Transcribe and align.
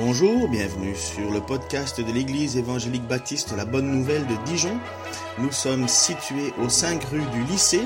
Bonjour, 0.00 0.48
bienvenue 0.48 0.94
sur 0.94 1.28
le 1.32 1.40
podcast 1.40 2.00
de 2.00 2.12
l'Église 2.12 2.56
évangélique 2.56 3.08
baptiste 3.08 3.56
La 3.56 3.64
Bonne 3.64 3.90
Nouvelle 3.90 4.24
de 4.28 4.36
Dijon. 4.44 4.78
Nous 5.38 5.50
sommes 5.50 5.88
situés 5.88 6.52
aux 6.62 6.68
5 6.68 7.02
rue 7.02 7.26
du 7.32 7.42
lycée 7.42 7.82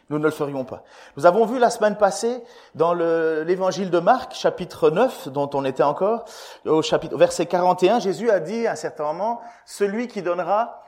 Nous 0.09 0.19
ne 0.19 0.25
le 0.25 0.31
ferions 0.31 0.65
pas. 0.65 0.85
Nous 1.17 1.27
avons 1.27 1.47
vu 1.47 1.59
la 1.59 1.71
semaine 1.71 1.97
passée 1.97 2.43
dans 2.77 2.95
l'évangile 2.95 3.91
de 3.91 3.99
Marc, 3.99 4.35
chapitre 4.35 4.91
9, 4.91 5.29
dont 5.29 5.51
on 5.55 5.65
était 5.65 5.83
encore, 5.83 6.27
au 6.65 6.81
chapitre, 6.81 7.17
verset 7.17 7.47
41, 7.47 7.99
Jésus 7.99 8.31
a 8.31 8.39
dit 8.39 8.69
à 8.69 8.73
un 8.73 8.77
certain 8.77 9.05
moment, 9.05 9.41
celui 9.65 10.07
qui 10.07 10.23
donnera, 10.23 10.81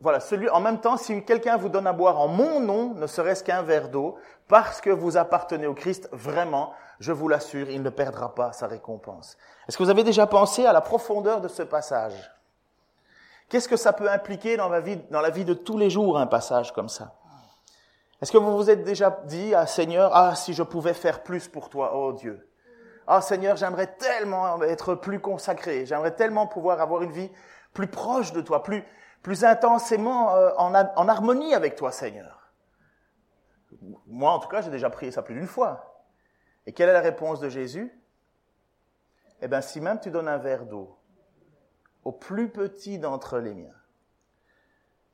voilà, 0.00 0.20
celui, 0.20 0.48
en 0.48 0.60
même 0.60 0.80
temps, 0.80 0.96
si 0.96 1.24
quelqu'un 1.24 1.56
vous 1.56 1.68
donne 1.68 1.86
à 1.86 1.92
boire 1.92 2.20
en 2.20 2.28
mon 2.28 2.60
nom, 2.60 2.94
ne 2.94 3.06
serait-ce 3.06 3.42
qu'un 3.42 3.62
verre 3.62 3.88
d'eau, 3.88 4.16
parce 4.46 4.80
que 4.80 4.90
vous 4.90 5.16
appartenez 5.16 5.66
au 5.66 5.74
Christ, 5.74 6.08
vraiment, 6.12 6.72
je 7.00 7.12
vous 7.12 7.28
l'assure, 7.28 7.68
il 7.68 7.82
ne 7.82 7.90
perdra 7.90 8.34
pas 8.34 8.52
sa 8.52 8.68
récompense. 8.68 9.36
Est-ce 9.68 9.76
que 9.76 9.82
vous 9.82 9.90
avez 9.90 10.04
déjà 10.04 10.26
pensé 10.26 10.66
à 10.66 10.72
la 10.72 10.80
profondeur 10.80 11.40
de 11.40 11.48
ce 11.48 11.62
passage? 11.62 12.32
Qu'est-ce 13.48 13.68
que 13.68 13.76
ça 13.76 13.92
peut 13.92 14.10
impliquer 14.10 14.56
dans, 14.56 14.68
ma 14.68 14.80
vie, 14.80 14.98
dans 15.10 15.20
la 15.20 15.30
vie 15.30 15.44
de 15.44 15.54
tous 15.54 15.78
les 15.78 15.90
jours, 15.90 16.18
un 16.18 16.26
passage 16.26 16.72
comme 16.72 16.88
ça? 16.88 17.14
Est-ce 18.20 18.30
que 18.30 18.38
vous 18.38 18.56
vous 18.56 18.70
êtes 18.70 18.84
déjà 18.84 19.20
dit, 19.24 19.54
ah 19.54 19.66
Seigneur, 19.66 20.10
ah 20.14 20.34
si 20.34 20.52
je 20.52 20.62
pouvais 20.62 20.94
faire 20.94 21.22
plus 21.22 21.48
pour 21.48 21.68
toi, 21.70 21.92
oh 21.94 22.12
Dieu. 22.12 22.48
Ah 23.06 23.20
Seigneur, 23.20 23.56
j'aimerais 23.56 23.94
tellement 23.96 24.62
être 24.62 24.94
plus 24.94 25.18
consacré, 25.18 25.86
j'aimerais 25.86 26.14
tellement 26.14 26.46
pouvoir 26.46 26.80
avoir 26.80 27.02
une 27.02 27.12
vie 27.12 27.30
plus 27.72 27.86
proche 27.86 28.32
de 28.32 28.40
toi, 28.40 28.62
plus, 28.62 28.84
plus 29.28 29.44
intensément 29.44 30.34
euh, 30.34 30.52
en, 30.56 30.74
en 30.74 31.06
harmonie 31.06 31.52
avec 31.52 31.76
toi, 31.76 31.92
Seigneur. 31.92 32.50
Moi, 34.06 34.32
en 34.32 34.38
tout 34.38 34.48
cas, 34.48 34.62
j'ai 34.62 34.70
déjà 34.70 34.88
prié 34.88 35.12
ça 35.12 35.20
plus 35.20 35.34
d'une 35.34 35.46
fois. 35.46 36.02
Et 36.64 36.72
quelle 36.72 36.88
est 36.88 36.94
la 36.94 37.02
réponse 37.02 37.38
de 37.38 37.50
Jésus? 37.50 37.92
Eh 39.42 39.48
bien, 39.48 39.60
si 39.60 39.82
même 39.82 40.00
tu 40.00 40.10
donnes 40.10 40.28
un 40.28 40.38
verre 40.38 40.64
d'eau 40.64 40.96
au 42.04 42.12
plus 42.12 42.48
petit 42.48 42.98
d'entre 42.98 43.38
les 43.38 43.52
miens, 43.52 43.76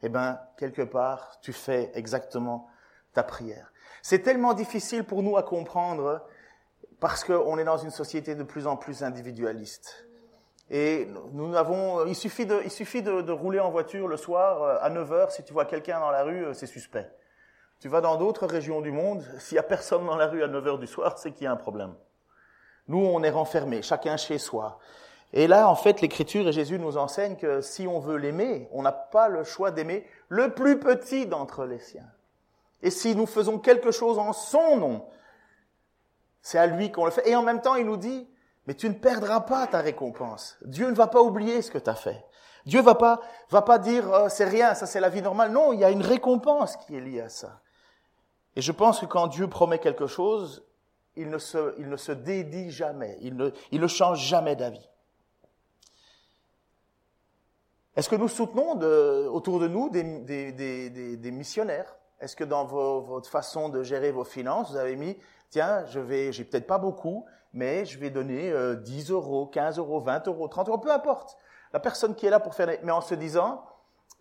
eh 0.02 0.08
bien, 0.08 0.38
quelque 0.58 0.82
part, 0.82 1.40
tu 1.40 1.52
fais 1.52 1.90
exactement 1.94 2.68
ta 3.14 3.24
prière. 3.24 3.72
C'est 4.00 4.20
tellement 4.20 4.54
difficile 4.54 5.02
pour 5.02 5.24
nous 5.24 5.36
à 5.36 5.42
comprendre 5.42 6.24
parce 7.00 7.24
qu'on 7.24 7.58
est 7.58 7.64
dans 7.64 7.78
une 7.78 7.90
société 7.90 8.36
de 8.36 8.44
plus 8.44 8.68
en 8.68 8.76
plus 8.76 9.02
individualiste. 9.02 10.06
Et 10.70 11.08
nous 11.32 11.54
avons, 11.54 12.06
il 12.06 12.16
suffit 12.16 12.46
de, 12.46 12.60
il 12.64 12.70
suffit 12.70 13.02
de, 13.02 13.20
de 13.20 13.32
rouler 13.32 13.60
en 13.60 13.70
voiture 13.70 14.08
le 14.08 14.16
soir 14.16 14.62
euh, 14.62 14.76
à 14.80 14.88
9 14.88 15.12
heures. 15.12 15.30
Si 15.30 15.44
tu 15.44 15.52
vois 15.52 15.66
quelqu'un 15.66 16.00
dans 16.00 16.10
la 16.10 16.22
rue, 16.22 16.46
euh, 16.46 16.54
c'est 16.54 16.66
suspect. 16.66 17.10
Tu 17.80 17.88
vas 17.88 18.00
dans 18.00 18.16
d'autres 18.16 18.46
régions 18.46 18.80
du 18.80 18.90
monde, 18.90 19.22
s'il 19.38 19.56
y 19.56 19.58
a 19.58 19.62
personne 19.62 20.06
dans 20.06 20.16
la 20.16 20.26
rue 20.26 20.42
à 20.42 20.48
9 20.48 20.66
heures 20.66 20.78
du 20.78 20.86
soir, 20.86 21.18
c'est 21.18 21.32
qu'il 21.32 21.44
y 21.44 21.46
a 21.46 21.52
un 21.52 21.56
problème. 21.56 21.94
Nous, 22.88 22.98
on 22.98 23.22
est 23.22 23.30
renfermés, 23.30 23.82
chacun 23.82 24.16
chez 24.16 24.38
soi. 24.38 24.78
Et 25.32 25.46
là, 25.46 25.68
en 25.68 25.74
fait, 25.74 26.00
l'Écriture 26.00 26.46
et 26.48 26.52
Jésus 26.52 26.78
nous 26.78 26.96
enseignent 26.96 27.36
que 27.36 27.60
si 27.60 27.86
on 27.86 27.98
veut 27.98 28.16
l'aimer, 28.16 28.68
on 28.72 28.82
n'a 28.82 28.92
pas 28.92 29.28
le 29.28 29.42
choix 29.42 29.70
d'aimer 29.70 30.06
le 30.28 30.54
plus 30.54 30.78
petit 30.78 31.26
d'entre 31.26 31.64
les 31.64 31.80
siens. 31.80 32.08
Et 32.82 32.90
si 32.90 33.16
nous 33.16 33.26
faisons 33.26 33.58
quelque 33.58 33.90
chose 33.90 34.18
en 34.18 34.32
son 34.32 34.76
nom, 34.76 35.06
c'est 36.40 36.58
à 36.58 36.66
lui 36.66 36.92
qu'on 36.92 37.06
le 37.06 37.10
fait. 37.10 37.28
Et 37.28 37.34
en 37.34 37.42
même 37.42 37.62
temps, 37.62 37.74
il 37.74 37.86
nous 37.86 37.96
dit, 37.96 38.28
mais 38.66 38.74
tu 38.74 38.88
ne 38.88 38.94
perdras 38.94 39.40
pas 39.40 39.66
ta 39.66 39.80
récompense. 39.80 40.56
Dieu 40.64 40.88
ne 40.88 40.94
va 40.94 41.06
pas 41.06 41.22
oublier 41.22 41.62
ce 41.62 41.70
que 41.70 41.78
tu 41.78 41.90
as 41.90 41.94
fait. 41.94 42.24
Dieu 42.66 42.80
va 42.80 42.94
pas, 42.94 43.20
va 43.50 43.62
pas 43.62 43.78
dire, 43.78 44.04
oh, 44.10 44.28
c'est 44.28 44.44
rien, 44.44 44.74
ça 44.74 44.86
c'est 44.86 45.00
la 45.00 45.10
vie 45.10 45.20
normale. 45.22 45.52
Non, 45.52 45.72
il 45.72 45.80
y 45.80 45.84
a 45.84 45.90
une 45.90 46.02
récompense 46.02 46.76
qui 46.78 46.96
est 46.96 47.00
liée 47.00 47.20
à 47.20 47.28
ça. 47.28 47.60
Et 48.56 48.62
je 48.62 48.72
pense 48.72 49.00
que 49.00 49.06
quand 49.06 49.26
Dieu 49.26 49.48
promet 49.48 49.78
quelque 49.78 50.06
chose, 50.06 50.64
il 51.16 51.28
ne 51.28 51.38
se, 51.38 51.74
il 51.78 51.88
ne 51.88 51.96
se 51.96 52.12
dédie 52.12 52.70
jamais, 52.70 53.18
il 53.20 53.36
ne, 53.36 53.50
il 53.70 53.80
ne 53.80 53.86
change 53.86 54.20
jamais 54.20 54.56
d'avis. 54.56 54.88
Est-ce 57.96 58.08
que 58.08 58.16
nous 58.16 58.28
soutenons 58.28 58.72
autour 59.30 59.60
de 59.60 59.68
nous 59.68 59.88
des, 59.90 60.02
des, 60.02 60.52
des, 60.52 61.16
des 61.16 61.30
missionnaires? 61.30 61.94
Est-ce 62.18 62.34
que 62.34 62.44
dans 62.44 62.64
votre 62.64 63.28
façon 63.28 63.68
de 63.68 63.82
gérer 63.82 64.10
vos 64.10 64.24
finances, 64.24 64.70
vous 64.70 64.76
avez 64.76 64.96
mis, 64.96 65.16
tiens, 65.50 65.84
je 65.86 66.00
vais, 66.00 66.32
j'ai 66.32 66.44
peut-être 66.44 66.66
pas 66.66 66.78
beaucoup, 66.78 67.26
mais 67.54 67.84
je 67.84 67.98
vais 67.98 68.10
donner 68.10 68.52
10 68.76 69.10
euh, 69.10 69.14
euros, 69.14 69.46
15 69.46 69.78
euros, 69.78 70.00
20 70.00 70.28
euros, 70.28 70.48
30 70.48 70.68
euros, 70.68 70.78
peu 70.78 70.92
importe. 70.92 71.38
La 71.72 71.80
personne 71.80 72.14
qui 72.14 72.26
est 72.26 72.30
là 72.30 72.40
pour 72.40 72.54
faire, 72.54 72.68
mais 72.82 72.92
en 72.92 73.00
se 73.00 73.14
disant, 73.14 73.64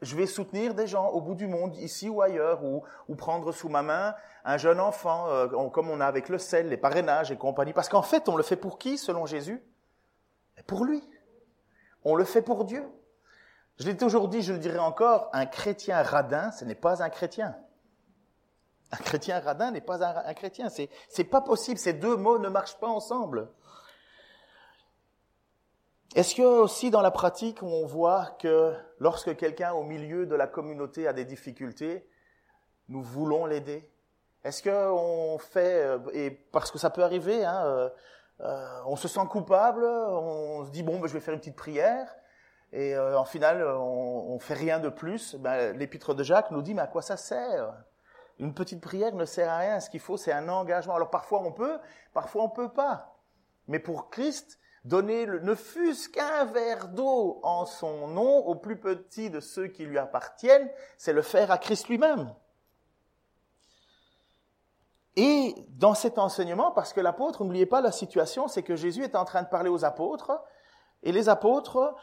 je 0.01 0.15
vais 0.15 0.27
soutenir 0.27 0.75
des 0.75 0.87
gens 0.87 1.09
au 1.09 1.19
bout 1.19 1.35
du 1.35 1.47
monde, 1.47 1.75
ici 1.77 2.09
ou 2.09 2.21
ailleurs, 2.21 2.63
ou, 2.63 2.83
prendre 3.15 3.51
sous 3.51 3.69
ma 3.69 3.81
main 3.81 4.15
un 4.45 4.57
jeune 4.57 4.79
enfant, 4.79 5.29
euh, 5.29 5.69
comme 5.69 5.89
on 5.89 5.99
a 5.99 6.05
avec 6.05 6.29
le 6.29 6.37
sel, 6.37 6.69
les 6.69 6.77
parrainages 6.77 7.31
et 7.31 7.37
compagnie. 7.37 7.73
Parce 7.73 7.89
qu'en 7.89 8.01
fait, 8.01 8.29
on 8.29 8.35
le 8.35 8.43
fait 8.43 8.55
pour 8.55 8.77
qui, 8.77 8.97
selon 8.97 9.25
Jésus? 9.25 9.63
Pour 10.67 10.85
lui. 10.85 11.03
On 12.03 12.15
le 12.15 12.25
fait 12.25 12.41
pour 12.41 12.65
Dieu. 12.65 12.85
Je 13.79 13.85
l'ai 13.85 13.97
toujours 13.97 14.27
dit, 14.27 14.43
je 14.43 14.53
le 14.53 14.59
dirai 14.59 14.79
encore, 14.79 15.29
un 15.33 15.47
chrétien 15.47 16.03
radin, 16.03 16.51
ce 16.51 16.65
n'est 16.65 16.75
pas 16.75 17.01
un 17.01 17.09
chrétien. 17.09 17.55
Un 18.93 19.03
chrétien 19.03 19.39
radin 19.39 19.71
n'est 19.71 19.81
pas 19.81 20.05
un, 20.05 20.33
chrétien. 20.35 20.69
C'est, 20.69 20.87
c'est 21.09 21.23
pas 21.23 21.41
possible. 21.41 21.79
Ces 21.79 21.93
deux 21.93 22.15
mots 22.15 22.37
ne 22.37 22.47
marchent 22.47 22.77
pas 22.79 22.87
ensemble. 22.87 23.49
Est-ce 26.15 26.35
que 26.35 26.43
aussi 26.43 26.91
dans 26.91 27.01
la 27.01 27.09
pratique, 27.09 27.63
on 27.63 27.87
voit 27.87 28.35
que 28.37 28.75
lorsque 28.99 29.35
quelqu'un 29.35 29.73
au 29.73 29.81
milieu 29.81 30.27
de 30.27 30.35
la 30.35 30.45
communauté 30.45 31.07
a 31.07 31.13
des 31.13 31.25
difficultés, 31.25 32.07
nous 32.87 33.01
voulons 33.01 33.47
l'aider? 33.47 33.89
Est-ce 34.43 34.61
qu'on 34.61 35.39
fait, 35.39 35.85
euh, 35.85 35.97
et 36.13 36.29
parce 36.29 36.69
que 36.69 36.77
ça 36.77 36.91
peut 36.91 37.03
arriver, 37.03 37.43
hein, 37.43 37.65
euh, 37.65 37.89
euh, 38.41 38.81
on 38.85 38.95
se 38.95 39.07
sent 39.07 39.25
coupable, 39.27 39.85
on 39.85 40.65
se 40.65 40.69
dit 40.69 40.83
bon, 40.83 40.99
ben, 40.99 41.07
je 41.07 41.13
vais 41.13 41.19
faire 41.19 41.33
une 41.33 41.39
petite 41.39 41.55
prière, 41.55 42.13
et 42.71 42.97
en 42.97 43.25
final, 43.25 43.63
on, 43.63 44.33
on 44.33 44.39
fait 44.39 44.55
rien 44.55 44.79
de 44.79 44.89
plus. 44.89 45.35
Ben, 45.35 45.75
L'épître 45.77 46.13
de 46.13 46.23
Jacques 46.23 46.51
nous 46.51 46.61
dit 46.61 46.73
mais 46.73 46.81
à 46.81 46.87
quoi 46.87 47.01
ça 47.03 47.17
sert? 47.17 47.73
Une 48.39 48.53
petite 48.53 48.81
prière 48.81 49.13
ne 49.15 49.25
sert 49.25 49.49
à 49.49 49.57
rien. 49.57 49.79
Ce 49.79 49.89
qu'il 49.89 49.99
faut, 49.99 50.17
c'est 50.17 50.31
un 50.31 50.49
engagement. 50.49 50.95
Alors 50.95 51.09
parfois 51.09 51.41
on 51.41 51.51
peut, 51.51 51.79
parfois 52.13 52.43
on 52.43 52.49
peut 52.49 52.69
pas. 52.69 53.17
Mais 53.67 53.79
pour 53.79 54.09
Christ, 54.09 54.59
donner 54.85 55.25
le, 55.25 55.39
ne 55.39 55.55
fût-ce 55.55 56.09
qu'un 56.09 56.45
verre 56.45 56.89
d'eau 56.89 57.39
en 57.43 57.65
son 57.65 58.07
nom 58.07 58.39
au 58.45 58.55
plus 58.55 58.77
petit 58.77 59.29
de 59.29 59.39
ceux 59.39 59.67
qui 59.67 59.85
lui 59.85 59.97
appartiennent, 59.97 60.69
c'est 60.97 61.13
le 61.13 61.21
faire 61.21 61.51
à 61.51 61.57
Christ 61.57 61.87
lui-même. 61.87 62.33
Et 65.15 65.55
dans 65.69 65.93
cet 65.93 66.17
enseignement, 66.17 66.71
parce 66.71 66.91
que 66.91 66.99
l'apôtre, 66.99 67.43
n'oubliez 67.43 67.67
pas 67.67 67.81
la 67.81 67.91
situation, 67.91 68.47
c'est 68.47 68.63
que 68.63 68.75
Jésus 68.75 69.03
est 69.03 69.15
en 69.15 69.25
train 69.25 69.43
de 69.43 69.47
parler 69.47 69.69
aux 69.69 69.85
apôtres, 69.85 70.31
et 71.03 71.11
les 71.11 71.29
apôtres, 71.29 71.95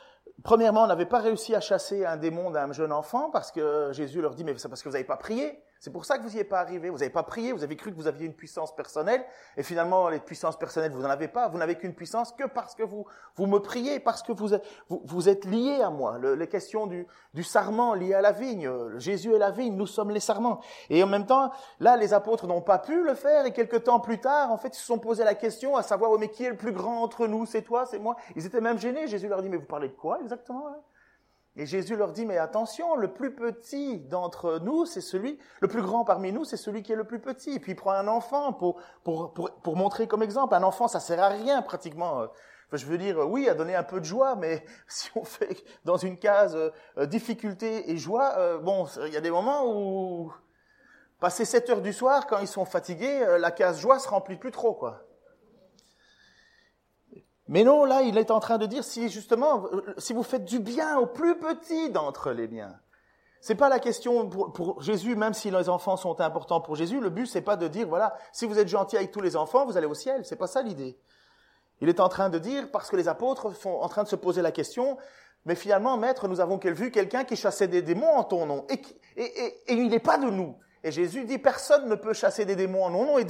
premièrement, 0.45 0.87
n'avaient 0.87 1.07
pas 1.07 1.19
réussi 1.19 1.55
à 1.55 1.61
chasser 1.61 2.05
un 2.05 2.17
démon 2.17 2.51
d'un 2.51 2.71
jeune 2.73 2.93
enfant, 2.93 3.31
parce 3.31 3.51
que 3.51 3.91
Jésus 3.93 4.21
leur 4.21 4.35
dit, 4.35 4.45
mais 4.45 4.57
c'est 4.59 4.69
parce 4.69 4.83
que 4.83 4.89
vous 4.89 4.93
n'avez 4.93 5.05
pas 5.05 5.17
prié. 5.17 5.61
C'est 5.81 5.91
pour 5.91 6.05
ça 6.05 6.19
que 6.19 6.23
vous 6.23 6.29
n'y 6.29 6.39
êtes 6.39 6.49
pas 6.51 6.61
arrivé. 6.61 6.91
Vous 6.91 6.99
n'avez 6.99 7.11
pas 7.11 7.23
prié, 7.23 7.53
vous 7.53 7.65
avez 7.65 7.75
cru 7.75 7.91
que 7.91 7.97
vous 7.97 8.07
aviez 8.07 8.27
une 8.27 8.35
puissance 8.35 8.77
personnelle, 8.77 9.25
et 9.57 9.63
finalement, 9.63 10.11
les 10.11 10.21
puissances 10.21 10.59
personnelles, 10.59 10.93
vous 10.93 11.01
n'en 11.01 11.09
avez 11.09 11.27
pas. 11.27 11.49
Vous 11.49 11.57
n'avez 11.57 11.77
qu'une 11.77 11.95
puissance 11.95 12.33
que 12.33 12.47
parce 12.47 12.75
que 12.75 12.83
vous, 12.83 13.07
vous 13.37 13.47
me 13.47 13.59
priez, 13.59 13.99
parce 13.99 14.23
que 14.23 14.33
vous 14.33 14.49
vous, 14.91 15.03
vous 15.05 15.29
êtes 15.31 15.47
liés 15.47 15.81
à 15.81 15.89
moi. 15.89 16.19
Le, 16.19 16.35
les 16.35 16.49
questions 16.49 16.87
du, 16.87 17.07
du 17.33 17.43
sarment 17.43 17.95
lié 17.95 18.13
à 18.13 18.21
la 18.21 18.33
vigne. 18.33 18.71
Jésus 18.99 19.33
est 19.33 19.39
la 19.39 19.51
vigne, 19.51 19.75
nous 19.75 19.87
sommes 19.87 20.11
les 20.11 20.21
sarments. 20.21 20.61
Et 20.91 21.03
en 21.03 21.07
même 21.07 21.25
temps, 21.25 21.51
là, 21.81 21.97
les 21.97 22.13
apôtres 22.13 22.47
n'ont 22.47 22.61
pas 22.61 22.79
pu 22.79 23.03
le 23.03 23.15
faire, 23.15 23.47
et 23.47 23.53
quelques 23.53 23.85
temps 23.85 24.01
plus 24.01 24.21
tard, 24.21 24.53
en 24.53 24.59
fait, 24.59 24.77
ils 24.77 24.81
se 24.81 24.85
sont 24.85 24.99
posé 24.99 25.25
la 25.25 25.35
question 25.35 25.77
à 25.77 25.83
savoir, 25.83 26.11
oh, 26.11 26.19
mais 26.19 26.29
qui 26.29 26.45
est 26.45 26.51
le 26.51 26.59
plus 26.59 26.73
grand 26.73 27.03
entre 27.03 27.27
nous? 27.27 27.47
C'est 27.47 27.63
toi, 27.63 27.87
c'est 27.87 27.99
moi? 27.99 28.17
Ils 28.37 28.45
étaient 28.45 28.61
même 28.61 28.79
gênés. 28.79 29.07
Jésus 29.07 29.29
leur 29.29 29.41
dit, 29.41 29.49
mais 29.49 29.57
vous 29.57 29.65
parlez 29.65 29.89
de 29.89 29.95
quoi 29.95 30.21
exactement? 30.21 30.67
Et 31.57 31.67
Jésus 31.67 31.97
leur 31.97 32.13
dit, 32.13 32.27
mais 32.27 32.39
attention, 32.39 32.95
le 32.95 33.13
plus 33.13 33.35
petit 33.35 33.99
d'entre 33.99 34.61
nous, 34.61 34.87
c'est 34.87 35.01
celui, 35.01 35.39
le 35.61 35.69
plus 35.69 35.83
grand 35.83 36.05
parmi 36.05 36.33
nous, 36.33 36.45
c'est 36.45 36.57
celui 36.57 36.83
qui 36.83 36.93
est 36.93 36.97
le 36.97 37.05
plus 37.05 37.19
petit. 37.19 37.55
Et 37.55 37.59
puis 37.59 37.73
il 37.73 37.77
prend 37.77 37.93
un 37.93 38.07
enfant 38.07 38.53
pour, 38.53 38.81
pour, 39.03 39.35
pour, 39.35 39.51
pour 39.51 39.77
montrer 39.77 40.07
comme 40.07 40.23
exemple. 40.23 40.55
Un 40.55 40.63
enfant, 40.63 40.87
ça 40.87 41.01
sert 41.01 41.21
à 41.21 41.29
rien 41.29 41.61
pratiquement. 41.63 42.29
Je 42.73 42.87
veux 42.87 42.99
dire, 42.99 43.19
oui, 43.29 43.49
à 43.49 43.55
donner 43.55 43.75
un 43.75 43.83
peu 43.83 43.99
de 43.99 44.05
joie, 44.05 44.37
mais 44.37 44.65
si 44.89 45.11
on 45.17 45.25
fait 45.25 45.65
dans 45.85 45.97
une 45.97 46.19
case 46.19 46.57
euh, 46.57 47.07
difficulté 47.07 47.91
et 47.91 47.97
joie, 47.97 48.35
euh, 48.39 48.59
bon, 48.59 48.87
il 49.07 49.13
y 49.13 49.17
a 49.17 49.21
des 49.21 49.31
moments 49.31 49.67
où, 49.67 50.33
passer 51.19 51.45
7 51.45 51.71
heures 51.71 51.83
du 51.83 51.93
soir, 51.93 52.27
quand 52.27 52.39
ils 52.39 52.49
sont 52.49 52.65
fatigués, 52.65 53.23
euh, 53.23 53.39
la 53.39 53.51
case 53.51 53.81
joie 53.81 53.99
se 53.99 54.09
remplit 54.09 54.37
plus 54.37 54.53
trop, 54.53 54.75
quoi. 54.75 55.03
Mais 57.51 57.65
non, 57.65 57.85
là, 57.85 58.03
il 58.03 58.17
est 58.17 58.31
en 58.31 58.39
train 58.39 58.59
de 58.59 58.67
dire 58.67 58.85
si 58.85 59.09
justement, 59.09 59.65
si 59.99 60.13
vous 60.13 60.23
faites 60.23 60.45
du 60.45 60.61
bien 60.61 60.99
au 60.99 61.07
plus 61.07 61.37
petit 61.37 61.91
d'entre 61.91 62.31
les 62.31 62.47
biens. 62.47 62.79
C'est 63.41 63.57
pas 63.57 63.69
la 63.69 63.81
question 63.81 64.29
pour, 64.29 64.81
Jésus, 64.81 65.17
même 65.17 65.35
si 65.35 65.51
les 65.51 65.69
enfants 65.69 65.97
sont 65.97 66.21
importants 66.21 66.61
pour 66.61 66.77
Jésus. 66.77 67.01
Le 67.01 67.11
but, 67.11 67.27
c'est 67.27 67.41
pas 67.41 67.57
de 67.57 67.67
dire 67.67 67.89
voilà, 67.89 68.17
si 68.33 68.47
vous 68.47 68.57
êtes 68.61 68.69
gentil 68.69 68.97
avec 68.97 69.11
tous 69.11 69.21
les 69.21 69.35
enfants, 69.35 69.67
vous 69.67 69.77
allez 69.77 69.89
au 69.89 69.95
ciel. 69.95 70.25
C'est 70.25 70.37
pas 70.37 70.47
ça 70.47 70.63
l'idée. 70.63 70.97
Il 71.81 71.89
est 71.89 71.99
en 71.99 72.09
train 72.09 72.29
de 72.31 72.39
dire 72.39 72.71
parce 72.71 72.89
que 72.89 72.95
les 72.95 73.09
apôtres 73.09 73.57
sont 73.57 73.71
en 73.71 73.89
train 73.89 74.05
de 74.05 74.09
se 74.09 74.17
poser 74.17 74.43
la 74.43 74.53
question. 74.53 74.97
Mais 75.45 75.57
finalement, 75.57 75.97
maître, 75.97 76.29
nous 76.29 76.39
avons 76.39 76.61
vu 76.63 76.93
quelqu'un 76.93 77.25
qui 77.25 77.35
chassait 77.35 77.67
des 77.67 77.83
démons 77.83 78.15
en 78.15 78.23
ton 78.23 78.47
nom 78.47 78.65
et, 78.71 78.81
et, 79.17 79.25
et 79.67 79.73
il 79.73 79.89
n'est 79.89 79.99
pas 79.99 80.19
de 80.19 80.31
nous. 80.31 80.55
Et 80.85 80.93
Jésus 80.93 81.25
dit 81.25 81.39
personne 81.39 81.89
ne 81.89 81.97
peut 81.97 82.13
chasser 82.13 82.45
des 82.45 82.55
démons 82.55 82.85
en 82.85 82.91
mon 82.91 83.07
nom 83.07 83.19
et 83.19 83.27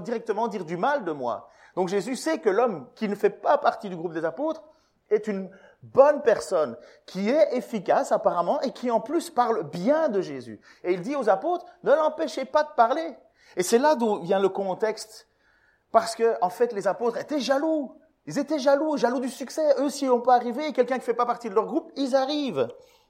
directement 0.00 0.48
dire 0.48 0.64
du 0.64 0.78
mal 0.78 1.04
de 1.04 1.12
moi. 1.12 1.50
Donc 1.76 1.88
Jésus 1.88 2.16
sait 2.16 2.38
que 2.38 2.50
l'homme 2.50 2.86
qui 2.94 3.08
ne 3.08 3.14
fait 3.14 3.30
pas 3.30 3.58
partie 3.58 3.88
du 3.88 3.96
groupe 3.96 4.12
des 4.12 4.24
apôtres 4.24 4.62
est 5.10 5.26
une 5.26 5.50
bonne 5.82 6.22
personne, 6.22 6.76
qui 7.06 7.28
est 7.28 7.56
efficace 7.56 8.12
apparemment 8.12 8.60
et 8.60 8.72
qui 8.72 8.90
en 8.90 9.00
plus 9.00 9.30
parle 9.30 9.64
bien 9.64 10.08
de 10.08 10.20
Jésus. 10.20 10.60
Et 10.84 10.92
il 10.92 11.02
dit 11.02 11.16
aux 11.16 11.28
apôtres, 11.28 11.66
ne 11.82 11.92
l'empêchez 11.92 12.44
pas 12.44 12.62
de 12.62 12.72
parler. 12.76 13.16
Et 13.56 13.62
c'est 13.62 13.78
là 13.78 13.94
d'où 13.94 14.20
vient 14.20 14.40
le 14.40 14.48
contexte. 14.48 15.28
Parce 15.90 16.14
que, 16.14 16.36
en 16.40 16.48
fait, 16.48 16.72
les 16.72 16.86
apôtres 16.86 17.18
étaient 17.18 17.40
jaloux. 17.40 17.94
Ils 18.26 18.38
étaient 18.38 18.58
jaloux, 18.58 18.96
jaloux 18.96 19.20
du 19.20 19.28
succès. 19.28 19.74
Eux, 19.78 19.90
s'ils 19.90 20.08
n'ont 20.08 20.20
pas 20.20 20.36
arrivé, 20.36 20.72
quelqu'un 20.72 20.94
qui 20.94 21.00
ne 21.00 21.04
fait 21.04 21.14
pas 21.14 21.26
partie 21.26 21.50
de 21.50 21.54
leur 21.54 21.66
groupe, 21.66 21.90
ils 21.96 22.16
arrivent. 22.16 22.68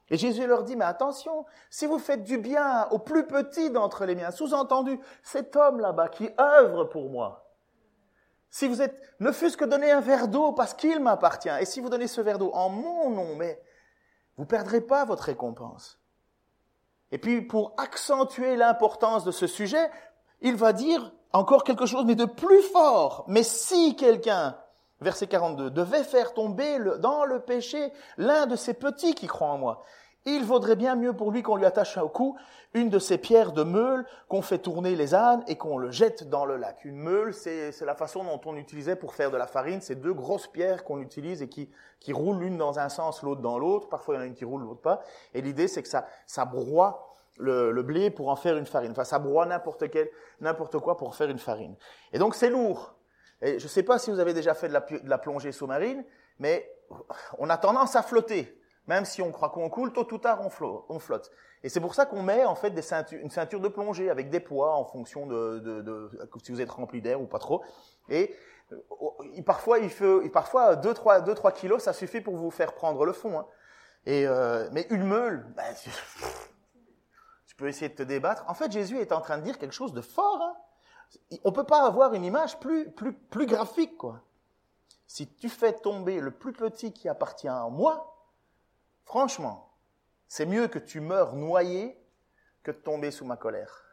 Et 0.09 0.17
Jésus 0.17 0.45
leur 0.45 0.63
dit, 0.63 0.75
mais 0.75 0.85
attention, 0.85 1.45
si 1.69 1.85
vous 1.85 1.99
faites 1.99 2.23
du 2.23 2.37
bien 2.37 2.87
au 2.91 2.99
plus 2.99 3.25
petit 3.25 3.69
d'entre 3.69 4.05
les 4.05 4.15
miens, 4.15 4.31
sous-entendu, 4.31 4.99
cet 5.21 5.55
homme 5.55 5.79
là-bas 5.79 6.09
qui 6.09 6.29
œuvre 6.39 6.83
pour 6.85 7.09
moi, 7.09 7.45
si 8.53 8.67
vous 8.67 8.83
êtes, 8.83 8.95
ne 9.19 9.31
fût-ce 9.31 9.57
que 9.57 9.65
donner 9.65 9.89
un 9.89 9.99
verre 9.99 10.27
d'eau 10.27 10.51
parce 10.51 10.75
qu'il 10.75 10.99
m'appartient, 10.99 11.49
et 11.59 11.65
si 11.65 11.81
vous 11.81 11.89
donnez 11.89 12.05
ce 12.05 12.21
verre 12.21 12.37
d'eau 12.37 12.51
en 12.53 12.69
mon 12.69 13.09
nom, 13.09 13.35
mais 13.35 13.59
vous 14.37 14.45
perdrez 14.45 14.79
pas 14.79 15.05
votre 15.05 15.23
récompense. 15.23 15.99
Et 17.11 17.17
puis, 17.17 17.41
pour 17.41 17.73
accentuer 17.77 18.55
l'importance 18.55 19.23
de 19.23 19.31
ce 19.31 19.47
sujet, 19.47 19.89
il 20.41 20.55
va 20.55 20.71
dire 20.71 21.11
encore 21.31 21.63
quelque 21.63 21.87
chose, 21.87 22.05
mais 22.05 22.13
de 22.13 22.25
plus 22.25 22.61
fort. 22.61 23.25
Mais 23.27 23.41
si 23.41 23.95
quelqu'un, 23.95 24.55
verset 25.01 25.25
42, 25.25 25.71
devait 25.71 26.03
faire 26.03 26.35
tomber 26.35 26.77
dans 26.99 27.25
le 27.25 27.39
péché 27.39 27.91
l'un 28.17 28.45
de 28.45 28.55
ces 28.55 28.75
petits 28.75 29.15
qui 29.15 29.25
croient 29.25 29.49
en 29.49 29.57
moi, 29.57 29.83
il 30.25 30.43
vaudrait 30.43 30.75
bien 30.75 30.95
mieux 30.95 31.13
pour 31.13 31.31
lui 31.31 31.41
qu'on 31.41 31.55
lui 31.55 31.65
attache 31.65 31.97
au 31.97 32.09
cou 32.09 32.37
une 32.73 32.89
de 32.89 32.99
ces 32.99 33.17
pierres 33.17 33.51
de 33.51 33.63
meule 33.63 34.05
qu'on 34.27 34.41
fait 34.41 34.57
tourner 34.57 34.95
les 34.95 35.13
ânes 35.13 35.43
et 35.47 35.57
qu'on 35.57 35.77
le 35.77 35.91
jette 35.91 36.29
dans 36.29 36.45
le 36.45 36.57
lac. 36.57 36.85
Une 36.85 36.97
meule, 36.97 37.33
c'est 37.33 37.79
la 37.81 37.95
façon 37.95 38.23
dont 38.23 38.41
on 38.45 38.55
utilisait 38.55 38.95
pour 38.95 39.13
faire 39.13 39.31
de 39.31 39.37
la 39.37 39.47
farine. 39.47 39.81
C'est 39.81 39.95
deux 39.95 40.13
grosses 40.13 40.47
pierres 40.47 40.83
qu'on 40.83 40.99
utilise 40.99 41.41
et 41.41 41.49
qui, 41.49 41.69
qui 41.99 42.13
roulent 42.13 42.39
l'une 42.39 42.57
dans 42.57 42.79
un 42.79 42.89
sens, 42.89 43.21
l'autre 43.21 43.41
dans 43.41 43.59
l'autre. 43.59 43.89
Parfois, 43.89 44.15
il 44.15 44.17
y 44.17 44.21
en 44.21 44.23
a 44.23 44.27
une 44.27 44.33
qui 44.33 44.45
roule, 44.45 44.63
l'autre 44.63 44.81
pas. 44.81 45.03
Et 45.33 45.41
l'idée, 45.41 45.67
c'est 45.67 45.83
que 45.83 45.89
ça, 45.89 46.07
ça 46.25 46.45
broie 46.45 47.13
le, 47.37 47.71
le, 47.71 47.83
blé 47.83 48.09
pour 48.09 48.29
en 48.29 48.35
faire 48.35 48.57
une 48.57 48.65
farine. 48.65 48.91
Enfin, 48.91 49.03
ça 49.03 49.19
broie 49.19 49.45
n'importe 49.45 49.89
quel, 49.89 50.09
n'importe 50.41 50.79
quoi 50.79 50.97
pour 50.97 51.15
faire 51.15 51.29
une 51.29 51.39
farine. 51.39 51.75
Et 52.11 52.17
donc, 52.17 52.33
c'est 52.33 52.49
lourd. 52.49 52.95
Et 53.41 53.59
je 53.59 53.65
ne 53.65 53.69
sais 53.69 53.83
pas 53.83 53.99
si 53.99 54.09
vous 54.09 54.19
avez 54.19 54.33
déjà 54.33 54.53
fait 54.53 54.67
de 54.67 54.73
la, 54.73 54.79
de 54.79 55.09
la 55.09 55.17
plongée 55.17 55.51
sous-marine, 55.51 56.03
mais 56.39 56.71
on 57.37 57.49
a 57.49 57.57
tendance 57.57 57.95
à 57.95 58.01
flotter. 58.01 58.57
Même 58.87 59.05
si 59.05 59.21
on 59.21 59.31
croit 59.31 59.49
qu'on 59.49 59.69
coule, 59.69 59.93
tôt 59.93 60.07
ou 60.11 60.17
tard, 60.17 60.41
on 60.41 60.99
flotte. 60.99 61.31
Et 61.63 61.69
c'est 61.69 61.79
pour 61.79 61.95
ça 61.95 62.05
qu'on 62.05 62.21
met 62.21 62.43
en 62.43 62.55
fait 62.55 62.71
des 62.71 62.81
ceintures, 62.81 63.19
une 63.21 63.29
ceinture 63.29 63.61
de 63.61 63.69
plongée 63.69 64.09
avec 64.09 64.29
des 64.29 64.41
poids 64.41 64.75
en 64.75 64.83
fonction 64.83 65.25
de, 65.25 65.59
de, 65.59 65.81
de 65.81 66.11
si 66.43 66.51
vous 66.51 66.59
êtes 66.59 66.69
rempli 66.69 67.01
d'air 67.01 67.21
ou 67.21 67.25
pas 67.25 67.39
trop. 67.39 67.63
Et 68.09 68.35
euh, 68.73 69.41
parfois, 69.45 69.79
il 69.79 69.89
faut, 69.89 70.27
parfois 70.29 70.75
2-3 70.75 71.23
deux, 71.23 71.33
trois 71.33 71.53
kilos, 71.53 71.81
ça 71.81 71.93
suffit 71.93 72.19
pour 72.19 72.35
vous 72.35 72.51
faire 72.51 72.73
prendre 72.73 73.05
le 73.05 73.13
fond. 73.13 73.39
Hein. 73.39 73.45
Et 74.05 74.27
euh, 74.27 74.67
mais 74.73 74.85
une 74.89 75.03
meule, 75.03 75.47
bah, 75.55 75.63
tu 75.75 75.89
peux 77.55 77.69
essayer 77.69 77.87
de 77.87 77.95
te 77.95 78.03
débattre. 78.03 78.43
En 78.49 78.53
fait, 78.53 78.69
Jésus 78.69 78.99
est 78.99 79.13
en 79.13 79.21
train 79.21 79.37
de 79.37 79.43
dire 79.43 79.57
quelque 79.57 79.73
chose 79.73 79.93
de 79.93 80.01
fort. 80.01 80.41
Hein. 80.41 80.57
On 81.45 81.53
peut 81.53 81.63
pas 81.63 81.85
avoir 81.85 82.13
une 82.13 82.25
image 82.25 82.59
plus 82.59 82.91
plus 82.91 83.13
plus 83.13 83.45
graphique 83.45 83.97
quoi. 83.97 84.21
Si 85.05 85.27
tu 85.27 85.47
fais 85.47 85.71
tomber 85.71 86.19
le 86.19 86.31
plus 86.31 86.53
petit 86.53 86.91
qui 86.91 87.07
appartient 87.07 87.47
à 87.47 87.69
moi, 87.69 88.12
Franchement, 89.05 89.71
c'est 90.27 90.45
mieux 90.45 90.67
que 90.67 90.79
tu 90.79 90.99
meurs 90.99 91.35
noyé 91.35 91.99
que 92.63 92.71
de 92.71 92.77
tomber 92.77 93.11
sous 93.11 93.25
ma 93.25 93.37
colère. 93.37 93.83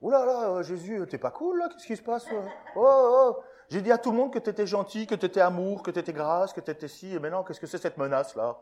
Ouh 0.00 0.10
là 0.10 0.50
euh, 0.50 0.62
Jésus, 0.62 1.06
t'es 1.08 1.18
pas 1.18 1.30
cool 1.30 1.58
là 1.58 1.68
Qu'est-ce 1.68 1.86
qui 1.86 1.96
se 1.96 2.02
passe 2.02 2.26
Oh, 2.32 2.42
oh, 2.76 3.34
oh. 3.36 3.42
J'ai 3.68 3.82
dit 3.82 3.92
à 3.92 3.98
tout 3.98 4.10
le 4.10 4.16
monde 4.16 4.32
que 4.32 4.38
t'étais 4.38 4.66
gentil, 4.66 5.06
que 5.06 5.14
t'étais 5.14 5.40
amour, 5.40 5.82
que 5.82 5.90
t'étais 5.90 6.12
grâce, 6.12 6.52
que 6.52 6.60
t'étais 6.60 6.88
ci, 6.88 7.14
et 7.14 7.18
maintenant, 7.20 7.44
qu'est-ce 7.44 7.60
que 7.60 7.66
c'est 7.66 7.78
cette 7.78 7.98
menace 7.98 8.34
là? 8.34 8.58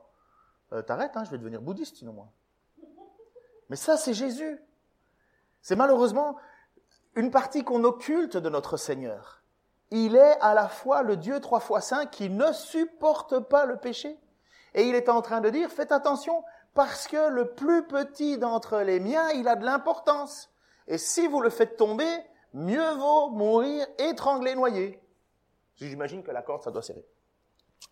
Euh, 0.73 0.83
T'arrêtes, 0.83 1.17
hein, 1.17 1.25
je 1.25 1.31
vais 1.31 1.39
devenir 1.39 1.63
bouddhiste 1.63 1.97
sinon 1.97 2.13
moi. 2.13 2.29
Mais 3.71 3.77
ça, 3.77 3.97
c'est 3.97 4.13
Jésus. 4.13 4.61
C'est 5.63 5.77
malheureusement 5.77 6.37
une 7.15 7.31
partie 7.31 7.65
qu'on 7.65 7.85
occulte 7.85 8.37
de 8.37 8.49
notre 8.49 8.77
Seigneur. 8.77 9.43
Il 9.91 10.17
est 10.17 10.39
à 10.41 10.53
la 10.55 10.69
fois 10.69 11.03
le 11.03 11.17
Dieu 11.17 11.41
trois 11.41 11.61
fois 11.61 11.81
saint 11.81 12.07
qui 12.07 12.29
ne 12.29 12.53
supporte 12.53 13.39
pas 13.39 13.65
le 13.65 13.77
péché 13.79 14.19
et 14.79 14.85
il 14.85 14.95
est 14.95 15.09
en 15.09 15.23
train 15.23 15.41
de 15.41 15.51
dire, 15.51 15.69
faites 15.71 15.91
attention, 15.91 16.45
parce 16.73 17.09
que 17.09 17.31
le 17.31 17.53
plus 17.53 17.85
petit 17.89 18.39
d'entre 18.39 18.79
les 18.79 19.01
miens, 19.01 19.29
il 19.31 19.49
a 19.49 19.57
de 19.57 19.65
l'importance. 19.65 20.55
Et 20.87 20.99
si 20.99 21.27
vous 21.27 21.41
le 21.41 21.51
faites 21.51 21.77
tomber, 21.77 22.09
mieux 22.53 22.93
vaut 22.93 23.31
mourir 23.31 23.85
étranglé, 23.99 24.55
noyé. 24.55 25.03
J'imagine 25.75 26.23
que 26.23 26.31
la 26.31 26.43
corde, 26.43 26.63
ça 26.63 26.71
doit 26.71 26.83
serrer. 26.83 27.05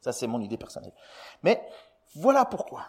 Ça, 0.00 0.12
c'est 0.12 0.28
mon 0.28 0.40
idée 0.40 0.57
personnelle. 0.57 0.93
Mais 1.43 1.69
voilà 2.14 2.45
pourquoi. 2.45 2.85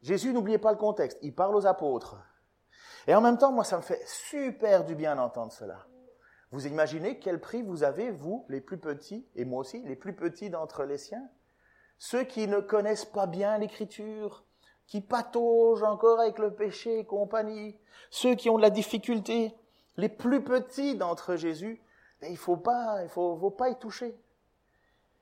Jésus, 0.00 0.32
n'oubliez 0.32 0.58
pas 0.58 0.70
le 0.70 0.78
contexte. 0.78 1.18
Il 1.22 1.34
parle 1.34 1.56
aux 1.56 1.66
apôtres. 1.66 2.16
Et 3.08 3.14
en 3.16 3.20
même 3.20 3.38
temps, 3.38 3.50
moi, 3.50 3.64
ça 3.64 3.76
me 3.78 3.82
fait 3.82 4.06
super 4.06 4.84
du 4.84 4.94
bien 4.94 5.16
d'entendre 5.16 5.50
cela. 5.50 5.84
Vous 6.52 6.68
imaginez 6.68 7.18
quel 7.18 7.40
prix 7.40 7.62
vous 7.62 7.82
avez, 7.82 8.12
vous, 8.12 8.46
les 8.48 8.60
plus 8.60 8.78
petits, 8.78 9.28
et 9.34 9.44
moi 9.44 9.58
aussi, 9.58 9.82
les 9.82 9.96
plus 9.96 10.14
petits 10.14 10.48
d'entre 10.48 10.84
les 10.84 10.98
siens? 10.98 11.28
Ceux 11.98 12.24
qui 12.24 12.46
ne 12.46 12.60
connaissent 12.60 13.04
pas 13.04 13.26
bien 13.26 13.58
l'écriture, 13.58 14.44
qui 14.86 15.00
pataugent 15.00 15.82
encore 15.82 16.20
avec 16.20 16.38
le 16.38 16.54
péché 16.54 17.00
et 17.00 17.04
compagnie, 17.04 17.78
ceux 18.10 18.34
qui 18.34 18.48
ont 18.48 18.56
de 18.56 18.62
la 18.62 18.70
difficulté, 18.70 19.54
les 19.96 20.08
plus 20.08 20.42
petits 20.42 20.96
d'entre 20.96 21.36
Jésus, 21.36 21.82
ben, 22.20 22.30
il 22.30 22.38
faut 22.38 22.56
pas, 22.56 23.02
il 23.02 23.08
faut, 23.08 23.36
faut 23.36 23.50
pas 23.50 23.68
y 23.68 23.78
toucher. 23.78 24.18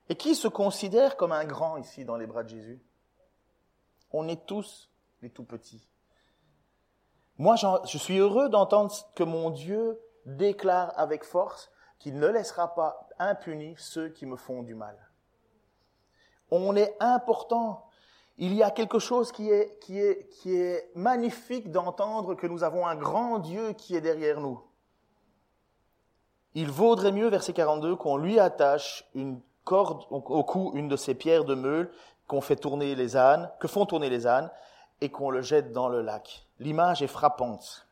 Et 0.09 0.15
qui 0.15 0.35
se 0.35 0.47
considère 0.47 1.17
comme 1.17 1.31
un 1.33 1.45
grand 1.45 1.77
ici 1.77 2.05
dans 2.05 2.15
les 2.15 2.27
bras 2.27 2.43
de 2.43 2.49
Jésus? 2.49 2.81
On 4.11 4.27
est 4.27 4.45
tous 4.45 4.89
les 5.21 5.29
tout 5.29 5.43
petits. 5.43 5.85
Moi, 7.37 7.55
je 7.55 7.97
suis 7.97 8.17
heureux 8.17 8.49
d'entendre 8.49 8.95
que 9.15 9.23
mon 9.23 9.49
Dieu 9.49 9.99
déclare 10.25 10.97
avec 10.97 11.23
force 11.23 11.69
qu'il 11.99 12.17
ne 12.17 12.27
laissera 12.27 12.73
pas 12.73 13.09
impunis 13.19 13.75
ceux 13.77 14.09
qui 14.09 14.25
me 14.25 14.37
font 14.37 14.63
du 14.63 14.75
mal. 14.75 15.06
On 16.51 16.75
est 16.75 16.95
important. 16.99 17.85
Il 18.37 18.53
y 18.53 18.63
a 18.63 18.71
quelque 18.71 18.99
chose 18.99 19.31
qui 19.31 19.49
est, 19.49 19.79
qui 19.79 19.99
est, 19.99 20.29
qui 20.29 20.55
est 20.55 20.91
magnifique 20.95 21.71
d'entendre 21.71 22.35
que 22.35 22.47
nous 22.47 22.63
avons 22.63 22.85
un 22.85 22.95
grand 22.95 23.39
Dieu 23.39 23.73
qui 23.73 23.95
est 23.95 24.01
derrière 24.01 24.39
nous. 24.39 24.61
Il 26.53 26.71
vaudrait 26.71 27.11
mieux, 27.11 27.27
verset 27.27 27.53
42, 27.53 27.95
qu'on 27.95 28.17
lui 28.17 28.39
attache 28.39 29.05
une 29.13 29.41
corde 29.63 30.05
au 30.09 30.43
cou, 30.43 30.71
une 30.75 30.87
de 30.87 30.95
ces 30.95 31.13
pierres 31.13 31.43
de 31.43 31.55
meule 31.55 31.91
qu'on 32.27 32.41
fait 32.41 32.55
tourner 32.55 32.95
les 32.95 33.15
ânes, 33.15 33.51
que 33.59 33.67
font 33.67 33.85
tourner 33.85 34.09
les 34.09 34.27
ânes, 34.27 34.49
et 35.01 35.09
qu'on 35.09 35.29
le 35.29 35.41
jette 35.41 35.71
dans 35.71 35.89
le 35.89 36.01
lac. 36.01 36.47
L'image 36.59 37.01
est 37.01 37.07
frappante. 37.07 37.87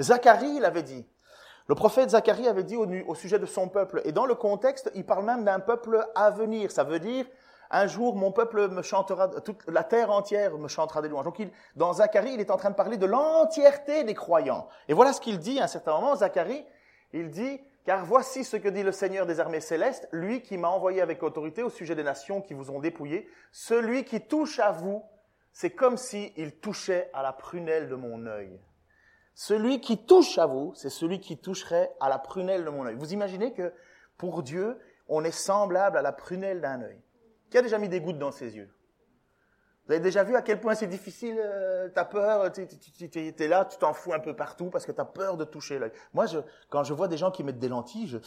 Zacharie 0.00 0.58
l'avait 0.60 0.82
dit. 0.82 1.06
Le 1.68 1.74
prophète 1.74 2.10
Zacharie 2.10 2.46
avait 2.46 2.62
dit 2.62 2.76
au, 2.76 3.14
sujet 3.14 3.40
de 3.40 3.46
son 3.46 3.68
peuple, 3.68 4.00
et 4.04 4.12
dans 4.12 4.26
le 4.26 4.36
contexte, 4.36 4.90
il 4.94 5.04
parle 5.04 5.24
même 5.24 5.44
d'un 5.44 5.58
peuple 5.58 6.06
à 6.14 6.30
venir. 6.30 6.70
Ça 6.70 6.84
veut 6.84 7.00
dire, 7.00 7.26
un 7.72 7.88
jour, 7.88 8.14
mon 8.14 8.30
peuple 8.30 8.68
me 8.68 8.82
chantera, 8.82 9.28
toute 9.28 9.68
la 9.68 9.82
terre 9.82 10.12
entière 10.12 10.56
me 10.58 10.68
chantera 10.68 11.02
des 11.02 11.08
louanges. 11.08 11.24
Donc, 11.24 11.40
il, 11.40 11.50
dans 11.74 11.94
Zacharie, 11.94 12.34
il 12.34 12.40
est 12.40 12.52
en 12.52 12.56
train 12.56 12.70
de 12.70 12.76
parler 12.76 12.96
de 12.96 13.06
l'entièreté 13.06 14.04
des 14.04 14.14
croyants. 14.14 14.68
Et 14.86 14.94
voilà 14.94 15.12
ce 15.12 15.20
qu'il 15.20 15.40
dit 15.40 15.58
à 15.58 15.64
un 15.64 15.66
certain 15.66 15.92
moment, 15.92 16.14
Zacharie. 16.14 16.64
Il 17.12 17.30
dit, 17.30 17.60
car 17.84 18.04
voici 18.04 18.44
ce 18.44 18.56
que 18.56 18.68
dit 18.68 18.84
le 18.84 18.92
Seigneur 18.92 19.26
des 19.26 19.40
armées 19.40 19.60
célestes, 19.60 20.08
lui 20.12 20.42
qui 20.42 20.58
m'a 20.58 20.68
envoyé 20.68 21.00
avec 21.00 21.22
autorité 21.24 21.64
au 21.64 21.70
sujet 21.70 21.96
des 21.96 22.04
nations 22.04 22.42
qui 22.42 22.54
vous 22.54 22.70
ont 22.70 22.78
dépouillé, 22.78 23.28
celui 23.50 24.04
qui 24.04 24.20
touche 24.20 24.60
à 24.60 24.70
vous, 24.70 25.02
c'est 25.52 25.70
comme 25.70 25.96
s'il 25.96 26.60
touchait 26.60 27.10
à 27.12 27.22
la 27.22 27.32
prunelle 27.32 27.88
de 27.88 27.96
mon 27.96 28.26
œil. 28.26 28.60
Celui 29.38 29.82
qui 29.82 29.98
touche 29.98 30.38
à 30.38 30.46
vous, 30.46 30.72
c'est 30.74 30.88
celui 30.88 31.20
qui 31.20 31.36
toucherait 31.36 31.94
à 32.00 32.08
la 32.08 32.18
prunelle 32.18 32.64
de 32.64 32.70
mon 32.70 32.86
œil. 32.86 32.94
Vous 32.94 33.12
imaginez 33.12 33.52
que 33.52 33.70
pour 34.16 34.42
Dieu, 34.42 34.78
on 35.08 35.24
est 35.24 35.30
semblable 35.30 35.98
à 35.98 36.02
la 36.02 36.10
prunelle 36.10 36.62
d'un 36.62 36.80
œil. 36.80 36.98
Qui 37.50 37.58
a 37.58 37.62
déjà 37.62 37.76
mis 37.76 37.90
des 37.90 38.00
gouttes 38.00 38.18
dans 38.18 38.32
ses 38.32 38.56
yeux? 38.56 38.70
Vous 39.84 39.92
avez 39.92 40.00
déjà 40.00 40.24
vu 40.24 40.36
à 40.36 40.40
quel 40.40 40.58
point 40.58 40.74
c'est 40.74 40.86
difficile 40.86 41.36
euh, 41.38 41.90
T'as 41.94 42.06
peur, 42.06 42.50
tu 42.50 42.62
es 42.62 43.48
là, 43.48 43.66
tu 43.66 43.76
t'en 43.76 43.92
fous 43.92 44.14
un 44.14 44.20
peu 44.20 44.34
partout 44.34 44.70
parce 44.70 44.86
que 44.86 44.92
t'as 44.92 45.04
peur 45.04 45.36
de 45.36 45.44
toucher 45.44 45.78
l'œil. 45.78 45.92
Moi, 46.14 46.24
je, 46.24 46.38
quand 46.70 46.82
je 46.82 46.94
vois 46.94 47.06
des 47.06 47.18
gens 47.18 47.30
qui 47.30 47.44
mettent 47.44 47.58
des 47.58 47.68
lentilles, 47.68 48.08
je 48.08 48.18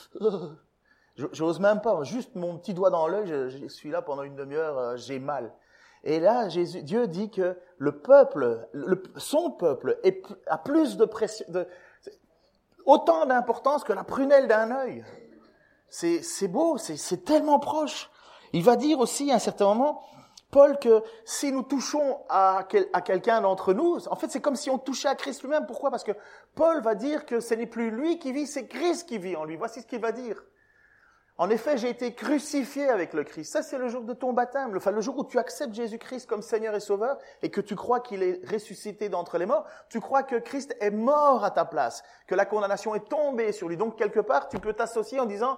j'ose 1.34 1.60
même 1.60 1.82
pas. 1.82 2.04
Juste 2.04 2.36
mon 2.36 2.56
petit 2.60 2.76
doigt 2.76 2.92
dans 2.92 3.08
l'œil, 3.08 3.50
je, 3.50 3.68
suis 3.68 3.90
là 3.90 4.04
pendant 4.04 4.22
une 4.22 4.36
demi-heure, 4.36 4.78
euh, 4.78 4.96
j'ai 4.96 5.18
mal. 5.18 5.52
Et 6.04 6.20
là, 6.20 6.50
Jésus, 6.50 6.82
Dieu 6.84 7.08
dit 7.08 7.30
que 7.30 7.58
le 7.78 8.00
peuple, 8.00 8.68
son 9.18 9.52
peuple, 9.52 10.00
a 10.48 10.58
plus 10.58 10.98
de 10.98 11.06
pression, 11.06 11.46
autant 12.86 13.26
d'importance 13.26 13.84
que 13.84 13.94
la 13.94 14.04
prunelle 14.04 14.48
d'un 14.48 14.72
œil. 14.72 15.04
C'est 15.90 16.48
beau, 16.48 16.78
c'est 16.78 17.26
tellement 17.26 17.60
proche. 17.60 18.10
Il 18.54 18.64
va 18.64 18.76
dire 18.76 19.00
aussi 19.00 19.32
à 19.32 19.36
un 19.36 19.40
certain 19.40 19.66
moment, 19.66 20.02
Paul, 20.52 20.80
que 20.80 21.04
si 21.26 21.52
nous 21.52 21.62
touchons 21.62 22.18
à, 22.28 22.66
à 22.94 23.02
quelqu'un 23.02 23.42
d'entre 23.42 23.74
nous, 23.74 24.08
en 24.08 24.16
fait, 24.16 24.32
c'est 24.32 24.42
comme 24.42 24.56
si 24.56 24.70
on 24.72 24.80
touchait 24.80 25.08
à 25.08 25.16
Christ 25.16 25.44
lui-même. 25.44 25.68
Pourquoi? 25.68 25.92
Parce 25.92 26.04
que 26.04 26.14
Paul 26.56 26.82
va 26.82 26.96
dire 26.96 27.26
que 27.26 27.40
ce 27.40 27.54
n'est 27.54 27.68
plus 27.68 27.92
lui 27.92 28.18
qui 28.18 28.32
vit, 28.32 28.48
c'est 28.48 28.68
Christ 28.68 29.08
qui 29.08 29.20
vit 29.20 29.36
en 29.36 29.44
lui. 29.46 29.58
Voici 29.58 29.82
ce 29.82 29.88
qu'il 29.88 30.02
va 30.02 30.12
dire. 30.12 30.44
En 31.40 31.50
effet, 31.50 31.78
j'ai 31.78 31.88
été 31.88 32.14
crucifié 32.14 32.90
avec 32.90 33.14
le 33.14 33.24
Christ. 33.24 33.54
Ça, 33.54 33.64
c'est 33.64 33.78
le 33.78 33.88
jour 33.88 34.04
de 34.04 34.14
ton 34.14 34.34
baptême. 34.34 34.74
Le 34.74 35.02
jour 35.02 35.18
où 35.18 35.24
tu 35.24 35.40
acceptes 35.40 35.74
Jésus-Christ 35.74 36.28
comme 36.28 36.42
Seigneur 36.42 36.76
et 36.76 36.82
Sauveur 36.82 37.18
et 37.42 37.50
que 37.50 37.62
tu 37.62 37.78
crois 37.78 38.02
qu'il 38.02 38.24
est 38.24 38.46
ressuscité 38.46 39.08
d'entre 39.08 39.38
les 39.38 39.46
morts. 39.46 39.66
Tu 39.88 40.02
crois 40.02 40.24
que 40.24 40.36
Christ 40.36 40.76
est 40.82 40.92
mort 40.92 41.46
à 41.46 41.52
ta 41.52 41.64
place, 41.64 42.04
que 42.28 42.36
la 42.36 42.44
condamnation 42.44 42.94
est 42.94 43.08
tombée 43.08 43.54
sur 43.54 43.70
lui. 43.70 43.78
Donc, 43.78 43.98
quelque 43.98 44.20
part, 44.20 44.50
tu 44.50 44.60
peux 44.60 44.74
t'associer 44.74 45.22
en 45.22 45.26
disant, 45.26 45.58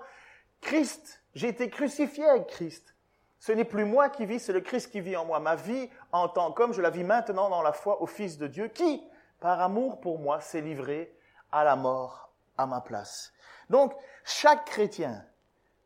Christ, 0.61 1.23
j'ai 1.33 1.47
été 1.47 1.67
crucifié 1.71 2.27
avec 2.27 2.45
Christ. 2.45 2.93
Ce 3.39 3.51
n'est 3.51 3.65
plus 3.65 3.85
moi 3.85 4.09
qui 4.09 4.27
vis, 4.27 4.37
c'est 4.37 4.53
le 4.53 4.61
Christ 4.61 4.91
qui 4.91 5.01
vit 5.01 5.17
en 5.17 5.25
moi. 5.25 5.39
Ma 5.39 5.55
vie 5.55 5.89
en 6.11 6.29
tant 6.29 6.51
qu'homme, 6.51 6.73
je 6.73 6.81
la 6.83 6.91
vis 6.91 7.03
maintenant 7.03 7.49
dans 7.49 7.63
la 7.63 7.73
foi 7.73 8.03
au 8.03 8.05
Fils 8.05 8.37
de 8.37 8.45
Dieu 8.45 8.67
qui, 8.67 9.03
par 9.39 9.59
amour 9.59 9.99
pour 9.99 10.19
moi, 10.19 10.41
s'est 10.41 10.61
livré 10.61 11.11
à 11.51 11.63
la 11.63 11.75
mort 11.75 12.29
à 12.55 12.67
ma 12.67 12.81
place. 12.81 13.33
Donc, 13.71 13.95
chaque 14.23 14.65
chrétien, 14.65 15.25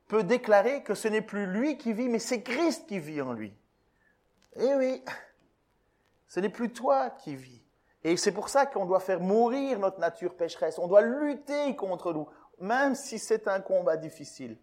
peut 0.07 0.23
déclarer 0.23 0.83
que 0.83 0.93
ce 0.93 1.07
n'est 1.07 1.21
plus 1.21 1.45
lui 1.45 1.77
qui 1.77 1.93
vit, 1.93 2.09
mais 2.09 2.19
c'est 2.19 2.43
Christ 2.43 2.87
qui 2.87 2.99
vit 2.99 3.21
en 3.21 3.33
lui. 3.33 3.53
Eh 4.55 4.73
oui, 4.75 5.03
ce 6.27 6.39
n'est 6.39 6.49
plus 6.49 6.71
toi 6.71 7.09
qui 7.09 7.35
vis. 7.35 7.63
Et 8.03 8.17
c'est 8.17 8.31
pour 8.31 8.49
ça 8.49 8.65
qu'on 8.65 8.85
doit 8.85 8.99
faire 8.99 9.19
mourir 9.19 9.79
notre 9.79 9.99
nature 9.99 10.35
pécheresse. 10.35 10.77
On 10.77 10.87
doit 10.87 11.01
lutter 11.01 11.75
contre 11.75 12.13
nous, 12.13 12.27
même 12.59 12.93
si 12.93 13.17
c'est 13.17 13.47
un 13.47 13.61
combat 13.61 13.97
difficile. 13.97 14.59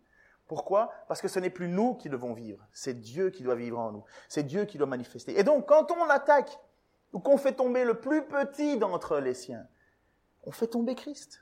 Pourquoi? 0.47 0.93
Parce 1.09 1.21
que 1.21 1.29
ce 1.29 1.39
n'est 1.39 1.51
plus 1.51 1.69
nous 1.69 1.95
qui 1.95 2.09
devons 2.09 2.35
vivre, 2.35 2.67
c'est 2.73 2.95
Dieu 3.01 3.31
qui 3.31 3.43
doit 3.43 3.55
vivre 3.55 3.79
en 3.79 3.91
nous, 3.91 4.05
c'est 4.29 4.43
Dieu 4.43 4.65
qui 4.65 4.77
doit 4.77 4.87
manifester. 4.87 5.39
Et 5.39 5.45
donc, 5.45 5.67
quand 5.67 5.91
on 5.91 6.09
attaque 6.09 6.59
ou 7.13 7.21
qu'on 7.21 7.37
fait 7.37 7.55
tomber 7.55 7.85
le 7.85 8.01
plus 8.01 8.27
petit 8.27 8.77
d'entre 8.79 9.19
les 9.19 9.35
siens, 9.35 9.67
on 10.45 10.53
fait 10.53 10.67
tomber 10.67 10.95
Christ. 10.95 11.41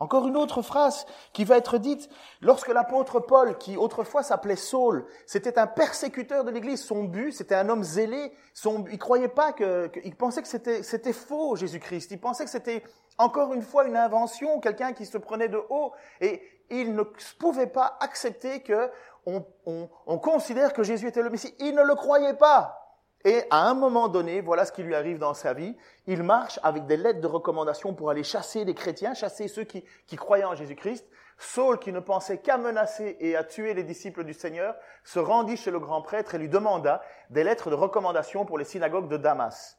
Encore 0.00 0.28
une 0.28 0.36
autre 0.36 0.62
phrase 0.62 1.06
qui 1.32 1.44
va 1.44 1.56
être 1.56 1.78
dite 1.78 2.08
lorsque 2.40 2.68
l'apôtre 2.68 3.20
Paul, 3.20 3.58
qui 3.58 3.76
autrefois 3.76 4.22
s'appelait 4.22 4.56
Saul, 4.56 5.06
c'était 5.26 5.58
un 5.58 5.66
persécuteur 5.66 6.44
de 6.44 6.50
l'Église. 6.50 6.82
Son 6.82 7.04
but, 7.04 7.32
c'était 7.32 7.56
un 7.56 7.68
homme 7.68 7.82
zélé. 7.82 8.32
Son, 8.54 8.84
il 8.90 8.98
croyait 8.98 9.28
pas 9.28 9.52
que, 9.52 9.90
il 10.04 10.14
pensait 10.14 10.42
que 10.42 10.48
c'était, 10.48 10.82
c'était 10.82 11.12
faux 11.12 11.56
Jésus-Christ. 11.56 12.10
Il 12.12 12.20
pensait 12.20 12.44
que 12.44 12.50
c'était 12.50 12.84
encore 13.18 13.52
une 13.52 13.62
fois 13.62 13.84
une 13.86 13.96
invention, 13.96 14.60
quelqu'un 14.60 14.92
qui 14.92 15.04
se 15.04 15.18
prenait 15.18 15.48
de 15.48 15.60
haut. 15.68 15.92
Et 16.20 16.42
il 16.70 16.94
ne 16.94 17.02
pouvait 17.38 17.66
pas 17.66 17.96
accepter 18.00 18.62
que 18.62 18.90
on, 19.26 19.44
on, 19.66 19.88
on 20.06 20.18
considère 20.18 20.72
que 20.72 20.82
Jésus 20.82 21.08
était 21.08 21.22
le 21.22 21.30
Messie. 21.30 21.54
Il 21.58 21.74
ne 21.74 21.82
le 21.82 21.94
croyait 21.94 22.34
pas. 22.34 22.87
Et 23.24 23.42
à 23.50 23.68
un 23.68 23.74
moment 23.74 24.08
donné, 24.08 24.40
voilà 24.40 24.64
ce 24.64 24.72
qui 24.72 24.82
lui 24.82 24.94
arrive 24.94 25.18
dans 25.18 25.34
sa 25.34 25.52
vie. 25.52 25.76
Il 26.06 26.22
marche 26.22 26.60
avec 26.62 26.86
des 26.86 26.96
lettres 26.96 27.20
de 27.20 27.26
recommandation 27.26 27.94
pour 27.94 28.10
aller 28.10 28.22
chasser 28.22 28.64
les 28.64 28.74
chrétiens, 28.74 29.14
chasser 29.14 29.48
ceux 29.48 29.64
qui, 29.64 29.84
qui 30.06 30.16
croyaient 30.16 30.44
en 30.44 30.54
Jésus-Christ. 30.54 31.04
Saul, 31.36 31.78
qui 31.78 31.92
ne 31.92 32.00
pensait 32.00 32.38
qu'à 32.38 32.58
menacer 32.58 33.16
et 33.20 33.36
à 33.36 33.44
tuer 33.44 33.74
les 33.74 33.84
disciples 33.84 34.24
du 34.24 34.34
Seigneur, 34.34 34.74
se 35.04 35.18
rendit 35.18 35.56
chez 35.56 35.70
le 35.70 35.78
grand 35.78 36.02
prêtre 36.02 36.34
et 36.34 36.38
lui 36.38 36.48
demanda 36.48 37.02
des 37.30 37.44
lettres 37.44 37.70
de 37.70 37.76
recommandation 37.76 38.44
pour 38.44 38.58
les 38.58 38.64
synagogues 38.64 39.08
de 39.08 39.16
Damas. 39.16 39.78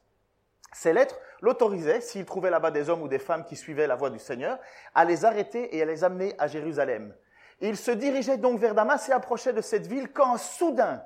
Ces 0.72 0.94
lettres 0.94 1.20
l'autorisaient, 1.42 2.02
s'il 2.02 2.26
trouvait 2.26 2.50
là-bas 2.50 2.72
des 2.72 2.90
hommes 2.90 3.02
ou 3.02 3.08
des 3.08 3.20
femmes 3.20 3.44
qui 3.44 3.56
suivaient 3.56 3.88
la 3.88 3.96
voie 3.96 4.10
du 4.10 4.20
Seigneur, 4.20 4.58
à 4.96 5.04
les 5.04 5.26
arrêter 5.26 5.76
et 5.76 5.82
à 5.82 5.86
les 5.86 6.04
amener 6.04 6.34
à 6.38 6.48
Jérusalem. 6.48 7.14
Il 7.62 7.76
se 7.76 7.92
dirigeait 7.92 8.38
donc 8.38 8.60
vers 8.60 8.76
Damas 8.76 9.10
et 9.10 9.12
approchait 9.12 9.54
de 9.54 9.62
cette 9.62 9.88
ville 9.88 10.12
quand 10.14 10.38
soudain, 10.38 11.04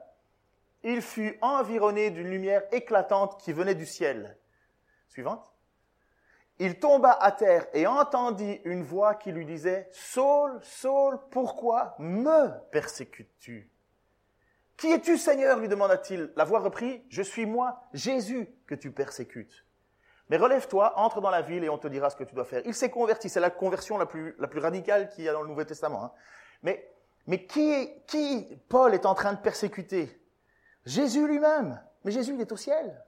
il 0.83 1.01
fut 1.01 1.37
environné 1.41 2.11
d'une 2.11 2.29
lumière 2.29 2.63
éclatante 2.71 3.39
qui 3.41 3.53
venait 3.53 3.75
du 3.75 3.85
ciel. 3.85 4.37
Suivante. 5.09 5.53
Il 6.59 6.79
tomba 6.79 7.11
à 7.11 7.31
terre 7.31 7.67
et 7.73 7.87
entendit 7.87 8.61
une 8.63 8.83
voix 8.83 9.15
qui 9.15 9.31
lui 9.31 9.45
disait, 9.45 9.89
Saul, 9.91 10.59
Saul, 10.61 11.19
pourquoi 11.31 11.95
me 11.99 12.49
persécutes-tu 12.71 13.71
Qui 14.77 14.91
es-tu, 14.91 15.17
Seigneur? 15.17 15.57
lui 15.59 15.67
demanda-t-il. 15.67 16.31
La 16.35 16.43
voix 16.43 16.59
reprit, 16.59 17.03
Je 17.09 17.23
suis 17.23 17.45
moi, 17.45 17.81
Jésus, 17.93 18.47
que 18.67 18.75
tu 18.75 18.91
persécutes. 18.91 19.65
Mais 20.29 20.37
relève-toi, 20.37 20.93
entre 20.97 21.21
dans 21.21 21.31
la 21.31 21.41
ville 21.41 21.63
et 21.63 21.69
on 21.69 21.77
te 21.77 21.87
dira 21.87 22.09
ce 22.09 22.15
que 22.15 22.23
tu 22.23 22.35
dois 22.35 22.45
faire. 22.45 22.61
Il 22.65 22.73
s'est 22.73 22.89
converti, 22.89 23.29
c'est 23.29 23.39
la 23.39 23.49
conversion 23.49 23.97
la 23.97 24.05
plus, 24.05 24.35
radicale 24.55 25.09
qu'il 25.09 25.23
y 25.23 25.29
a 25.29 25.33
dans 25.33 25.41
le 25.41 25.47
Nouveau 25.47 25.63
Testament. 25.63 26.05
Hein. 26.05 26.11
Mais, 26.61 26.87
mais 27.27 27.45
qui, 27.45 27.89
qui 28.07 28.57
Paul 28.69 28.93
est 28.93 29.05
en 29.05 29.15
train 29.15 29.33
de 29.33 29.39
persécuter? 29.39 30.22
Jésus 30.85 31.27
lui-même. 31.27 31.81
Mais 32.03 32.11
Jésus, 32.11 32.33
il 32.33 32.41
est 32.41 32.51
au 32.51 32.57
ciel. 32.57 33.03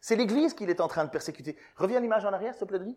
C'est 0.00 0.16
l'Église 0.16 0.54
qu'il 0.54 0.68
est 0.70 0.80
en 0.80 0.88
train 0.88 1.04
de 1.04 1.10
persécuter. 1.10 1.56
Reviens 1.76 2.00
l'image 2.00 2.24
en 2.24 2.32
arrière, 2.32 2.54
s'il 2.54 2.60
te 2.60 2.64
plaît, 2.66 2.78
lui. 2.78 2.96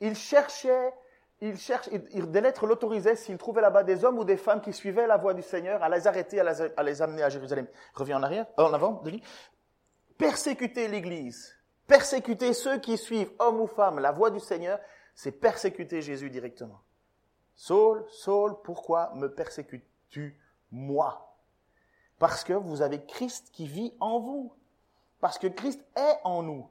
Il 0.00 0.14
cherchait, 0.14 0.94
il 1.40 1.56
cherche, 1.58 1.88
des 1.90 2.40
lettres 2.40 2.66
l'autorisaient 2.66 3.16
s'il 3.16 3.38
trouvait 3.38 3.62
là-bas 3.62 3.82
des 3.82 4.04
hommes 4.04 4.18
ou 4.18 4.24
des 4.24 4.36
femmes 4.36 4.60
qui 4.60 4.72
suivaient 4.72 5.06
la 5.06 5.16
voie 5.16 5.34
du 5.34 5.42
Seigneur, 5.42 5.82
à 5.82 5.88
les 5.88 6.06
arrêter, 6.06 6.38
à 6.40 6.82
les, 6.82 7.02
amener 7.02 7.22
à 7.22 7.28
Jérusalem. 7.28 7.66
Reviens 7.94 8.18
en 8.18 8.22
arrière, 8.22 8.46
en 8.56 8.72
avant, 8.72 9.02
de 9.02 9.10
lui. 9.10 9.22
Persécuter 10.18 10.88
l'Église, 10.88 11.56
persécuter 11.86 12.52
ceux 12.52 12.78
qui 12.78 12.96
suivent, 12.98 13.32
hommes 13.38 13.60
ou 13.60 13.66
femmes, 13.66 13.98
la 13.98 14.12
voie 14.12 14.30
du 14.30 14.40
Seigneur, 14.40 14.78
c'est 15.14 15.32
persécuter 15.32 16.02
Jésus 16.02 16.30
directement. 16.30 16.82
Saul, 17.54 18.04
Saul, 18.10 18.54
pourquoi 18.62 19.12
me 19.14 19.28
persécutes-tu, 19.28 20.38
moi? 20.70 21.35
Parce 22.18 22.44
que 22.44 22.52
vous 22.52 22.82
avez 22.82 23.04
Christ 23.04 23.50
qui 23.52 23.66
vit 23.66 23.94
en 24.00 24.18
vous. 24.20 24.52
Parce 25.20 25.38
que 25.38 25.46
Christ 25.46 25.80
est 25.96 26.18
en 26.24 26.42
nous. 26.42 26.66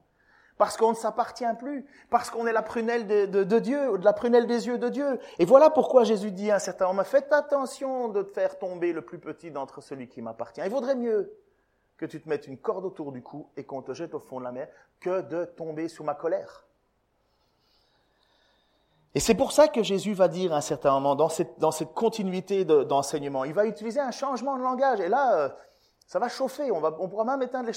Parce 0.58 0.78
qu'on 0.78 0.92
ne 0.92 0.96
s'appartient 0.96 1.44
plus. 1.60 1.86
Parce 2.10 2.30
qu'on 2.30 2.48
est 2.48 2.54
la 2.54 2.62
prunelle 2.62 3.08
de, 3.08 3.60
Dieu, 3.60 3.98
de 3.98 4.06
la 4.06 4.14
prunelle 4.14 4.48
des 4.48 4.68
yeux 4.68 4.78
de 4.78 4.90
Dieu. 4.90 5.20
Et 5.40 5.46
voilà 5.46 5.70
pourquoi 5.70 6.04
Jésus 6.04 6.32
dit 6.32 6.52
à 6.52 6.56
un 6.56 6.60
certain 6.60 6.88
moment, 6.88 7.04
faites 7.04 7.34
attention 7.34 8.08
de 8.08 8.24
te 8.24 8.32
faire 8.32 8.58
tomber 8.58 8.94
le 8.94 9.02
plus 9.02 9.20
petit 9.20 9.52
d'entre 9.52 9.82
celui 9.82 10.08
qui 10.08 10.22
m'appartient. 10.22 10.62
Il 10.64 10.72
vaudrait 10.72 10.96
mieux 10.96 11.34
que 11.98 12.06
tu 12.06 12.22
te 12.22 12.28
mettes 12.30 12.48
une 12.48 12.58
corde 12.58 12.86
autour 12.86 13.12
du 13.12 13.22
cou 13.22 13.50
et 13.58 13.64
qu'on 13.64 13.82
te 13.82 13.94
jette 13.94 14.14
au 14.14 14.20
fond 14.20 14.40
de 14.40 14.46
la 14.46 14.52
mer 14.52 14.68
que 15.00 15.22
de 15.22 15.46
tomber 15.46 15.88
sous 15.88 16.04
ma 16.04 16.16
colère. 16.16 16.65
Et 19.16 19.22
c'est 19.22 19.34
pour 19.34 19.54
ça 19.54 19.70
que 19.70 19.82
Jésus 19.82 20.14
va 20.14 20.28
dire 20.28 20.54
à 20.54 20.58
un 20.58 20.62
certain 20.62 20.92
moment, 20.92 21.16
dans 21.16 21.30
cette, 21.30 21.58
dans 21.58 21.72
cette 21.72 21.94
continuité 21.94 22.66
d'enseignement, 22.66 23.46
il 23.46 23.54
va 23.54 23.66
utiliser 23.66 24.02
un 24.02 24.12
changement 24.12 24.58
de 24.58 24.62
langage. 24.62 25.00
Et 25.00 25.08
là, 25.08 25.40
euh, 25.40 25.50
ça 26.06 26.20
va 26.20 26.28
chauffer. 26.28 26.70
On, 26.72 26.82
va, 26.82 26.94
on 27.00 27.08
pourra 27.08 27.24
même 27.24 27.42
éteindre 27.42 27.70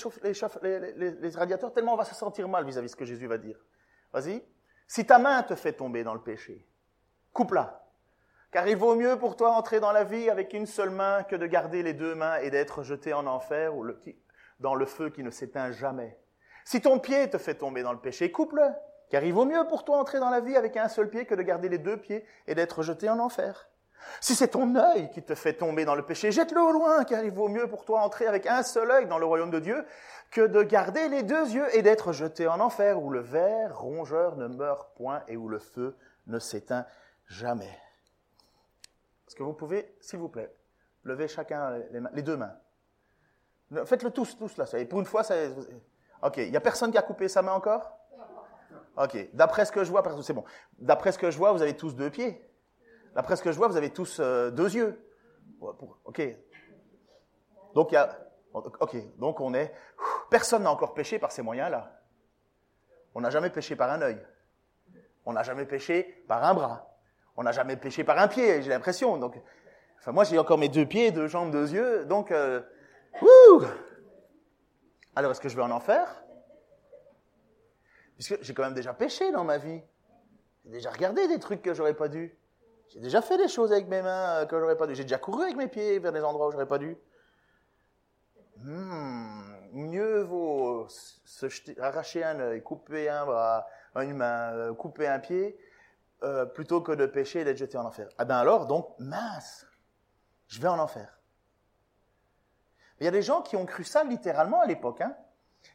les, 0.62 0.80
les, 0.97 1.11
les, 1.12 1.30
radiateurs 1.30 1.73
tellement 1.73 1.95
on 1.95 1.97
va 1.97 2.04
se 2.04 2.16
sentir 2.16 2.49
mal 2.49 2.64
vis-à-vis 2.64 2.88
de 2.88 2.90
ce 2.90 2.97
que 2.97 3.04
Jésus 3.04 3.28
va 3.28 3.38
dire. 3.38 3.57
Vas-y. 4.12 4.42
Si 4.88 5.07
ta 5.07 5.21
main 5.21 5.45
te 5.45 5.54
fait 5.54 5.75
tomber 5.75 6.02
dans 6.02 6.14
le 6.14 6.21
péché, 6.21 6.66
coupe-la. 7.33 7.85
Car 8.50 8.66
il 8.66 8.76
vaut 8.76 8.97
mieux 8.97 9.16
pour 9.16 9.37
toi 9.37 9.52
entrer 9.52 9.78
dans 9.78 9.92
la 9.92 10.02
vie 10.02 10.28
avec 10.30 10.52
une 10.54 10.66
seule 10.66 10.90
main 10.90 11.23
que 11.23 11.37
de 11.37 11.47
garder 11.47 11.85
les 11.85 11.92
deux 11.92 12.16
mains 12.16 12.38
et 12.38 12.50
d'être 12.50 12.83
jeté 12.83 13.12
en 13.12 13.26
enfer. 13.28 13.76
Ou 13.76 13.85
le, 13.85 14.00
dans 14.59 14.75
le 14.75 14.87
feu 14.87 15.11
qui 15.11 15.23
ne 15.23 15.30
s'éteint 15.30 15.71
jamais. 15.71 16.18
Si 16.64 16.80
ton 16.80 16.99
pied 16.99 17.30
te 17.30 17.38
fait 17.38 17.54
tomber 17.54 17.85
dans 17.85 17.92
le 17.92 18.00
péché, 18.00 18.33
coupe-le, 18.33 18.68
car 19.11 19.25
il 19.25 19.33
vaut 19.33 19.45
mieux 19.45 19.67
pour 19.67 19.85
toi 19.85 19.99
entrer 19.99 20.21
dans 20.21 20.31
la 20.31 20.41
vie 20.41 20.57
avec 20.57 20.77
un 20.77 20.88
seul 20.88 21.09
pied 21.09 21.25
que 21.25 21.35
de 21.35 21.43
garder 21.43 21.69
les 21.69 21.79
deux 21.79 21.97
pieds 21.97 22.25
et 22.47 22.55
d'être 22.55 22.83
jeté 22.83 23.09
en 23.09 23.19
enfer. 23.19 23.69
Si 24.21 24.35
c'est 24.35 24.49
ton 24.49 24.75
œil 24.77 25.11
qui 25.11 25.23
te 25.23 25.35
fait 25.35 25.55
tomber 25.55 25.85
dans 25.85 25.95
le 25.95 26.05
péché, 26.05 26.31
jette-le 26.33 26.61
au 26.61 26.73
loin, 26.73 27.05
car 27.05 27.25
il 27.25 27.31
vaut 27.31 27.49
mieux 27.49 27.69
pour 27.69 27.85
toi 27.85 28.00
entrer 28.00 28.27
avec 28.27 28.47
un 28.47 28.62
seul 28.62 28.91
œil 28.91 29.07
dans 29.07 29.19
le 29.19 29.27
royaume 29.27 29.50
de 29.50 29.59
Dieu 29.59 29.85
que 30.31 30.47
de 30.47 30.62
garder 30.62 31.09
les 31.09 31.23
deux 31.23 31.50
yeux 31.50 31.77
et 31.77 31.83
d'être 31.83 32.12
jeté 32.12 32.47
en 32.47 32.61
enfer, 32.61 33.03
où 33.03 33.11
le 33.11 33.21
ver 33.21 33.79
rongeur 33.79 34.37
ne 34.37 34.47
meurt 34.47 34.95
point 34.95 35.23
et 35.29 35.37
où 35.37 35.49
le 35.49 35.59
feu 35.59 35.97
ne 36.27 36.38
s'éteint 36.38 36.87
jamais. 37.27 37.79
Est-ce 39.27 39.37
que 39.37 39.43
vous 39.43 39.53
pouvez, 39.53 39.95
s'il 40.00 40.19
vous 40.19 40.29
plaît, 40.29 40.55
lever 41.05 41.29
chacun 41.29 41.79
les, 42.12 42.23
deux 42.23 42.37
mains? 42.37 42.57
Faites-le 43.85 44.11
tous, 44.11 44.37
tous 44.38 44.57
là. 44.57 44.65
Et 44.75 44.85
pour 44.85 45.00
une 45.00 45.07
fois, 45.07 45.23
ça... 45.23 45.35
Ok, 46.23 46.38
il 46.38 46.50
n'y 46.50 46.57
a 46.57 46.61
personne 46.61 46.91
qui 46.91 46.99
a 46.99 47.03
coupé 47.03 47.29
sa 47.29 47.43
main 47.43 47.53
encore? 47.53 47.98
Ok, 48.99 49.28
d'après 49.33 49.64
ce 49.64 49.71
que 49.71 49.85
je 49.85 49.90
vois, 49.90 50.02
c'est 50.23 50.33
bon. 50.33 50.45
D'après 50.78 51.12
ce 51.12 51.19
que 51.19 51.31
je 51.31 51.38
vois, 51.38 51.52
vous 51.52 51.62
avez 51.62 51.76
tous 51.76 51.95
deux 51.95 52.11
pieds. 52.11 52.45
D'après 53.14 53.37
ce 53.37 53.43
que 53.43 53.52
je 53.52 53.57
vois, 53.57 53.69
vous 53.69 53.76
avez 53.76 53.90
tous 53.90 54.19
euh, 54.19 54.50
deux 54.50 54.75
yeux. 54.75 55.00
Ok. 56.05 56.21
Donc 57.75 57.93
il 57.93 57.95
y 57.95 57.99
a. 57.99 58.19
Ok, 58.52 58.97
donc 59.19 59.40
on 59.40 59.55
est. 59.55 59.73
Personne 60.31 60.64
n'a 60.64 60.73
encore 60.73 60.95
péché 60.95 61.21
par 61.21 61.31
ces 61.31 61.43
moyens-là. 61.43 62.00
On 63.14 63.21
n'a 63.21 63.31
jamais 63.31 63.50
péché 63.50 63.76
par 63.76 63.90
un 63.90 64.02
œil. 64.02 64.21
On 65.25 65.33
n'a 65.33 65.45
jamais 65.45 65.64
péché 65.64 66.25
par 66.26 66.43
un 66.43 66.55
bras. 66.55 66.97
On 67.37 67.45
n'a 67.45 67.52
jamais 67.52 67.76
péché 67.76 68.02
par 68.02 68.19
un 68.19 68.26
pied, 68.26 68.62
j'ai 68.62 68.71
l'impression. 68.71 69.17
Donc, 69.17 69.40
enfin 70.00 70.11
moi 70.11 70.25
j'ai 70.25 70.38
encore 70.38 70.59
mes 70.59 70.69
deux 70.69 70.87
pieds, 70.87 71.12
deux 71.12 71.28
jambes, 71.28 71.52
deux 71.52 71.73
yeux. 71.73 72.05
Donc, 72.07 72.33
euh, 72.33 72.62
alors 75.14 75.31
est-ce 75.31 75.40
que 75.40 75.49
je 75.49 75.57
vais 75.57 75.62
en 75.62 75.71
enfer? 75.71 76.25
Puisque 78.19 78.43
j'ai 78.43 78.53
quand 78.53 78.65
même 78.65 78.75
déjà 78.75 78.93
péché 78.93 79.31
dans 79.31 79.45
ma 79.45 79.59
vie. 79.59 79.81
J'ai 80.65 80.73
déjà 80.73 80.91
regardé 80.91 81.29
des 81.29 81.39
trucs 81.39 81.63
que 81.63 81.73
j'aurais 81.73 81.95
pas 81.95 82.09
dû. 82.09 82.37
J'ai 82.89 82.99
déjà 82.99 83.23
fait 83.23 83.37
des 83.37 83.47
choses 83.47 83.73
avec 83.73 83.87
mes 83.87 84.03
mains 84.03 84.41
euh, 84.41 84.47
que 84.47 84.59
j'aurais 84.59 84.77
pas 84.77 84.89
dû. 84.89 84.97
J'ai 84.97 85.05
déjà 85.05 85.19
couru 85.19 85.45
avec 85.45 85.57
mes 85.57 85.69
pieds 85.69 86.01
vers 86.01 86.13
des 86.13 86.23
endroits 86.23 86.49
où 86.49 86.51
j'aurais 86.51 86.67
pas 86.67 86.79
dû. 86.79 86.97
Hmm, 88.57 89.55
mieux 89.73 90.23
vaut 90.23 90.87
se 90.89 91.49
jeter, 91.49 91.79
arracher 91.81 92.25
un 92.25 92.41
œil, 92.41 92.61
couper 92.61 93.09
un 93.09 93.25
bras, 93.25 93.69
une 93.95 94.15
main, 94.15 94.53
euh, 94.53 94.75
couper 94.75 95.07
un 95.07 95.21
pied, 95.21 95.57
euh, 96.25 96.45
plutôt 96.45 96.81
que 96.81 96.91
de 96.91 97.07
pécher 97.07 97.41
et 97.41 97.45
d'être 97.45 97.59
jeté 97.59 97.79
en 97.79 97.85
enfer. 97.85 98.09
Ah 98.19 98.25
ben 98.25 98.37
alors, 98.37 98.67
donc, 98.67 98.89
mince, 98.99 99.65
je 100.49 100.61
vais 100.61 100.67
en 100.67 100.81
enfer. 100.81 101.21
Il 102.99 103.05
y 103.05 103.07
a 103.09 103.13
des 103.13 103.23
gens 103.23 103.43
qui 103.43 103.55
ont 103.55 103.65
cru 103.65 103.85
ça 103.85 104.03
littéralement 104.03 104.61
à 104.61 104.67
l'époque. 104.67 105.03
Hein. 105.03 105.17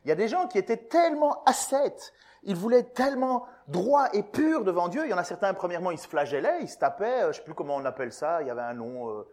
Il 0.03 0.09
y 0.09 0.11
a 0.11 0.15
des 0.15 0.27
gens 0.27 0.47
qui 0.47 0.57
étaient 0.57 0.77
tellement 0.77 1.43
ascètes, 1.45 2.13
il 2.45 2.55
voulait 2.55 2.83
tellement 2.83 3.45
droit 3.67 4.07
et 4.13 4.23
pur 4.23 4.63
devant 4.63 4.87
Dieu. 4.87 5.03
Il 5.05 5.09
y 5.09 5.13
en 5.13 5.17
a 5.17 5.23
certains, 5.23 5.53
premièrement, 5.53 5.91
ils 5.91 5.97
se 5.97 6.07
flagellaient, 6.07 6.61
ils 6.61 6.69
se 6.69 6.77
tapaient, 6.77 7.23
euh, 7.23 7.23
je 7.23 7.27
ne 7.27 7.33
sais 7.33 7.41
plus 7.43 7.53
comment 7.53 7.75
on 7.75 7.85
appelle 7.85 8.11
ça, 8.11 8.41
il 8.41 8.47
y 8.47 8.51
avait 8.51 8.61
un 8.61 8.73
nom 8.73 9.09
euh, 9.09 9.27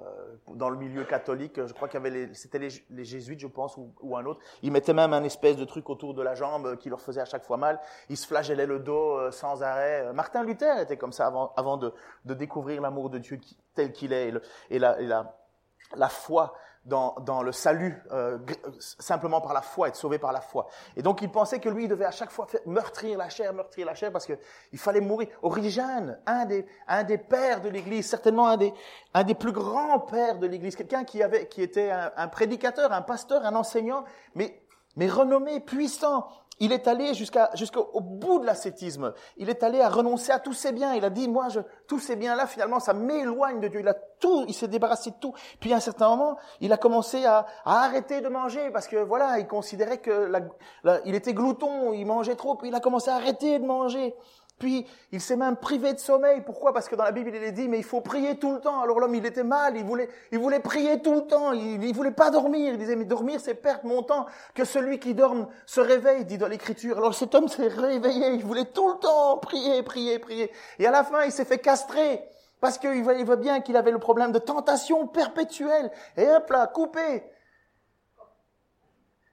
euh, 0.00 0.36
dans 0.54 0.70
le 0.70 0.76
milieu 0.76 1.04
catholique, 1.04 1.64
je 1.64 1.72
crois 1.72 1.88
qu'il 1.88 1.98
avait 1.98 2.32
c'était 2.34 2.58
les, 2.58 3.04
jésuites, 3.04 3.40
je 3.40 3.46
pense, 3.46 3.76
ou, 3.76 4.16
un 4.16 4.24
autre. 4.24 4.40
Ils 4.62 4.72
mettaient 4.72 4.94
même 4.94 5.12
un 5.12 5.22
espèce 5.22 5.56
de 5.56 5.64
truc 5.64 5.88
autour 5.88 6.14
de 6.14 6.22
la 6.22 6.34
jambe 6.34 6.76
qui 6.76 6.88
leur 6.88 7.00
faisait 7.00 7.20
à 7.20 7.26
chaque 7.26 7.44
fois 7.44 7.56
mal. 7.56 7.80
Ils 8.08 8.16
se 8.16 8.26
flagellaient 8.26 8.66
le 8.66 8.80
dos 8.80 9.30
sans 9.30 9.62
arrêt. 9.62 10.12
Martin 10.12 10.42
Luther 10.42 10.80
était 10.80 10.96
comme 10.96 11.12
ça 11.12 11.32
avant, 11.56 11.76
de, 11.76 11.92
découvrir 12.24 12.80
l'amour 12.80 13.08
de 13.08 13.18
Dieu 13.18 13.38
tel 13.74 13.92
qu'il 13.92 14.12
est 14.12 14.34
et, 14.70 14.76
et 14.76 14.78
la 14.78 16.08
foi 16.08 16.54
dans, 16.84 17.14
dans 17.20 17.42
le 17.42 17.52
salut 17.52 18.02
euh, 18.12 18.38
simplement 18.78 19.40
par 19.40 19.54
la 19.54 19.62
foi, 19.62 19.88
être 19.88 19.96
sauvé 19.96 20.18
par 20.18 20.32
la 20.32 20.40
foi. 20.40 20.66
Et 20.96 21.02
donc 21.02 21.22
il 21.22 21.30
pensait 21.30 21.58
que 21.58 21.68
lui, 21.68 21.84
il 21.84 21.88
devait 21.88 22.04
à 22.04 22.10
chaque 22.10 22.30
fois 22.30 22.46
meurtrir 22.66 23.18
la 23.18 23.28
chair, 23.28 23.52
meurtrir 23.54 23.86
la 23.86 23.94
chair, 23.94 24.12
parce 24.12 24.26
qu'il 24.26 24.78
fallait 24.78 25.00
mourir. 25.00 25.28
Origène, 25.42 26.20
un 26.26 26.44
des, 26.44 26.66
un 26.86 27.04
des 27.04 27.18
pères 27.18 27.60
de 27.60 27.68
l'Église, 27.68 28.08
certainement 28.08 28.48
un 28.48 28.56
des, 28.56 28.74
un 29.14 29.24
des 29.24 29.34
plus 29.34 29.52
grands 29.52 30.00
pères 30.00 30.38
de 30.38 30.46
l'Église, 30.46 30.76
quelqu'un 30.76 31.04
qui, 31.04 31.22
avait, 31.22 31.48
qui 31.48 31.62
était 31.62 31.90
un, 31.90 32.12
un 32.16 32.28
prédicateur, 32.28 32.92
un 32.92 33.02
pasteur, 33.02 33.44
un 33.44 33.54
enseignant, 33.54 34.04
mais, 34.34 34.62
mais 34.96 35.08
renommé, 35.08 35.60
puissant, 35.60 36.28
il 36.60 36.72
est 36.72 36.86
allé 36.86 37.14
jusqu'au 37.14 38.00
bout 38.00 38.38
de 38.38 38.46
l'ascétisme. 38.46 39.12
Il 39.36 39.50
est 39.50 39.62
allé 39.62 39.80
à 39.80 39.88
renoncer 39.88 40.32
à 40.32 40.38
tous 40.38 40.52
ses 40.52 40.72
biens. 40.72 40.94
Il 40.94 41.04
a 41.04 41.10
dit, 41.10 41.28
moi, 41.28 41.48
je, 41.48 41.60
tous 41.88 41.98
ces 41.98 42.16
biens-là, 42.16 42.46
finalement, 42.46 42.80
ça 42.80 42.92
m'éloigne 42.92 43.60
de 43.60 43.68
Dieu. 43.68 43.80
Il 43.80 43.88
a 43.88 43.94
tout, 43.94 44.44
il 44.46 44.54
s'est 44.54 44.68
débarrassé 44.68 45.10
de 45.10 45.16
tout. 45.16 45.34
Puis 45.60 45.72
à 45.72 45.76
un 45.76 45.80
certain 45.80 46.08
moment, 46.08 46.38
il 46.60 46.72
a 46.72 46.76
commencé 46.76 47.24
à, 47.24 47.46
à 47.64 47.84
arrêter 47.84 48.20
de 48.20 48.28
manger 48.28 48.70
parce 48.70 48.86
que 48.86 48.96
voilà, 48.96 49.38
il 49.38 49.46
considérait 49.46 49.98
que 49.98 50.10
la, 50.10 51.00
il 51.04 51.14
était 51.14 51.34
glouton, 51.34 51.92
il 51.92 52.04
mangeait 52.04 52.36
trop. 52.36 52.54
Puis 52.54 52.68
il 52.68 52.74
a 52.74 52.80
commencé 52.80 53.10
à 53.10 53.16
arrêter 53.16 53.58
de 53.58 53.66
manger. 53.66 54.14
Puis, 54.58 54.86
il 55.10 55.20
s'est 55.20 55.36
même 55.36 55.56
privé 55.56 55.92
de 55.94 55.98
sommeil. 55.98 56.40
Pourquoi? 56.40 56.72
Parce 56.72 56.88
que 56.88 56.94
dans 56.94 57.02
la 57.02 57.10
Bible, 57.10 57.30
il 57.34 57.42
est 57.42 57.52
dit, 57.52 57.68
mais 57.68 57.78
il 57.78 57.84
faut 57.84 58.00
prier 58.00 58.38
tout 58.38 58.52
le 58.52 58.60
temps. 58.60 58.80
Alors 58.80 59.00
l'homme, 59.00 59.14
il 59.16 59.26
était 59.26 59.42
mal, 59.42 59.76
il 59.76 59.84
voulait, 59.84 60.08
il 60.30 60.38
voulait 60.38 60.60
prier 60.60 61.02
tout 61.02 61.14
le 61.14 61.26
temps. 61.26 61.52
Il, 61.52 61.82
il 61.82 61.94
voulait 61.94 62.12
pas 62.12 62.30
dormir. 62.30 62.72
Il 62.72 62.78
disait, 62.78 62.94
mais 62.94 63.04
dormir, 63.04 63.40
c'est 63.40 63.54
perdre 63.54 63.86
mon 63.86 64.02
temps. 64.04 64.26
Que 64.54 64.64
celui 64.64 65.00
qui 65.00 65.12
dorme 65.14 65.48
se 65.66 65.80
réveille, 65.80 66.24
dit 66.24 66.38
dans 66.38 66.46
l'Écriture. 66.46 66.98
Alors 66.98 67.14
cet 67.14 67.34
homme 67.34 67.48
s'est 67.48 67.66
réveillé. 67.66 68.28
Il 68.30 68.44
voulait 68.44 68.66
tout 68.66 68.88
le 68.88 68.98
temps 69.00 69.38
prier, 69.38 69.82
prier, 69.82 70.20
prier. 70.20 70.52
Et 70.78 70.86
à 70.86 70.92
la 70.92 71.02
fin, 71.02 71.24
il 71.24 71.32
s'est 71.32 71.44
fait 71.44 71.58
castrer. 71.58 72.24
Parce 72.60 72.78
qu'il 72.78 73.02
voit, 73.02 73.14
il 73.14 73.26
voit 73.26 73.36
bien 73.36 73.60
qu'il 73.60 73.76
avait 73.76 73.90
le 73.90 73.98
problème 73.98 74.30
de 74.30 74.38
tentation 74.38 75.08
perpétuelle. 75.08 75.90
Et 76.16 76.30
hop 76.30 76.48
là, 76.50 76.68
coupé. 76.68 77.24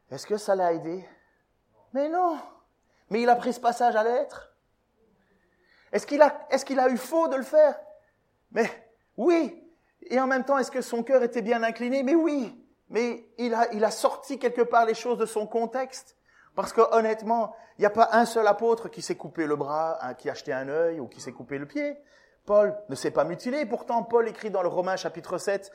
Est-ce 0.09 0.25
que 0.25 0.35
ça 0.35 0.55
l'a 0.55 0.73
aidé? 0.73 1.07
Mais 1.93 2.09
non. 2.09 2.37
Mais 3.11 3.21
il 3.21 3.29
a 3.29 3.35
pris 3.35 3.53
ce 3.53 3.59
passage 3.59 3.95
à 3.95 4.03
l'être. 4.03 4.50
Est-ce 5.91 6.05
qu'il 6.05 6.21
a, 6.21 6.89
eu 6.89 6.97
faux 6.97 7.27
de 7.27 7.35
le 7.35 7.43
faire? 7.43 7.79
Mais 8.51 8.69
oui. 9.17 9.57
Et 10.03 10.19
en 10.19 10.27
même 10.27 10.43
temps, 10.43 10.57
est-ce 10.57 10.71
que 10.71 10.81
son 10.81 11.03
cœur 11.03 11.23
était 11.23 11.41
bien 11.41 11.63
incliné? 11.63 12.03
Mais 12.03 12.15
oui. 12.15 12.57
Mais 12.89 13.25
il 13.37 13.53
a, 13.53 13.91
sorti 13.91 14.39
quelque 14.39 14.61
part 14.61 14.85
les 14.85 14.93
choses 14.93 15.17
de 15.17 15.25
son 15.25 15.47
contexte. 15.47 16.17
Parce 16.55 16.73
que 16.73 16.81
honnêtement, 16.91 17.55
il 17.77 17.81
n'y 17.81 17.85
a 17.85 17.91
pas 17.91 18.09
un 18.11 18.25
seul 18.25 18.45
apôtre 18.47 18.89
qui 18.89 19.01
s'est 19.01 19.15
coupé 19.15 19.47
le 19.47 19.55
bras, 19.55 19.97
qui 20.17 20.27
a 20.27 20.33
acheté 20.33 20.51
un 20.51 20.67
œil 20.67 20.99
ou 20.99 21.07
qui 21.07 21.21
s'est 21.21 21.31
coupé 21.31 21.57
le 21.57 21.65
pied. 21.65 21.97
Paul 22.45 22.75
ne 22.89 22.95
s'est 22.95 23.11
pas 23.11 23.23
mutilé. 23.23 23.65
Pourtant, 23.65 24.03
Paul 24.03 24.27
écrit 24.27 24.49
dans 24.49 24.61
le 24.61 24.67
Romain 24.67 24.95
chapitre 24.95 25.37
7, 25.37 25.71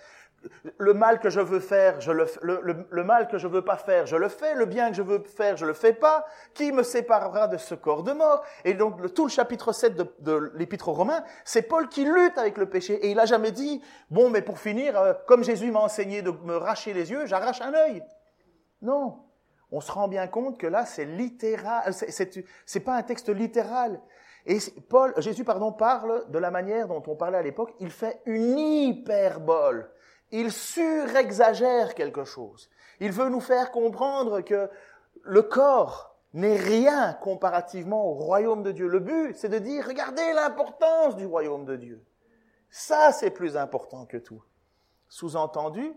le 0.78 0.94
mal 0.94 1.18
que 1.18 1.30
je 1.30 1.40
veux 1.40 1.60
faire, 1.60 2.00
je 2.00 2.12
le, 2.12 2.26
le, 2.42 2.86
le, 2.88 3.04
mal 3.04 3.28
que 3.28 3.38
je 3.38 3.46
veux 3.46 3.62
pas 3.62 3.76
faire, 3.76 4.06
je 4.06 4.16
le 4.16 4.28
fais. 4.28 4.54
Le 4.54 4.66
bien 4.66 4.90
que 4.90 4.96
je 4.96 5.02
veux 5.02 5.22
faire, 5.22 5.56
je 5.56 5.66
le 5.66 5.72
fais 5.72 5.92
pas. 5.92 6.26
Qui 6.54 6.72
me 6.72 6.82
séparera 6.82 7.48
de 7.48 7.56
ce 7.56 7.74
corps 7.74 8.02
de 8.02 8.12
mort? 8.12 8.44
Et 8.64 8.74
donc, 8.74 9.12
tout 9.14 9.24
le 9.24 9.30
chapitre 9.30 9.72
7 9.72 9.96
de, 9.96 10.06
de 10.20 10.52
l'épître 10.54 10.88
aux 10.88 10.92
Romains, 10.92 11.24
c'est 11.44 11.62
Paul 11.62 11.88
qui 11.88 12.04
lutte 12.04 12.38
avec 12.38 12.58
le 12.58 12.68
péché. 12.68 12.94
Et 12.94 13.10
il 13.10 13.18
a 13.18 13.26
jamais 13.26 13.52
dit, 13.52 13.82
bon, 14.10 14.30
mais 14.30 14.42
pour 14.42 14.58
finir, 14.58 14.98
euh, 14.98 15.14
comme 15.26 15.42
Jésus 15.42 15.70
m'a 15.70 15.80
enseigné 15.80 16.22
de 16.22 16.30
me 16.30 16.56
racher 16.56 16.92
les 16.92 17.10
yeux, 17.10 17.26
j'arrache 17.26 17.60
un 17.60 17.74
œil. 17.74 18.02
Non. 18.82 19.22
On 19.72 19.80
se 19.80 19.90
rend 19.90 20.06
bien 20.06 20.28
compte 20.28 20.58
que 20.58 20.66
là, 20.66 20.86
c'est 20.86 21.04
littéral. 21.04 21.92
C'est 21.92 22.80
pas 22.80 22.94
un 22.94 23.02
texte 23.02 23.28
littéral. 23.30 24.00
Et 24.46 24.58
Paul, 24.88 25.12
Jésus, 25.18 25.44
pardon, 25.44 25.72
parle 25.72 26.30
de 26.30 26.38
la 26.38 26.52
manière 26.52 26.86
dont 26.86 27.02
on 27.06 27.16
parlait 27.16 27.38
à 27.38 27.42
l'époque. 27.42 27.74
Il 27.80 27.90
fait 27.90 28.20
une 28.26 28.58
hyperbole. 28.58 29.90
Il 30.30 30.52
surexagère 30.52 31.94
quelque 31.94 32.24
chose. 32.24 32.70
Il 33.00 33.10
veut 33.10 33.28
nous 33.28 33.40
faire 33.40 33.72
comprendre 33.72 34.40
que 34.40 34.70
le 35.22 35.42
corps 35.42 36.16
n'est 36.32 36.56
rien 36.56 37.14
comparativement 37.14 38.06
au 38.06 38.14
royaume 38.14 38.62
de 38.62 38.70
Dieu. 38.70 38.86
Le 38.86 39.00
but, 39.00 39.36
c'est 39.36 39.48
de 39.48 39.58
dire, 39.58 39.84
regardez 39.86 40.32
l'importance 40.32 41.16
du 41.16 41.26
royaume 41.26 41.64
de 41.64 41.76
Dieu. 41.76 42.04
Ça, 42.70 43.10
c'est 43.12 43.30
plus 43.30 43.56
important 43.56 44.06
que 44.06 44.16
tout. 44.16 44.42
Sous-entendu, 45.08 45.92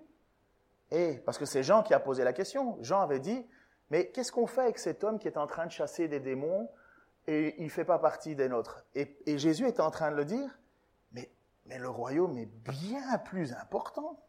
et 0.92 1.22
parce 1.26 1.38
que 1.38 1.46
c'est 1.46 1.62
Jean 1.62 1.84
qui 1.84 1.94
a 1.94 2.00
posé 2.00 2.24
la 2.24 2.34
question, 2.34 2.78
Jean 2.82 3.02
avait 3.02 3.20
dit, 3.20 3.46
mais 3.92 4.08
qu'est-ce 4.08 4.32
qu'on 4.32 4.48
fait 4.48 4.62
avec 4.62 4.80
cet 4.80 5.04
homme 5.04 5.20
qui 5.20 5.28
est 5.28 5.38
en 5.38 5.46
train 5.46 5.66
de 5.66 5.72
chasser 5.72 6.08
des 6.08 6.20
démons 6.20 6.70
et 7.30 7.56
il 7.60 7.66
ne 7.66 7.70
fait 7.70 7.86
pas 7.86 8.00
partie 8.00 8.36
des 8.36 8.50
nôtres. 8.50 8.84
Et, 8.96 9.38
Jésus 9.38 9.68
est 9.68 9.80
en 9.80 9.92
train 9.92 10.10
de 10.10 10.16
le 10.16 10.26
dire, 10.26 10.50
mais, 11.12 11.30
le 11.68 11.88
royaume 11.88 12.36
est 12.40 12.48
bien 12.48 13.20
plus 13.20 13.54
important. 13.54 14.20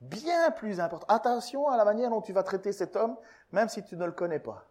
Bien 0.00 0.52
plus 0.52 0.78
important. 0.78 1.06
Attention 1.08 1.66
à 1.66 1.76
la 1.76 1.84
manière 1.84 2.10
dont 2.10 2.20
tu 2.20 2.32
vas 2.32 2.44
traiter 2.44 2.70
cet 2.70 2.94
homme, 2.94 3.16
même 3.50 3.68
si 3.68 3.82
tu 3.82 3.96
ne 3.96 4.04
le 4.04 4.12
connais 4.12 4.38
pas. 4.38 4.64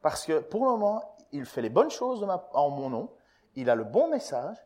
Parce 0.00 0.24
que 0.24 0.38
pour 0.38 0.64
le 0.64 0.70
moment, 0.70 1.16
il 1.32 1.44
fait 1.44 1.60
les 1.60 1.68
bonnes 1.68 1.90
choses 1.90 2.26
en 2.54 2.70
mon 2.70 2.88
nom, 2.88 3.12
il 3.54 3.68
a 3.68 3.74
le 3.74 3.84
bon 3.84 4.08
message, 4.08 4.56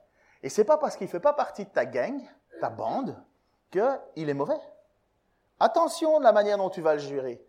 et 0.45 0.49
c'est 0.49 0.65
pas 0.65 0.79
parce 0.79 0.97
qu'il 0.97 1.07
ne 1.07 1.11
fait 1.11 1.21
pas 1.21 1.33
partie 1.33 1.65
de 1.65 1.71
ta 1.71 1.85
gang, 1.85 2.21
ta 2.61 2.71
bande, 2.71 3.21
qu'il 3.73 4.29
est 4.29 4.35
mauvais. 4.35 4.61
Attention 5.59 6.21
de 6.21 6.25
la 6.25 6.33
manière 6.33 6.59
dont 6.59 6.71
tu 6.71 6.81
vas 6.81 6.95
le 6.95 7.01
jurer. 7.01 7.45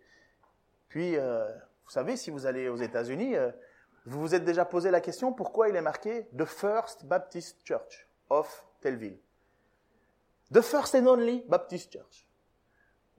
Puis, 0.88 1.18
euh, 1.18 1.48
vous 1.86 1.92
savez, 1.92 2.18
si 2.18 2.32
vous 2.32 2.48
allez 2.48 2.68
aux 2.68 2.78
États-Unis, 2.78 3.36
euh, 3.36 3.52
vous 4.08 4.22
vous 4.22 4.36
êtes 4.36 4.46
déjà 4.46 4.66
posé 4.66 4.90
la 4.92 5.02
question 5.02 5.34
pourquoi 5.34 5.70
il 5.70 5.76
est 5.76 5.82
marqué 5.82 6.28
The 6.38 6.46
First 6.46 7.06
Baptist 7.06 7.60
Church 7.64 8.08
of 8.30 8.66
Tellville? 8.82 9.20
The 10.52 10.62
First 10.62 10.96
and 10.96 11.06
Only 11.06 11.44
Baptist 11.48 11.92
Church 11.94 12.28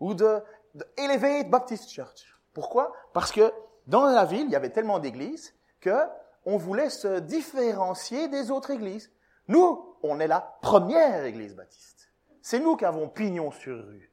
ou 0.01 0.15
The 0.15 0.43
the 0.79 0.87
Elevate 0.97 1.51
Baptist 1.51 1.91
Church. 1.91 2.27
Pourquoi? 2.53 2.93
Parce 3.13 3.33
que 3.33 3.53
dans 3.87 4.07
la 4.07 4.25
ville, 4.25 4.47
il 4.47 4.51
y 4.51 4.57
avait 4.57 4.71
tellement 4.71 4.99
d'églises 4.99 5.55
que 5.81 5.97
on 6.45 6.57
voulait 6.57 6.91
se 6.91 7.21
différencier 7.21 8.29
des 8.29 8.51
autres 8.51 8.71
églises. 8.71 9.11
Nous, 9.49 9.97
on 10.03 10.21
est 10.21 10.27
la 10.27 10.41
première 10.63 11.25
église 11.25 11.55
baptiste. 11.55 12.11
C'est 12.43 12.61
nous 12.61 12.77
qui 12.77 12.85
avons 12.85 13.09
pignon 13.09 13.51
sur 13.51 13.77
rue. 13.77 14.11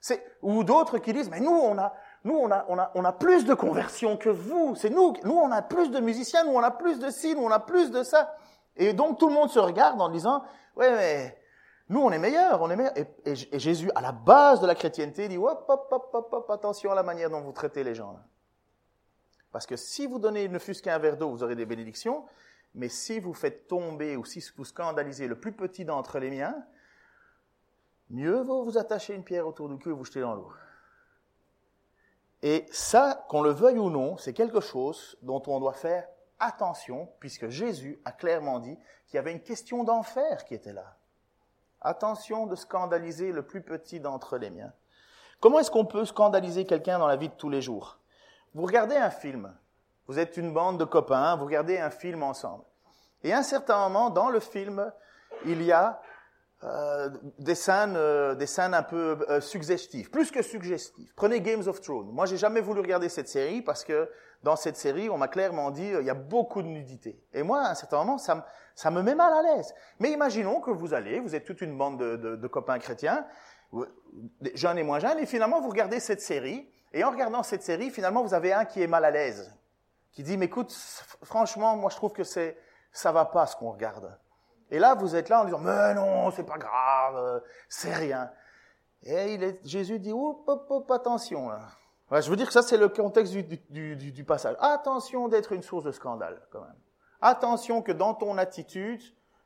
C'est, 0.00 0.24
ou 0.42 0.64
d'autres 0.64 0.98
qui 0.98 1.12
disent, 1.12 1.30
mais 1.30 1.40
nous, 1.40 1.52
on 1.52 1.78
a, 1.78 1.94
nous, 2.24 2.34
on 2.34 2.50
a, 2.50 2.64
on 2.68 2.78
a, 2.78 2.92
on 2.94 3.04
a 3.04 3.12
plus 3.12 3.44
de 3.44 3.54
conversions 3.54 4.16
que 4.16 4.28
vous. 4.28 4.76
C'est 4.76 4.90
nous, 4.90 5.14
nous, 5.24 5.32
on 5.32 5.50
a 5.50 5.60
plus 5.60 5.90
de 5.90 5.98
musiciens, 5.98 6.44
nous, 6.44 6.52
on 6.52 6.62
a 6.62 6.70
plus 6.70 6.98
de 6.98 7.10
ci, 7.10 7.34
nous, 7.34 7.42
on 7.42 7.50
a 7.50 7.58
plus 7.58 7.90
de 7.90 8.02
ça. 8.02 8.36
Et 8.76 8.92
donc, 8.92 9.18
tout 9.18 9.28
le 9.28 9.34
monde 9.34 9.50
se 9.50 9.58
regarde 9.58 10.00
en 10.00 10.08
disant, 10.08 10.44
ouais, 10.76 10.90
mais 10.92 11.38
nous, 11.88 12.00
on 12.00 12.10
est 12.12 12.18
meilleurs, 12.18 12.62
on 12.62 12.70
est 12.70 12.76
meilleurs. 12.76 12.94
Et, 12.96 13.34
Jésus, 13.58 13.90
à 13.94 14.00
la 14.00 14.12
base 14.12 14.60
de 14.60 14.66
la 14.66 14.74
chrétienté, 14.74 15.28
dit, 15.28 15.36
hop, 15.36 15.64
hop, 15.68 15.88
hop, 15.90 16.10
hop, 16.12 16.28
hop, 16.32 16.50
attention 16.50 16.92
à 16.92 16.94
la 16.94 17.02
manière 17.02 17.28
dont 17.28 17.40
vous 17.40 17.52
traitez 17.52 17.82
les 17.82 17.94
gens. 17.94 18.16
Parce 19.50 19.66
que 19.66 19.76
si 19.76 20.06
vous 20.06 20.18
donnez 20.18 20.48
ne 20.48 20.58
fût-ce 20.58 20.82
qu'un 20.82 20.98
verre 20.98 21.16
d'eau, 21.16 21.30
vous 21.30 21.42
aurez 21.42 21.56
des 21.56 21.66
bénédictions. 21.66 22.24
Mais 22.74 22.88
si 22.88 23.20
vous 23.20 23.34
faites 23.34 23.66
tomber 23.66 24.16
ou 24.16 24.24
si 24.24 24.42
vous 24.56 24.64
scandalisez 24.64 25.26
le 25.26 25.38
plus 25.38 25.52
petit 25.52 25.84
d'entre 25.84 26.18
les 26.18 26.30
miens, 26.30 26.54
mieux 28.08 28.40
vaut 28.42 28.62
vous 28.64 28.78
attacher 28.78 29.14
une 29.14 29.24
pierre 29.24 29.46
autour 29.46 29.68
du 29.68 29.76
cul 29.76 29.90
et 29.90 29.92
vous 29.92 30.04
jeter 30.04 30.20
dans 30.20 30.34
l'eau. 30.34 30.50
Et 32.42 32.66
ça, 32.72 33.24
qu'on 33.28 33.42
le 33.42 33.50
veuille 33.50 33.78
ou 33.78 33.88
non, 33.88 34.16
c'est 34.16 34.32
quelque 34.32 34.60
chose 34.60 35.16
dont 35.22 35.42
on 35.46 35.60
doit 35.60 35.74
faire 35.74 36.08
attention, 36.40 37.08
puisque 37.20 37.48
Jésus 37.48 38.00
a 38.04 38.10
clairement 38.10 38.58
dit 38.58 38.76
qu'il 39.06 39.16
y 39.16 39.18
avait 39.18 39.32
une 39.32 39.42
question 39.42 39.84
d'enfer 39.84 40.44
qui 40.44 40.54
était 40.54 40.72
là. 40.72 40.96
Attention 41.80 42.46
de 42.46 42.56
scandaliser 42.56 43.30
le 43.30 43.46
plus 43.46 43.62
petit 43.62 44.00
d'entre 44.00 44.38
les 44.38 44.50
miens. 44.50 44.72
Comment 45.40 45.60
est-ce 45.60 45.70
qu'on 45.70 45.84
peut 45.84 46.04
scandaliser 46.04 46.66
quelqu'un 46.66 46.98
dans 46.98 47.06
la 47.06 47.16
vie 47.16 47.28
de 47.28 47.34
tous 47.34 47.48
les 47.48 47.62
jours? 47.62 47.98
Vous 48.54 48.64
regardez 48.64 48.96
un 48.96 49.10
film, 49.10 49.54
vous 50.06 50.18
êtes 50.18 50.36
une 50.36 50.52
bande 50.52 50.78
de 50.78 50.84
copains, 50.84 51.36
vous 51.36 51.44
regardez 51.44 51.78
un 51.78 51.90
film 51.90 52.22
ensemble. 52.22 52.64
Et 53.22 53.32
à 53.32 53.38
un 53.38 53.42
certain 53.42 53.88
moment, 53.88 54.10
dans 54.10 54.28
le 54.28 54.40
film, 54.40 54.92
il 55.44 55.62
y 55.62 55.72
a 55.72 56.00
euh, 56.64 57.10
des 57.38 57.56
scènes, 57.56 57.96
euh, 57.96 58.36
des 58.36 58.46
scènes 58.46 58.72
un 58.74 58.84
peu 58.84 59.18
euh, 59.28 59.40
suggestives, 59.40 60.10
plus 60.10 60.30
que 60.30 60.42
suggestives. 60.42 61.12
Prenez 61.16 61.40
Games 61.40 61.66
of 61.66 61.80
Thrones. 61.80 62.12
Moi, 62.12 62.26
j'ai 62.26 62.36
jamais 62.36 62.60
voulu 62.60 62.80
regarder 62.80 63.08
cette 63.08 63.28
série 63.28 63.62
parce 63.62 63.82
que 63.82 64.08
dans 64.44 64.54
cette 64.54 64.76
série, 64.76 65.10
on 65.10 65.18
m'a 65.18 65.26
clairement 65.26 65.72
dit 65.72 65.88
il 65.88 66.06
y 66.06 66.10
a 66.10 66.14
beaucoup 66.14 66.62
de 66.62 66.68
nudité. 66.68 67.20
Et 67.32 67.42
moi, 67.42 67.62
à 67.62 67.70
un 67.70 67.74
certain 67.74 67.98
moment, 67.98 68.18
ça, 68.18 68.36
me, 68.36 68.42
ça 68.76 68.92
me 68.92 69.02
met 69.02 69.16
mal 69.16 69.32
à 69.32 69.42
l'aise. 69.42 69.74
Mais 69.98 70.12
imaginons 70.12 70.60
que 70.60 70.70
vous 70.70 70.94
allez, 70.94 71.18
vous 71.18 71.34
êtes 71.34 71.44
toute 71.44 71.62
une 71.62 71.76
bande 71.76 71.98
de, 71.98 72.16
de, 72.16 72.36
de 72.36 72.46
copains 72.46 72.78
chrétiens, 72.78 73.26
jeunes 74.54 74.78
et 74.78 74.84
moins 74.84 75.00
jeunes, 75.00 75.18
et 75.18 75.26
finalement, 75.26 75.60
vous 75.60 75.68
regardez 75.70 75.98
cette 75.98 76.20
série. 76.20 76.68
Et 76.92 77.02
en 77.02 77.10
regardant 77.10 77.42
cette 77.42 77.62
série, 77.62 77.90
finalement, 77.90 78.22
vous 78.22 78.34
avez 78.34 78.52
un 78.52 78.66
qui 78.66 78.82
est 78.82 78.86
mal 78.86 79.04
à 79.04 79.10
l'aise, 79.10 79.52
qui 80.12 80.22
dit 80.22 80.36
mais 80.36 80.46
écoute, 80.46 80.72
franchement, 81.24 81.76
moi, 81.76 81.90
je 81.90 81.96
trouve 81.96 82.12
que 82.12 82.24
c'est 82.24 82.56
ça 82.92 83.10
va 83.10 83.24
pas 83.24 83.46
ce 83.46 83.56
qu'on 83.56 83.72
regarde. 83.72 84.16
Et 84.72 84.78
là, 84.78 84.94
vous 84.94 85.14
êtes 85.14 85.28
là 85.28 85.42
en 85.42 85.44
disant, 85.44 85.58
mais 85.58 85.92
non, 85.92 86.30
c'est 86.30 86.46
pas 86.46 86.56
grave, 86.56 87.16
euh, 87.16 87.40
c'est 87.68 87.92
rien. 87.94 88.30
Et 89.02 89.34
il 89.34 89.42
est, 89.44 89.60
Jésus 89.66 89.98
dit, 89.98 90.12
hop, 90.12 90.44
hop, 90.46 90.66
hop, 90.70 90.90
attention. 90.90 91.50
je 92.10 92.30
veux 92.30 92.36
dire 92.36 92.46
que 92.46 92.54
ça, 92.54 92.62
c'est 92.62 92.78
le 92.78 92.88
contexte 92.88 93.34
du, 93.34 93.42
du, 93.42 93.96
du, 93.96 94.12
du 94.12 94.24
passage. 94.24 94.56
Attention 94.60 95.28
d'être 95.28 95.52
une 95.52 95.62
source 95.62 95.84
de 95.84 95.92
scandale, 95.92 96.40
quand 96.50 96.62
même. 96.62 96.78
Attention 97.20 97.82
que 97.82 97.92
dans 97.92 98.14
ton 98.14 98.38
attitude, 98.38 99.02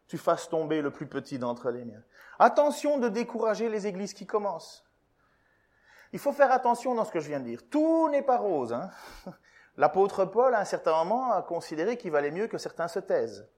tu 0.06 0.16
fasses 0.16 0.48
tomber 0.48 0.80
le 0.80 0.92
plus 0.92 1.08
petit 1.08 1.40
d'entre 1.40 1.70
les 1.70 1.84
miens. 1.84 2.04
Attention 2.38 2.98
de 2.98 3.08
décourager 3.08 3.68
les 3.68 3.88
églises 3.88 4.14
qui 4.14 4.26
commencent. 4.26 4.84
Il 6.12 6.20
faut 6.20 6.32
faire 6.32 6.52
attention 6.52 6.94
dans 6.94 7.04
ce 7.04 7.10
que 7.10 7.18
je 7.18 7.26
viens 7.26 7.40
de 7.40 7.46
dire. 7.46 7.62
Tout 7.68 8.08
n'est 8.10 8.22
pas 8.22 8.38
rose. 8.38 8.72
Hein 8.72 8.90
L'apôtre 9.76 10.24
Paul, 10.24 10.54
à 10.54 10.60
un 10.60 10.64
certain 10.64 10.92
moment, 11.02 11.32
a 11.32 11.42
considéré 11.42 11.96
qu'il 11.96 12.12
valait 12.12 12.30
mieux 12.30 12.46
que 12.46 12.58
certains 12.58 12.86
se 12.86 13.00
taisent. 13.00 13.48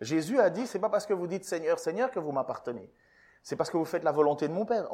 Jésus 0.00 0.40
a 0.40 0.50
dit, 0.50 0.66
c'est 0.66 0.78
pas 0.78 0.88
parce 0.88 1.06
que 1.06 1.14
vous 1.14 1.26
dites 1.26 1.44
Seigneur, 1.44 1.78
Seigneur 1.78 2.10
que 2.10 2.18
vous 2.18 2.32
m'appartenez. 2.32 2.90
C'est 3.42 3.56
parce 3.56 3.70
que 3.70 3.76
vous 3.76 3.84
faites 3.84 4.04
la 4.04 4.12
volonté 4.12 4.48
de 4.48 4.52
mon 4.52 4.64
Père. 4.64 4.88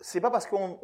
C'est 0.00 0.20
pas 0.20 0.30
parce 0.30 0.46
qu'on 0.46 0.78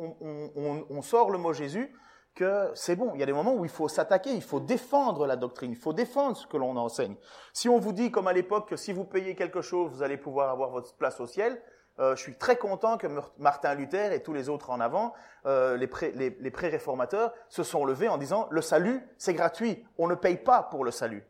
on, 0.91 1.03
sort 1.03 1.31
le 1.31 1.39
mot 1.39 1.53
Jésus 1.53 1.95
que 2.35 2.71
c'est 2.75 2.97
bon. 2.97 3.13
Il 3.15 3.21
y 3.21 3.23
a 3.23 3.27
des 3.27 3.33
moments 3.33 3.55
où 3.55 3.65
il 3.65 3.71
faut 3.71 3.89
s'attaquer, 3.89 4.31
il 4.31 4.43
faut 4.43 4.59
défendre 4.59 5.27
la 5.27 5.37
doctrine, 5.37 5.71
il 5.71 5.77
faut 5.77 5.93
défendre 5.93 6.37
ce 6.37 6.47
que 6.47 6.57
l'on 6.57 6.77
enseigne. 6.77 7.15
Si 7.53 7.69
on 7.69 7.79
vous 7.79 7.93
dit, 7.93 8.11
comme 8.11 8.27
à 8.27 8.33
l'époque, 8.33 8.69
que 8.71 8.77
si 8.77 8.93
vous 8.93 9.05
payez 9.05 9.37
quelque 9.37 9.63
chose, 9.63 9.93
vous 9.93 10.03
allez 10.03 10.17
pouvoir 10.17 10.51
avoir 10.51 10.71
votre 10.71 10.95
place 10.97 11.21
au 11.21 11.27
ciel, 11.27 11.63
euh, 12.01 12.17
je 12.17 12.23
suis 12.23 12.35
très 12.37 12.57
content 12.57 12.97
que 12.97 13.07
Martin 13.39 13.75
Luther 13.75 14.13
et 14.13 14.23
tous 14.23 14.33
les 14.33 14.49
autres 14.49 14.71
en 14.71 14.81
avant, 14.81 15.13
euh, 15.47 15.77
les, 15.77 15.87
pré, 15.87 16.11
les, 16.17 16.31
les 16.41 16.51
pré-réformateurs, 16.51 17.33
se 17.49 17.63
sont 17.63 17.85
levés 17.85 18.09
en 18.09 18.17
disant, 18.17 18.49
le 18.51 18.63
salut, 18.63 19.01
c'est 19.19 19.35
gratuit, 19.35 19.85
on 19.99 20.09
ne 20.09 20.15
paye 20.15 20.39
pas 20.39 20.63
pour 20.63 20.85
le 20.85 20.91
salut. 20.91 21.25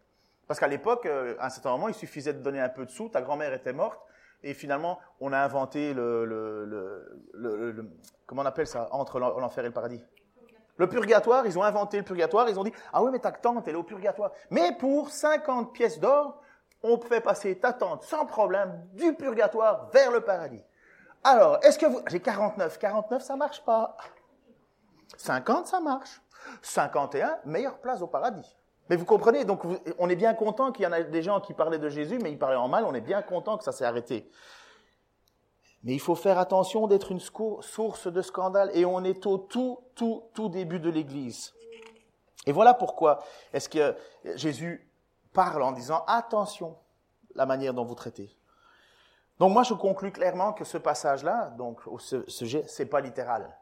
Parce 0.52 0.60
qu'à 0.60 0.68
l'époque, 0.68 1.06
euh, 1.06 1.34
à 1.38 1.46
un 1.46 1.48
certain 1.48 1.70
moment, 1.70 1.88
il 1.88 1.94
suffisait 1.94 2.34
de 2.34 2.42
donner 2.42 2.60
un 2.60 2.68
peu 2.68 2.84
de 2.84 2.90
sous, 2.90 3.08
ta 3.08 3.22
grand-mère 3.22 3.54
était 3.54 3.72
morte, 3.72 3.98
et 4.42 4.52
finalement, 4.52 4.98
on 5.18 5.32
a 5.32 5.38
inventé 5.38 5.94
le, 5.94 6.26
le, 6.26 6.66
le, 7.32 7.90
comment 8.26 8.42
on 8.42 8.44
appelle 8.44 8.66
ça, 8.66 8.86
entre 8.90 9.18
l'enfer 9.18 9.64
et 9.64 9.68
le 9.68 9.72
paradis 9.72 10.04
le 10.76 10.86
purgatoire, 10.90 11.46
ils 11.46 11.58
ont 11.58 11.62
inventé 11.62 11.96
le 11.96 12.02
purgatoire, 12.02 12.50
ils 12.50 12.58
ont 12.58 12.64
dit, 12.64 12.72
ah 12.92 13.02
oui, 13.02 13.10
mais 13.10 13.18
ta 13.18 13.32
tante, 13.32 13.66
elle 13.66 13.76
est 13.76 13.78
au 13.78 13.82
purgatoire. 13.82 14.32
Mais 14.50 14.76
pour 14.76 15.08
50 15.08 15.72
pièces 15.72 15.98
d'or, 15.98 16.42
on 16.82 16.98
peut 16.98 17.20
passer 17.20 17.58
ta 17.58 17.72
tante 17.72 18.02
sans 18.02 18.26
problème 18.26 18.86
du 18.92 19.14
purgatoire 19.14 19.88
vers 19.88 20.10
le 20.10 20.20
paradis. 20.20 20.62
Alors, 21.24 21.64
est-ce 21.64 21.78
que 21.78 21.86
vous... 21.86 22.02
J'ai 22.08 22.20
49. 22.20 22.78
49, 22.78 23.22
ça 23.22 23.36
marche 23.36 23.64
pas. 23.64 23.96
50, 25.16 25.66
ça 25.66 25.80
marche. 25.80 26.20
51, 26.60 27.38
meilleure 27.46 27.78
place 27.78 28.02
au 28.02 28.06
paradis. 28.06 28.54
Mais 28.88 28.96
vous 28.96 29.04
comprenez, 29.04 29.44
donc 29.44 29.62
on 29.98 30.08
est 30.08 30.16
bien 30.16 30.34
content 30.34 30.72
qu'il 30.72 30.84
y 30.84 30.86
en 30.86 30.92
a 30.92 31.02
des 31.02 31.22
gens 31.22 31.40
qui 31.40 31.54
parlaient 31.54 31.78
de 31.78 31.88
Jésus, 31.88 32.18
mais 32.20 32.32
ils 32.32 32.38
parlaient 32.38 32.56
en 32.56 32.68
mal, 32.68 32.84
on 32.84 32.94
est 32.94 33.00
bien 33.00 33.22
content 33.22 33.56
que 33.56 33.64
ça 33.64 33.72
s'est 33.72 33.84
arrêté. 33.84 34.30
Mais 35.84 35.94
il 35.94 36.00
faut 36.00 36.14
faire 36.14 36.38
attention 36.38 36.86
d'être 36.86 37.10
une 37.10 37.20
source 37.20 38.06
de 38.06 38.22
scandale, 38.22 38.70
et 38.74 38.84
on 38.84 39.02
est 39.04 39.26
au 39.26 39.38
tout, 39.38 39.78
tout, 39.94 40.24
tout 40.34 40.48
début 40.48 40.80
de 40.80 40.90
l'Église. 40.90 41.54
Et 42.46 42.52
voilà 42.52 42.74
pourquoi 42.74 43.22
est-ce 43.52 43.68
que 43.68 43.96
Jésus 44.34 44.88
parle 45.32 45.62
en 45.62 45.72
disant 45.72 46.04
attention 46.06 46.76
la 47.34 47.46
manière 47.46 47.72
dont 47.72 47.84
vous 47.84 47.94
traitez. 47.94 48.36
Donc 49.38 49.52
moi 49.52 49.62
je 49.62 49.74
conclus 49.74 50.12
clairement 50.12 50.52
que 50.52 50.64
ce 50.64 50.76
passage-là, 50.76 51.54
donc 51.56 51.80
ce 51.98 52.28
sujet, 52.28 52.64
c'est 52.66 52.86
pas 52.86 53.00
littéral. 53.00 53.56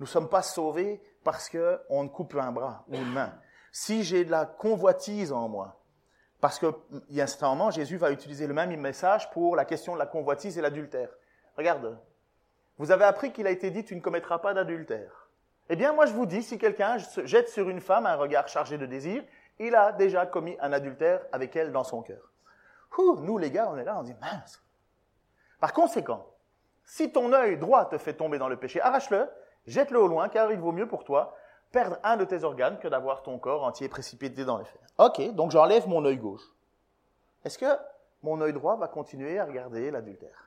Nous 0.00 0.06
sommes 0.06 0.28
pas 0.28 0.42
sauvés 0.42 1.02
parce 1.24 1.50
qu'on 1.50 2.04
ne 2.04 2.08
coupe 2.08 2.34
un 2.36 2.52
bras 2.52 2.84
ou 2.88 2.94
une 2.94 3.12
main 3.12 3.32
si 3.72 4.02
j'ai 4.04 4.24
de 4.24 4.30
la 4.30 4.46
convoitise 4.46 5.32
en 5.32 5.48
moi, 5.48 5.78
parce 6.40 6.58
qu'il 6.58 6.72
y 7.10 7.20
a 7.20 7.24
un 7.24 7.26
certain 7.26 7.48
moment, 7.48 7.70
Jésus 7.70 7.96
va 7.96 8.10
utiliser 8.10 8.46
le 8.46 8.54
même 8.54 8.74
message 8.80 9.30
pour 9.30 9.56
la 9.56 9.64
question 9.64 9.94
de 9.94 9.98
la 9.98 10.06
convoitise 10.06 10.56
et 10.56 10.60
l'adultère. 10.60 11.10
Regarde, 11.56 11.98
vous 12.78 12.92
avez 12.92 13.04
appris 13.04 13.32
qu'il 13.32 13.46
a 13.46 13.50
été 13.50 13.70
dit 13.70 13.84
tu 13.84 13.96
ne 13.96 14.00
commettras 14.00 14.38
pas 14.38 14.54
d'adultère. 14.54 15.28
Eh 15.68 15.76
bien, 15.76 15.92
moi 15.92 16.06
je 16.06 16.12
vous 16.12 16.26
dis, 16.26 16.42
si 16.42 16.56
quelqu'un 16.58 16.96
jette 17.24 17.48
sur 17.48 17.68
une 17.68 17.80
femme 17.80 18.06
un 18.06 18.14
regard 18.14 18.48
chargé 18.48 18.78
de 18.78 18.86
désir, 18.86 19.24
il 19.58 19.74
a 19.74 19.92
déjà 19.92 20.24
commis 20.26 20.56
un 20.60 20.72
adultère 20.72 21.20
avec 21.32 21.56
elle 21.56 21.72
dans 21.72 21.84
son 21.84 22.02
cœur. 22.02 22.32
nous 22.98 23.38
les 23.38 23.50
gars, 23.50 23.68
on 23.70 23.76
est 23.76 23.84
là, 23.84 23.98
on 23.98 24.04
dit 24.04 24.14
mince. 24.20 24.62
Par 25.60 25.72
conséquent, 25.72 26.26
si 26.84 27.10
ton 27.12 27.32
œil 27.32 27.58
droit 27.58 27.84
te 27.86 27.98
fait 27.98 28.14
tomber 28.14 28.38
dans 28.38 28.48
le 28.48 28.56
péché, 28.56 28.80
arrache-le, 28.80 29.28
jette-le 29.66 30.00
au 30.00 30.06
loin, 30.06 30.28
car 30.28 30.52
il 30.52 30.58
vaut 30.58 30.72
mieux 30.72 30.88
pour 30.88 31.04
toi 31.04 31.36
perdre 31.70 31.98
un 32.02 32.16
de 32.16 32.24
tes 32.24 32.44
organes 32.44 32.78
que 32.78 32.88
d'avoir 32.88 33.22
ton 33.22 33.38
corps 33.38 33.64
entier 33.64 33.88
précipité 33.88 34.44
dans 34.44 34.58
les 34.58 34.64
fers. 34.64 34.86
Ok, 34.98 35.34
donc 35.34 35.50
j'enlève 35.50 35.86
mon 35.88 36.04
œil 36.04 36.18
gauche. 36.18 36.44
Est-ce 37.44 37.58
que 37.58 37.78
mon 38.22 38.40
œil 38.40 38.52
droit 38.52 38.76
va 38.76 38.88
continuer 38.88 39.38
à 39.38 39.44
regarder 39.44 39.90
l'adultère? 39.90 40.44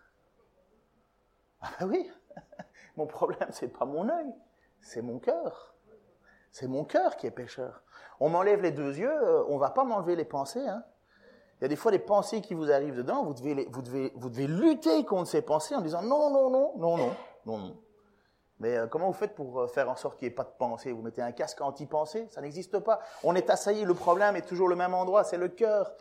Ah 1.62 1.70
ben 1.80 1.90
oui, 1.90 2.12
mon 2.98 3.06
problème 3.06 3.50
c'est 3.52 3.68
pas 3.68 3.86
mon 3.86 4.10
œil, 4.10 4.34
c'est 4.82 5.02
mon 5.02 5.20
cœur. 5.20 5.74
C'est 6.52 6.68
mon 6.68 6.84
cœur 6.84 7.16
qui 7.16 7.28
est 7.28 7.32
pécheur. 7.32 7.82
On 8.20 8.30
m'enlève 8.30 8.62
les 8.62 8.72
deux 8.72 8.98
yeux, 8.98 9.10
euh, 9.10 9.44
on 9.48 9.58
va 9.58 9.70
pas 9.70 9.86
m'enlever 9.86 10.16
les 10.16 10.26
pensées. 10.26 10.68
Hein. 10.68 10.84
Il 11.60 11.64
y 11.64 11.66
a 11.66 11.68
des 11.70 11.76
fois 11.76 11.92
des 11.92 12.00
pensées 12.00 12.42
qui 12.42 12.54
vous 12.54 12.72
arrivent 12.72 12.96
dedans, 12.96 13.24
vous 13.24 13.34
devez, 13.34 13.68
vous 13.72 13.82
devez, 13.82 14.12
vous 14.16 14.30
devez 14.30 14.48
lutter 14.48 15.06
contre 15.06 15.30
ces 15.30 15.42
pensées 15.42 15.76
en 15.76 15.82
disant 15.82 16.02
non, 16.02 16.30
non, 16.30 16.50
non, 16.50 16.74
non, 16.78 16.98
non, 16.98 17.10
non, 17.46 17.58
non. 17.58 17.78
Mais 18.62 18.78
euh, 18.78 18.86
comment 18.86 19.08
vous 19.08 19.14
faites 19.14 19.34
pour 19.34 19.60
euh, 19.60 19.68
faire 19.68 19.90
en 19.90 19.96
sorte 19.96 20.20
qu'il 20.20 20.28
n'y 20.28 20.34
ait 20.34 20.36
pas 20.36 20.44
de 20.44 20.54
pensée? 20.58 20.92
Vous 20.92 21.02
mettez 21.02 21.24
un 21.24 21.32
casque 21.32 21.60
anti-pensée? 21.62 22.28
Ça 22.30 22.42
n'existe 22.42 22.78
pas. 22.78 23.00
On 23.24 23.36
est 23.36 23.50
assailli, 23.50 23.84
le 23.84 23.96
problème 23.96 24.36
est 24.36 24.48
toujours 24.48 24.68
le 24.68 24.76
même 24.76 24.94
endroit, 24.94 25.24
c'est 25.24 25.38
le 25.38 25.48
cœur. 25.48 25.92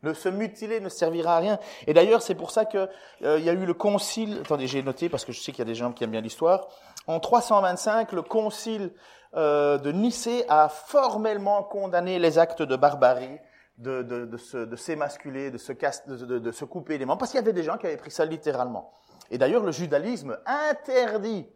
Le 0.00 0.14
se 0.14 0.28
mutiler 0.28 0.78
ne 0.78 0.88
servira 0.88 1.36
à 1.36 1.40
rien. 1.40 1.58
Et 1.88 1.94
d'ailleurs, 1.94 2.22
c'est 2.22 2.36
pour 2.36 2.52
ça 2.52 2.66
qu'il 2.66 2.88
euh, 3.24 3.40
y 3.40 3.50
a 3.50 3.52
eu 3.52 3.66
le 3.66 3.74
concile. 3.74 4.42
Attendez, 4.44 4.68
j'ai 4.68 4.82
noté 4.82 5.08
parce 5.08 5.24
que 5.24 5.32
je 5.32 5.40
sais 5.40 5.50
qu'il 5.50 5.58
y 5.58 5.62
a 5.62 5.70
des 5.70 5.74
gens 5.74 5.92
qui 5.92 6.04
aiment 6.04 6.12
bien 6.12 6.20
l'histoire. 6.20 6.68
En 7.08 7.18
325, 7.18 8.12
le 8.12 8.22
concile 8.22 8.92
de 9.34 9.90
Nicée 9.90 10.44
a 10.48 10.68
formellement 10.68 11.64
condamné 11.64 12.20
les 12.20 12.38
actes 12.38 12.62
de 12.62 12.76
barbarie, 12.76 13.40
de, 13.78 14.02
de, 14.02 14.26
de, 14.26 14.36
se, 14.36 14.58
de 14.58 14.76
s'émasculer, 14.76 15.50
de 15.50 15.58
se, 15.58 15.72
de, 15.72 16.38
de 16.38 16.52
se 16.52 16.64
couper 16.64 16.98
les 16.98 17.04
mains, 17.04 17.16
parce 17.16 17.32
qu'il 17.32 17.40
y 17.40 17.42
avait 17.42 17.52
des 17.52 17.64
gens 17.64 17.76
qui 17.76 17.86
avaient 17.86 17.96
pris 17.96 18.12
ça 18.12 18.24
littéralement. 18.24 18.92
Et 19.32 19.38
d'ailleurs, 19.38 19.64
le 19.64 19.72
judaïsme 19.72 20.38
interdit 20.46 21.48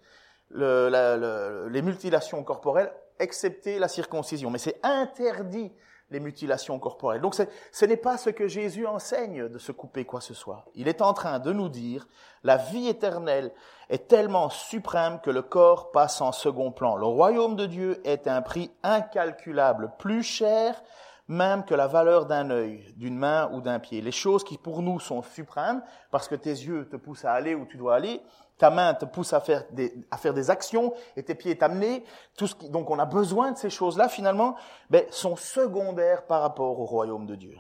les 0.51 1.83
mutilations 1.83 2.43
corporelles, 2.45 2.93
excepté 3.19 3.79
la 3.79 3.89
circoncision. 3.89 4.51
Mais 4.51 4.59
c'est 4.59 4.81
interdit 4.83 5.73
les 6.11 6.21
mutilations 6.21 6.79
corporelles. 6.79 7.21
Donc 7.21 7.35
ce 7.35 7.85
n'est 7.85 7.97
pas 7.97 8.17
ce 8.17 8.31
que 8.31 8.49
Jésus 8.49 8.87
enseigne 8.87 9.49
de 9.49 9.59
se 9.59 9.73
couper 9.73 10.05
quoi 10.05 10.21
que 10.21 10.27
ce 10.27 10.35
soit. 10.35 10.65
Il 10.75 10.89
est 10.89 11.03
en 11.03 11.13
train 11.13 11.39
de 11.39 11.53
nous 11.53 11.69
dire, 11.69 12.09
la 12.45 12.57
vie 12.57 12.89
éternelle 12.89 13.53
est 13.91 14.09
tellement 14.09 14.49
suprême 14.49 15.21
que 15.23 15.31
le 15.31 15.43
corps 15.43 15.91
passe 15.91 16.21
en 16.21 16.33
second 16.33 16.73
plan. 16.73 16.97
Le 16.97 17.07
royaume 17.07 17.57
de 17.57 17.67
Dieu 17.67 18.01
est 18.05 18.27
un 18.27 18.41
prix 18.43 18.71
incalculable, 18.83 19.93
plus 19.99 20.23
cher 20.23 20.83
même 21.31 21.67
que 21.67 21.75
la 21.75 21.87
valeur 21.87 22.25
d'un 22.25 22.49
œil, 22.49 22.83
d'une 22.97 23.19
main 23.19 23.51
ou 23.53 23.61
d'un 23.61 23.79
pied. 23.79 24.01
Les 24.01 24.13
choses 24.13 24.45
qui 24.45 24.57
pour 24.57 24.81
nous 24.81 24.99
sont 24.99 25.21
suprêmes, 25.21 25.83
parce 26.11 26.27
que 26.27 26.35
tes 26.35 26.49
yeux 26.49 26.89
te 26.89 26.97
poussent 26.97 27.27
à 27.27 27.33
aller 27.33 27.55
où 27.55 27.67
tu 27.67 27.77
dois 27.77 27.97
aller, 27.97 28.23
ta 28.59 28.71
main 28.71 28.95
te 28.95 29.05
pousse 29.05 29.33
à 29.33 29.41
faire 29.41 29.65
des, 29.71 29.95
à 30.11 30.19
faire 30.19 30.35
des 30.35 30.51
actions 30.51 30.93
et 31.17 31.23
tes 31.23 31.35
pieds 31.35 31.57
t'amener. 31.57 32.05
Tout 32.37 32.47
ce 32.47 32.55
qui, 32.55 32.69
donc 32.69 32.91
on 32.91 32.99
a 32.99 33.07
besoin 33.07 33.53
de 33.53 33.57
ces 33.57 33.71
choses-là 33.71 34.09
finalement, 34.09 34.57
ben, 34.91 35.05
sont 35.11 35.37
secondaires 35.37 36.27
par 36.27 36.43
rapport 36.43 36.79
au 36.79 36.85
royaume 36.85 37.27
de 37.27 37.37
Dieu. 37.37 37.57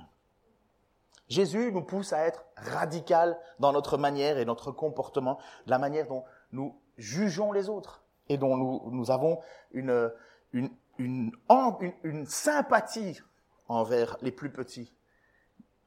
Jésus 1.28 1.72
nous 1.72 1.82
pousse 1.82 2.12
à 2.12 2.26
être 2.26 2.44
radical 2.56 3.38
dans 3.58 3.72
notre 3.72 3.98
manière 3.98 4.38
et 4.38 4.44
notre 4.44 4.72
comportement, 4.72 5.38
la 5.66 5.78
manière 5.78 6.06
dont 6.06 6.24
nous 6.52 6.80
jugeons 6.96 7.52
les 7.52 7.68
autres 7.68 8.02
et 8.28 8.38
dont 8.38 8.56
nous, 8.56 8.90
nous 8.90 9.10
avons 9.10 9.38
une, 9.72 10.10
une, 10.52 10.70
une, 10.98 11.30
une, 11.50 11.92
une 12.02 12.26
sympathie 12.26 13.20
envers 13.68 14.16
les 14.22 14.32
plus 14.32 14.50
petits. 14.50 14.92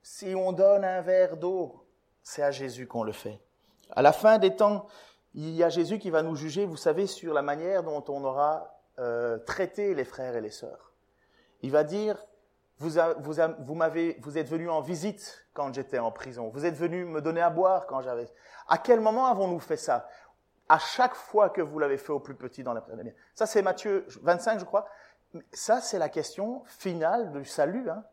Si 0.04 0.34
on 0.36 0.52
donne 0.52 0.86
un 0.86 1.02
verre 1.02 1.38
d'eau, 1.38 1.88
c'est 2.24 2.43
à 2.43 2.52
Jésus 2.52 2.88
qu'on 2.88 3.04
le 3.04 3.12
fait. 3.12 3.39
À 3.91 4.01
la 4.01 4.12
fin 4.12 4.38
des 4.38 4.56
temps, 4.56 4.88
il 5.34 5.51
y 5.51 5.63
a 5.63 5.69
Jésus 5.69 5.99
qui 5.99 6.10
va 6.10 6.23
nous 6.23 6.36
juger, 6.36 6.65
vous 6.65 6.77
savez, 6.77 7.08
sur 7.08 7.34
la 7.34 7.41
manière 7.41 7.84
dont 7.84 8.04
on 8.08 8.23
aura 8.23 8.77
euh, 8.99 9.38
traité 9.39 9.93
les 9.93 10.06
frères 10.06 10.36
et 10.36 10.41
les 10.41 10.51
sœurs. 10.51 10.93
Il 11.62 11.71
va 11.71 11.84
dire, 11.84 12.17
vous, 12.77 13.75
m'avez, 13.75 14.17
vous 14.21 14.38
êtes 14.38 14.49
venu 14.49 14.69
en 14.69 14.82
visite 14.82 15.45
quand 15.54 15.73
j'étais 15.73 15.99
en 15.99 16.12
prison. 16.12 16.49
Vous 16.49 16.65
êtes 16.65 16.75
venu 16.75 17.06
me 17.06 17.21
donner 17.21 17.41
à 17.41 17.49
boire 17.49 17.86
quand 17.86 18.01
j'avais. 18.01 18.27
À 18.67 18.77
quel 18.77 18.99
moment 18.99 19.27
avons-nous 19.27 19.60
fait 19.60 19.77
ça? 19.77 20.08
À 20.67 20.80
chaque 20.80 21.15
fois 21.15 21.49
que 21.49 21.62
vous 21.62 21.80
l'avez 21.80 21.97
fait 21.97 22.12
au 22.12 22.19
plus 22.19 22.36
petit 22.36 22.63
dans 22.63 22.73
la. 22.73 22.84
Ça, 23.36 23.45
c'est 23.45 23.62
Matthieu 23.62 24.06
25, 24.21 24.60
je 24.60 24.65
crois. 24.65 24.88
Ça, 25.54 25.82
c'est 25.82 25.99
la 25.99 26.10
question 26.10 26.63
finale 26.65 27.32
du 27.32 27.45
salut. 27.45 27.89
Hein. 27.89 28.04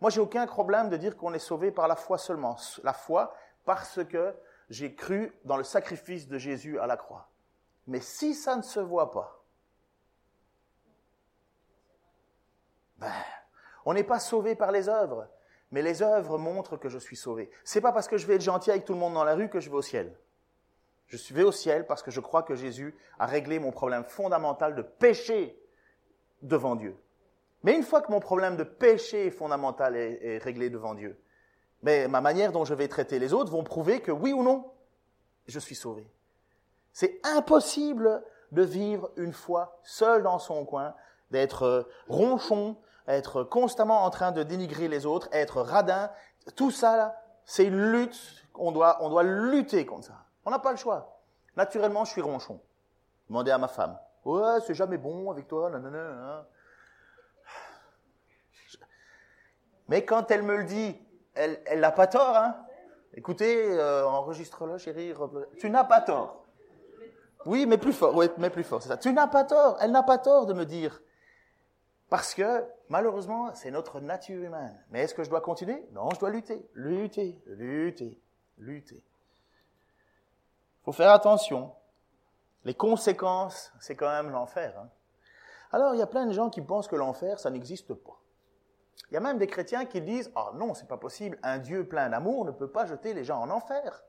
Moi, 0.00 0.10
j'ai 0.10 0.20
aucun 0.20 0.46
problème 0.46 0.88
de 0.88 0.96
dire 0.96 1.16
qu'on 1.16 1.34
est 1.34 1.38
sauvé 1.38 1.70
par 1.70 1.88
la 1.88 1.96
foi 1.96 2.18
seulement. 2.18 2.56
La 2.82 2.92
foi 2.92 3.34
parce 3.64 4.02
que 4.04 4.34
j'ai 4.70 4.94
cru 4.94 5.32
dans 5.44 5.56
le 5.56 5.64
sacrifice 5.64 6.28
de 6.28 6.38
Jésus 6.38 6.78
à 6.78 6.86
la 6.86 6.96
croix. 6.96 7.28
Mais 7.86 8.00
si 8.00 8.34
ça 8.34 8.56
ne 8.56 8.62
se 8.62 8.80
voit 8.80 9.10
pas, 9.10 9.44
ben, 12.98 13.12
on 13.84 13.94
n'est 13.94 14.04
pas 14.04 14.20
sauvé 14.20 14.54
par 14.54 14.72
les 14.72 14.88
œuvres, 14.88 15.28
mais 15.70 15.82
les 15.82 16.02
œuvres 16.02 16.38
montrent 16.38 16.76
que 16.76 16.88
je 16.88 16.98
suis 16.98 17.16
sauvé. 17.16 17.50
C'est 17.64 17.80
pas 17.80 17.92
parce 17.92 18.08
que 18.08 18.16
je 18.16 18.26
vais 18.26 18.36
être 18.36 18.40
gentil 18.40 18.70
avec 18.70 18.84
tout 18.84 18.94
le 18.94 18.98
monde 18.98 19.14
dans 19.14 19.24
la 19.24 19.34
rue 19.34 19.48
que 19.48 19.60
je 19.60 19.68
vais 19.68 19.76
au 19.76 19.82
ciel. 19.82 20.16
Je 21.06 21.16
suis 21.16 21.42
au 21.42 21.52
ciel 21.52 21.86
parce 21.86 22.02
que 22.02 22.10
je 22.10 22.20
crois 22.20 22.42
que 22.42 22.54
Jésus 22.54 22.94
a 23.18 23.26
réglé 23.26 23.58
mon 23.58 23.70
problème 23.70 24.04
fondamental 24.04 24.74
de 24.74 24.82
péché 24.82 25.60
devant 26.42 26.76
Dieu. 26.76 26.96
Mais 27.62 27.74
une 27.74 27.82
fois 27.82 28.02
que 28.02 28.12
mon 28.12 28.20
problème 28.20 28.56
de 28.56 28.64
péché 28.64 29.30
fondamental 29.30 29.96
est, 29.96 30.38
réglé 30.38 30.70
devant 30.70 30.94
Dieu, 30.94 31.18
mais 31.84 32.08
ma 32.08 32.22
manière 32.22 32.50
dont 32.50 32.64
je 32.64 32.72
vais 32.72 32.88
traiter 32.88 33.18
les 33.18 33.34
autres 33.34 33.52
vont 33.52 33.62
prouver 33.62 34.00
que 34.00 34.10
oui 34.10 34.32
ou 34.32 34.42
non, 34.42 34.72
je 35.46 35.58
suis 35.58 35.74
sauvé. 35.74 36.10
C'est 36.94 37.20
impossible 37.24 38.24
de 38.52 38.62
vivre 38.62 39.10
une 39.16 39.34
foi 39.34 39.78
seul 39.82 40.22
dans 40.22 40.38
son 40.38 40.64
coin, 40.64 40.94
d'être 41.30 41.86
ronchon, 42.08 42.78
être 43.06 43.44
constamment 43.44 44.04
en 44.04 44.10
train 44.10 44.32
de 44.32 44.42
dénigrer 44.42 44.88
les 44.88 45.04
autres, 45.04 45.28
être 45.30 45.60
radin. 45.60 46.10
Tout 46.56 46.70
ça, 46.70 47.20
c'est 47.44 47.66
une 47.66 47.92
lutte. 47.92 48.46
On 48.54 48.72
doit, 48.72 48.96
on 49.02 49.10
doit 49.10 49.22
lutter 49.22 49.84
contre 49.84 50.06
ça. 50.06 50.24
On 50.46 50.50
n'a 50.50 50.58
pas 50.58 50.70
le 50.70 50.78
choix. 50.78 51.20
Naturellement, 51.54 52.06
je 52.06 52.12
suis 52.12 52.22
ronchon. 52.22 52.62
Demandez 53.28 53.50
à 53.50 53.58
ma 53.58 53.68
femme. 53.68 53.98
Ouais, 54.24 54.58
c'est 54.66 54.74
jamais 54.74 54.96
bon 54.96 55.30
avec 55.30 55.48
toi, 55.48 55.68
nanana. 55.68 56.46
Mais 59.88 60.02
quand 60.06 60.30
elle 60.30 60.44
me 60.44 60.56
le 60.56 60.64
dit, 60.64 60.98
elle 61.34 61.80
n'a 61.80 61.92
pas 61.92 62.06
tort, 62.06 62.36
hein. 62.36 62.56
Écoutez, 63.16 63.70
euh, 63.70 64.06
enregistre-le, 64.06 64.76
chérie. 64.76 65.14
Tu 65.58 65.70
n'as 65.70 65.84
pas 65.84 66.00
tort. 66.00 66.44
Oui, 67.46 67.64
mais 67.66 67.78
plus 67.78 67.92
fort. 67.92 68.14
Oui, 68.14 68.26
mais 68.38 68.50
plus 68.50 68.64
fort, 68.64 68.82
c'est 68.82 68.88
ça. 68.88 68.96
Tu 68.96 69.12
n'as 69.12 69.28
pas 69.28 69.44
tort. 69.44 69.76
Elle 69.80 69.92
n'a 69.92 70.02
pas 70.02 70.18
tort 70.18 70.46
de 70.46 70.52
me 70.52 70.64
dire. 70.64 71.00
Parce 72.10 72.34
que, 72.34 72.64
malheureusement, 72.88 73.54
c'est 73.54 73.70
notre 73.70 74.00
nature 74.00 74.42
humaine. 74.42 74.76
Mais 74.90 75.02
est-ce 75.02 75.14
que 75.14 75.22
je 75.22 75.30
dois 75.30 75.40
continuer? 75.40 75.86
Non, 75.92 76.10
je 76.10 76.18
dois 76.18 76.30
lutter. 76.30 76.68
Lutter, 76.74 77.40
lutter, 77.46 78.20
lutter. 78.58 79.04
Il 80.80 80.84
faut 80.84 80.92
faire 80.92 81.10
attention. 81.10 81.72
Les 82.64 82.74
conséquences, 82.74 83.72
c'est 83.78 83.94
quand 83.94 84.10
même 84.10 84.30
l'enfer. 84.30 84.74
Hein. 84.78 84.88
Alors, 85.70 85.94
il 85.94 85.98
y 85.98 86.02
a 86.02 86.06
plein 86.06 86.26
de 86.26 86.32
gens 86.32 86.50
qui 86.50 86.62
pensent 86.62 86.88
que 86.88 86.96
l'enfer, 86.96 87.38
ça 87.38 87.50
n'existe 87.50 87.94
pas. 87.94 88.18
Il 89.10 89.14
y 89.14 89.16
a 89.16 89.20
même 89.20 89.38
des 89.38 89.46
chrétiens 89.46 89.84
qui 89.84 90.00
disent 90.00 90.30
Ah 90.34 90.52
non, 90.54 90.74
c'est 90.74 90.88
pas 90.88 90.96
possible, 90.96 91.38
un 91.42 91.58
Dieu 91.58 91.86
plein 91.86 92.08
d'amour 92.08 92.44
ne 92.44 92.50
peut 92.50 92.70
pas 92.70 92.86
jeter 92.86 93.14
les 93.14 93.24
gens 93.24 93.40
en 93.40 93.50
enfer. 93.50 94.02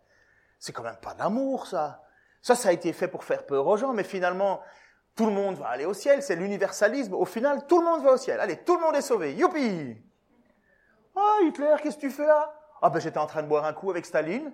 C'est 0.59 0.71
quand 0.71 0.83
même 0.83 0.97
pas 1.01 1.13
d'amour, 1.13 1.67
ça. 1.67 2.01
Ça, 2.41 2.55
ça 2.55 2.69
a 2.69 2.71
été 2.71 2.93
fait 2.93 3.07
pour 3.07 3.23
faire 3.23 3.45
peur 3.45 3.65
aux 3.65 3.77
gens, 3.77 3.93
mais 3.93 4.03
finalement, 4.03 4.61
tout 5.15 5.25
le 5.25 5.31
monde 5.31 5.55
va 5.55 5.69
aller 5.69 5.85
au 5.85 5.93
ciel, 5.93 6.21
c'est 6.21 6.35
l'universalisme. 6.35 7.13
Au 7.13 7.25
final, 7.25 7.65
tout 7.67 7.79
le 7.79 7.85
monde 7.85 8.03
va 8.03 8.13
au 8.13 8.17
ciel. 8.17 8.39
Allez, 8.39 8.57
tout 8.57 8.75
le 8.75 8.81
monde 8.81 8.95
est 8.95 9.01
sauvé. 9.01 9.33
Youpi 9.33 9.97
Ah, 11.15 11.37
Hitler, 11.43 11.75
qu'est-ce 11.81 11.95
que 11.95 12.01
tu 12.01 12.11
fais 12.11 12.25
là? 12.25 12.53
Ah 12.81 12.89
ben 12.89 12.99
j'étais 12.99 13.17
en 13.17 13.25
train 13.25 13.41
de 13.41 13.47
boire 13.47 13.65
un 13.65 13.73
coup 13.73 13.89
avec 13.89 14.05
Staline 14.05 14.51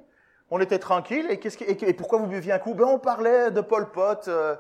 on 0.52 0.60
était 0.60 0.80
tranquille. 0.80 1.26
Et, 1.32 1.40
qu'est-ce 1.40 1.58
et, 1.64 1.94
pourquoi 1.94 2.20
vous 2.20 2.28
buviez 2.28 2.52
un 2.52 2.60
coup? 2.60 2.76
Ben 2.76 2.84
on 2.86 3.00
parlait 3.00 3.50
de 3.50 3.62
Pol 3.62 3.90
Pot. 3.90 4.28
Euh, 4.28 4.56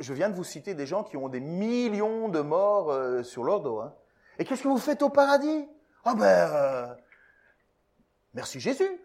je 0.00 0.12
viens 0.12 0.30
de 0.30 0.34
vous 0.34 0.44
citer 0.44 0.74
des 0.74 0.86
gens 0.86 1.04
qui 1.04 1.16
ont 1.16 1.28
des 1.28 1.40
millions 1.40 2.28
de 2.28 2.40
morts 2.40 2.90
euh, 2.90 3.22
sur 3.22 3.44
leur 3.44 3.60
dos. 3.60 3.80
Hein. 3.80 3.94
Et 4.38 4.44
qu'est-ce 4.44 4.62
que 4.62 4.68
vous 4.68 4.78
faites 4.78 5.02
au 5.02 5.10
paradis? 5.10 5.68
Ah 6.04 6.14
ben, 6.14 6.24
euh, 6.24 6.94
merci 8.34 8.60
Jésus. 8.60 9.00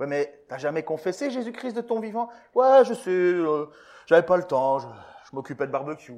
Ouais, 0.00 0.06
mais 0.06 0.44
t'as 0.48 0.58
jamais 0.58 0.82
confessé 0.82 1.30
Jésus-Christ 1.30 1.74
de 1.74 1.80
ton 1.80 2.00
vivant? 2.00 2.28
Ouais, 2.54 2.84
je 2.84 2.94
sais, 2.94 3.34
j'avais 4.06 4.26
pas 4.26 4.36
le 4.36 4.44
temps, 4.44 4.78
je, 4.78 4.86
m'occupais 5.32 5.66
de 5.66 5.72
barbecue. 5.72 6.12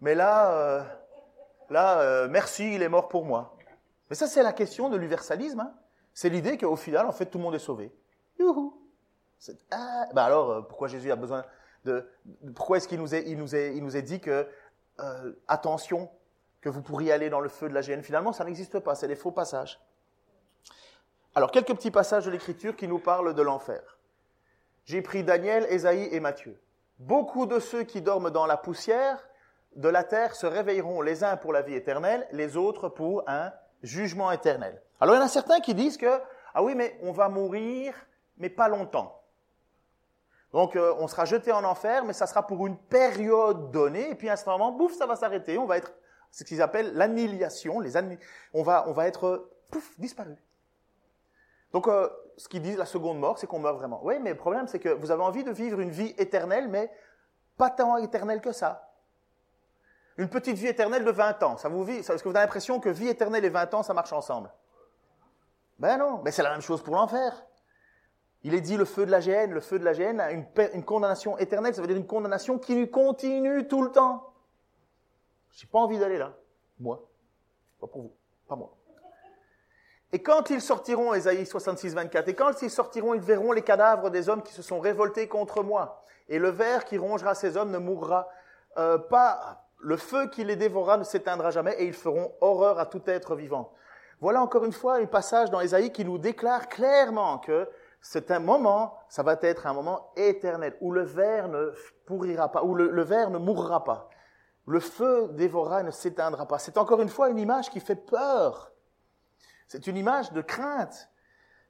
Mais 0.00 0.14
là, 0.14 0.86
là, 1.70 2.28
merci, 2.28 2.74
il 2.74 2.82
est 2.82 2.88
mort 2.88 3.08
pour 3.08 3.24
moi. 3.24 3.56
Mais 4.08 4.16
ça, 4.16 4.26
c'est 4.26 4.42
la 4.42 4.52
question 4.52 4.88
de 4.88 4.96
l'universalisme. 4.96 5.60
Hein. 5.60 5.74
C'est 6.14 6.28
l'idée 6.28 6.58
qu'au 6.58 6.76
final, 6.76 7.06
en 7.06 7.12
fait, 7.12 7.26
tout 7.26 7.38
le 7.38 7.44
monde 7.44 7.54
est 7.54 7.58
sauvé. 7.58 7.92
Youhou 8.38 8.78
bah 10.14 10.24
alors, 10.24 10.50
euh, 10.50 10.60
pourquoi 10.62 10.88
Jésus 10.88 11.10
a 11.10 11.16
besoin 11.16 11.44
de... 11.84 12.08
Pourquoi 12.54 12.76
est-ce 12.76 12.86
qu'il 12.86 13.00
nous 13.00 13.14
est, 13.14 13.24
il 13.26 13.36
nous 13.36 13.56
est, 13.56 13.74
il 13.74 13.82
nous 13.82 13.96
est 13.96 14.02
dit 14.02 14.20
que, 14.20 14.46
euh, 15.00 15.32
attention, 15.48 16.10
que 16.62 16.68
vous 16.68 16.80
pourriez 16.80 17.12
aller 17.12 17.28
dans 17.28 17.40
le 17.40 17.50
feu 17.50 17.68
de 17.68 17.74
la 17.74 17.82
géhenne 17.82 18.02
Finalement, 18.02 18.32
ça 18.32 18.44
n'existe 18.44 18.78
pas, 18.78 18.94
c'est 18.94 19.08
des 19.08 19.16
faux 19.16 19.32
passages. 19.32 19.78
Alors, 21.34 21.50
quelques 21.50 21.74
petits 21.74 21.90
passages 21.90 22.24
de 22.24 22.30
l'Écriture 22.30 22.76
qui 22.76 22.88
nous 22.88 22.98
parlent 22.98 23.34
de 23.34 23.42
l'enfer. 23.42 23.98
J'ai 24.84 25.02
pris 25.02 25.24
Daniel, 25.24 25.66
Ésaïe 25.68 26.08
et 26.12 26.20
Matthieu. 26.20 26.60
Beaucoup 26.98 27.46
de 27.46 27.58
ceux 27.58 27.82
qui 27.82 28.00
dorment 28.00 28.30
dans 28.30 28.46
la 28.46 28.56
poussière 28.56 29.28
de 29.76 29.88
la 29.88 30.04
terre 30.04 30.34
se 30.34 30.46
réveilleront 30.46 31.00
les 31.00 31.24
uns 31.24 31.36
pour 31.36 31.52
la 31.52 31.62
vie 31.62 31.74
éternelle, 31.74 32.26
les 32.32 32.56
autres 32.56 32.88
pour 32.88 33.24
un 33.26 33.52
jugement 33.82 34.30
éternel. 34.30 34.80
Alors 35.00 35.14
il 35.14 35.18
y 35.18 35.20
en 35.20 35.24
a 35.24 35.28
certains 35.28 35.60
qui 35.60 35.74
disent 35.74 35.96
que, 35.96 36.20
ah 36.54 36.62
oui, 36.62 36.74
mais 36.74 36.98
on 37.02 37.12
va 37.12 37.28
mourir, 37.28 37.94
mais 38.36 38.50
pas 38.50 38.68
longtemps. 38.68 39.20
Donc 40.52 40.76
euh, 40.76 40.94
on 40.98 41.08
sera 41.08 41.24
jeté 41.24 41.50
en 41.50 41.64
enfer, 41.64 42.04
mais 42.04 42.12
ça 42.12 42.26
sera 42.26 42.46
pour 42.46 42.66
une 42.66 42.76
période 42.76 43.70
donnée, 43.70 44.10
et 44.10 44.14
puis 44.14 44.28
à 44.28 44.36
ce 44.36 44.48
moment, 44.48 44.70
bouf, 44.70 44.92
ça 44.92 45.06
va 45.06 45.16
s'arrêter, 45.16 45.56
on 45.56 45.66
va 45.66 45.78
être, 45.78 45.92
ce 46.32 46.44
qu'ils 46.44 46.62
appellent 46.62 46.94
l'annihilation, 46.94 47.78
les 47.78 47.92
on 48.54 48.62
va, 48.62 48.88
on 48.88 48.92
va 48.92 49.06
être, 49.06 49.50
pouf, 49.70 49.98
disparu. 50.00 50.34
Donc 51.72 51.86
euh, 51.86 52.08
ce 52.38 52.48
qu'ils 52.48 52.62
disent, 52.62 52.78
la 52.78 52.86
seconde 52.86 53.20
mort, 53.20 53.38
c'est 53.38 53.46
qu'on 53.46 53.58
meurt 53.58 53.76
vraiment. 53.76 54.00
Oui, 54.02 54.18
mais 54.20 54.30
le 54.30 54.36
problème, 54.36 54.66
c'est 54.66 54.78
que 54.78 54.88
vous 54.88 55.10
avez 55.10 55.22
envie 55.22 55.44
de 55.44 55.52
vivre 55.52 55.78
une 55.78 55.90
vie 55.90 56.14
éternelle, 56.18 56.68
mais 56.68 56.90
pas 57.58 57.70
tant 57.70 57.98
éternelle 57.98 58.40
que 58.40 58.52
ça. 58.52 58.88
Une 60.16 60.28
petite 60.28 60.56
vie 60.56 60.66
éternelle 60.66 61.04
de 61.04 61.10
20 61.10 61.42
ans. 61.42 61.56
Ça 61.58 61.68
vous 61.68 61.84
vit, 61.84 61.96
est-ce 61.96 62.10
que 62.12 62.28
vous 62.28 62.34
avez 62.34 62.44
l'impression 62.44 62.80
que 62.80 62.88
vie 62.88 63.08
éternelle 63.08 63.44
et 63.44 63.50
20 63.50 63.74
ans, 63.74 63.82
ça 63.82 63.94
marche 63.94 64.12
ensemble? 64.12 64.50
Ben 65.78 65.98
non, 65.98 66.20
mais 66.24 66.32
c'est 66.32 66.42
la 66.42 66.50
même 66.50 66.60
chose 66.60 66.82
pour 66.82 66.94
l'enfer. 66.94 67.44
Il 68.42 68.54
est 68.54 68.60
dit 68.60 68.76
le 68.76 68.84
feu 68.84 69.06
de 69.06 69.10
la 69.10 69.20
géhenne, 69.20 69.52
le 69.52 69.60
feu 69.60 69.78
de 69.78 69.84
la 69.84 69.92
a 69.92 70.32
une, 70.32 70.46
une 70.74 70.84
condamnation 70.84 71.38
éternelle, 71.38 71.74
ça 71.74 71.80
veut 71.82 71.86
dire 71.86 71.96
une 71.96 72.06
condamnation 72.06 72.58
qui 72.58 72.90
continue 72.90 73.68
tout 73.68 73.82
le 73.82 73.90
temps. 73.90 74.31
J'ai 75.52 75.66
pas 75.66 75.78
envie 75.78 75.98
d'aller 75.98 76.18
là. 76.18 76.34
Moi. 76.78 77.08
Pas 77.80 77.86
pour 77.86 78.02
vous. 78.02 78.16
Pas 78.48 78.56
moi. 78.56 78.74
Et 80.12 80.22
quand 80.22 80.50
ils 80.50 80.60
sortiront, 80.60 81.14
Ésaïe 81.14 81.46
66, 81.46 81.94
24, 81.94 82.28
et 82.28 82.34
quand 82.34 82.60
ils 82.60 82.70
sortiront, 82.70 83.14
ils 83.14 83.20
verront 83.20 83.52
les 83.52 83.62
cadavres 83.62 84.10
des 84.10 84.28
hommes 84.28 84.42
qui 84.42 84.52
se 84.52 84.60
sont 84.60 84.78
révoltés 84.78 85.26
contre 85.26 85.62
moi. 85.62 86.04
Et 86.28 86.38
le 86.38 86.50
ver 86.50 86.84
qui 86.84 86.98
rongera 86.98 87.34
ces 87.34 87.56
hommes 87.56 87.70
ne 87.70 87.78
mourra 87.78 88.28
euh, 88.76 88.98
pas. 88.98 89.66
Le 89.78 89.96
feu 89.96 90.28
qui 90.28 90.44
les 90.44 90.54
dévorera 90.54 90.98
ne 90.98 91.04
s'éteindra 91.04 91.50
jamais, 91.50 91.74
et 91.78 91.86
ils 91.86 91.94
feront 91.94 92.34
horreur 92.40 92.78
à 92.78 92.86
tout 92.86 93.02
être 93.06 93.34
vivant. 93.34 93.72
Voilà 94.20 94.40
encore 94.42 94.64
une 94.64 94.72
fois 94.72 94.96
un 94.96 95.06
passage 95.06 95.50
dans 95.50 95.60
Ésaïe 95.60 95.90
qui 95.90 96.04
nous 96.04 96.18
déclare 96.18 96.68
clairement 96.68 97.38
que 97.38 97.68
c'est 98.00 98.30
un 98.30 98.38
moment, 98.38 98.98
ça 99.08 99.22
va 99.22 99.36
être 99.40 99.66
un 99.66 99.72
moment 99.72 100.12
éternel, 100.16 100.76
où 100.80 100.92
le 100.92 101.02
ver 101.02 101.48
ne 101.48 101.72
pourrira 102.04 102.50
pas, 102.50 102.62
où 102.62 102.74
le, 102.74 102.90
le 102.90 103.02
ver 103.02 103.30
ne 103.30 103.38
mourra 103.38 103.82
pas. 103.82 104.10
Le 104.66 104.80
feu 104.80 105.30
dévorera 105.32 105.80
et 105.80 105.84
ne 105.84 105.90
s'éteindra 105.90 106.46
pas. 106.46 106.58
C'est 106.58 106.78
encore 106.78 107.00
une 107.00 107.08
fois 107.08 107.30
une 107.30 107.38
image 107.38 107.70
qui 107.70 107.80
fait 107.80 107.96
peur. 107.96 108.72
C'est 109.68 109.86
une 109.86 109.96
image 109.96 110.32
de 110.32 110.42
crainte. 110.42 111.08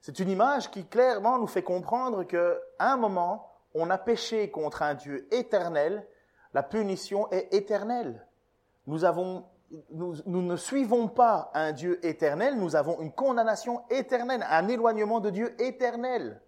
C'est 0.00 0.18
une 0.18 0.28
image 0.28 0.70
qui 0.70 0.87
clairement 0.87 1.38
nous 1.38 1.46
fait 1.46 1.62
comprendre 1.62 2.24
qu'à 2.24 2.57
un 2.78 2.96
moment, 2.96 3.48
on 3.74 3.88
a 3.88 3.98
péché 3.98 4.50
contre 4.50 4.83
un 4.83 4.94
Dieu 4.94 5.28
éternel, 5.33 6.07
la 6.52 6.62
punition 6.62 7.31
est 7.31 7.55
éternelle. 7.55 8.26
Nous 8.87 9.05
nous, 9.90 10.42
ne 10.42 10.57
suivons 10.57 11.09
pas 11.09 11.50
un 11.55 11.72
Dieu 11.72 12.05
éternel, 12.05 12.59
nous 12.59 12.76
avons 12.76 13.00
une 13.00 13.12
condamnation 13.12 13.83
éternelle, 13.88 14.44
un 14.50 14.68
éloignement 14.68 15.20
de 15.20 15.31
Dieu 15.31 15.55
éternel. 15.62 16.42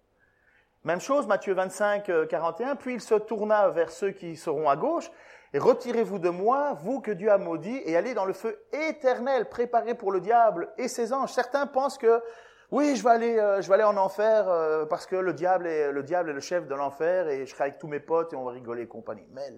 Même 0.83 0.99
chose, 0.99 1.25
Matthieu 1.25 1.53
25, 1.53 2.27
41, 2.29 2.69
euh, 2.69 2.75
puis 2.75 2.93
il 2.93 3.01
se 3.01 3.15
tourna 3.15 3.69
vers 3.69 3.89
ceux 3.89 4.11
qui 4.11 4.35
seront 4.35 4.69
à 4.69 4.75
gauche, 4.75 5.09
et 5.53 5.59
retirez-vous 5.59 6.19
de 6.19 6.29
moi, 6.29 6.73
vous 6.81 6.99
que 6.99 7.11
Dieu 7.11 7.31
a 7.31 7.37
maudit, 7.37 7.81
et 7.85 7.95
allez 7.95 8.13
dans 8.13 8.25
le 8.25 8.33
feu 8.33 8.59
éternel, 8.71 9.49
préparé 9.49 9.95
pour 9.95 10.11
le 10.11 10.21
diable 10.21 10.69
et 10.77 10.87
ses 10.87 11.13
anges. 11.13 11.31
Certains 11.31 11.67
pensent 11.67 11.97
que, 11.97 12.21
oui, 12.71 12.95
je 12.95 13.03
vais 13.03 13.11
aller, 13.11 13.39
euh, 13.39 13.61
je 13.61 13.67
vais 13.67 13.75
aller 13.75 13.83
en 13.83 13.97
enfer 13.97 14.49
euh, 14.49 14.85
parce 14.85 15.05
que 15.05 15.15
le 15.15 15.33
diable 15.33 15.67
est 15.67 15.91
le 15.91 16.03
diable 16.03 16.31
est 16.31 16.33
le 16.33 16.39
chef 16.39 16.67
de 16.67 16.75
l'enfer 16.75 17.29
et 17.29 17.45
je 17.45 17.51
serai 17.51 17.65
avec 17.65 17.77
tous 17.77 17.87
mes 17.87 17.99
potes 17.99 18.33
et 18.33 18.35
on 18.35 18.43
va 18.43 18.51
rigoler 18.51 18.83
et 18.83 18.87
compagnie. 18.87 19.27
Mais. 19.31 19.53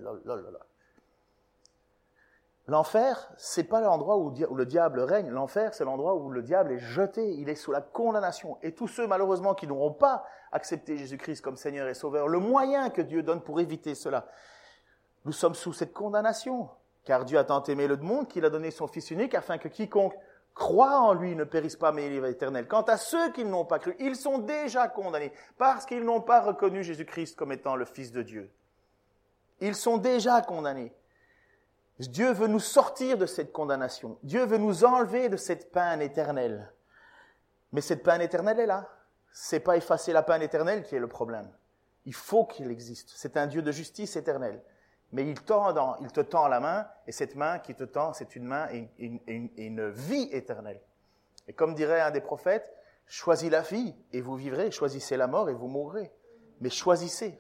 L'enfer, 2.70 3.32
c'est 3.38 3.64
pas 3.64 3.80
l'endroit 3.80 4.18
où, 4.18 4.34
le 4.54 4.66
diable 4.66 5.00
règne. 5.00 5.30
L'enfer, 5.30 5.74
c'est 5.74 5.86
l'endroit 5.86 6.16
où 6.16 6.30
le 6.30 6.42
diable 6.42 6.74
est 6.74 6.80
jeté. 6.80 7.32
Il 7.36 7.48
est 7.48 7.56
sous 7.56 7.72
la 7.72 7.80
condamnation. 7.80 8.58
Et 8.62 8.74
tous 8.74 8.90
ceux, 8.90 9.08
malheureusement, 9.08 9.54
qui 9.54 9.68
n'auront 9.68 9.94
pas 9.94 10.26
accepté 10.52 10.98
Jésus-Christ 10.98 11.42
comme 11.42 11.56
Seigneur 11.56 11.88
et 11.88 11.94
Sauveur, 11.94 12.28
le 12.28 12.40
moyen 12.40 12.90
que 12.90 13.02
Dieu 13.02 13.24
donne 13.24 13.42
pour 13.42 13.62
éviter 13.62 13.96
cela, 13.96 14.28
nous 15.28 15.34
sommes 15.34 15.56
sous 15.56 15.74
cette 15.74 15.94
condamnation. 15.94 16.70
Car 17.04 17.26
Dieu 17.26 17.38
a 17.38 17.44
tant 17.44 17.62
aimé 17.64 17.86
le 17.86 17.98
monde 17.98 18.30
qu'il 18.30 18.46
a 18.46 18.50
donné 18.50 18.72
son 18.72 18.88
Fils 18.88 19.12
unique 19.12 19.36
afin 19.36 19.58
que 19.58 19.68
quiconque 19.68 20.16
croit 20.56 21.02
en 21.02 21.14
lui 21.14 21.36
ne 21.36 21.44
périsse 21.44 21.76
pas 21.76 21.92
mais 21.92 22.08
il 22.08 22.24
est 22.24 22.32
éternel. 22.32 22.66
Quant 22.66 22.84
à 22.84 22.96
ceux 22.96 23.32
qui 23.34 23.44
n'ont 23.44 23.66
pas 23.66 23.78
cru, 23.78 23.94
ils 24.00 24.16
sont 24.16 24.38
déjà 24.38 24.88
condamnés 24.88 25.34
parce 25.58 25.86
qu'ils 25.86 26.06
n'ont 26.06 26.22
pas 26.22 26.40
reconnu 26.40 26.82
Jésus-Christ 26.82 27.36
comme 27.36 27.52
étant 27.52 27.76
le 27.76 27.84
Fils 27.84 28.14
de 28.14 28.22
Dieu. 28.22 28.50
Ils 29.60 29.76
sont 29.76 29.98
déjà 29.98 30.42
condamnés. 30.42 30.96
Dieu 32.00 32.32
veut 32.32 32.48
nous 32.48 32.62
sortir 32.62 33.18
de 33.18 33.26
cette 33.26 33.52
condamnation. 33.52 34.18
Dieu 34.24 34.46
veut 34.46 34.58
nous 34.58 34.86
enlever 34.86 35.28
de 35.28 35.36
cette 35.36 35.74
peine 35.74 36.02
éternelle. 36.02 36.72
Mais 37.74 37.82
cette 37.82 38.04
peine 38.04 38.22
éternelle 38.22 38.62
est 38.62 38.66
là. 38.66 38.88
C'est 39.34 39.60
pas 39.60 39.76
effacer 39.76 40.14
la 40.14 40.24
peine 40.24 40.42
éternelle 40.42 40.84
qui 40.84 40.96
est 40.96 41.00
le 41.00 41.10
problème. 41.10 41.52
Il 42.06 42.14
faut 42.14 42.46
qu'il 42.46 42.72
existe. 42.72 43.12
C'est 43.14 43.36
un 43.36 43.48
Dieu 43.48 43.62
de 43.62 43.74
justice 43.74 44.16
éternelle. 44.16 44.64
Mais 45.14 45.24
il, 45.24 45.36
te 45.42 46.22
tend 46.22 46.48
la 46.48 46.60
main, 46.60 46.88
et 47.08 47.12
cette 47.12 47.36
main 47.36 47.60
qui 47.60 47.74
te 47.74 47.84
tend, 47.84 48.14
c'est 48.14 48.36
une 48.36 48.46
main 48.46 48.68
et 48.72 48.90
une, 49.00 49.50
une, 49.56 49.90
vie 49.90 50.28
éternelle. 50.32 50.82
Et 51.48 51.54
comme 51.54 51.76
dirait 51.76 52.02
un 52.02 52.12
des 52.12 52.22
prophètes, 52.22 52.74
choisis 53.06 53.50
la 53.50 53.62
vie 53.62 53.96
et 54.12 54.20
vous 54.20 54.36
vivrez, 54.36 54.70
choisissez 54.72 55.16
la 55.16 55.28
mort 55.28 55.50
et 55.50 55.54
vous 55.54 55.68
mourrez. 55.68 56.12
Mais 56.60 56.70
choisissez. 56.70 57.40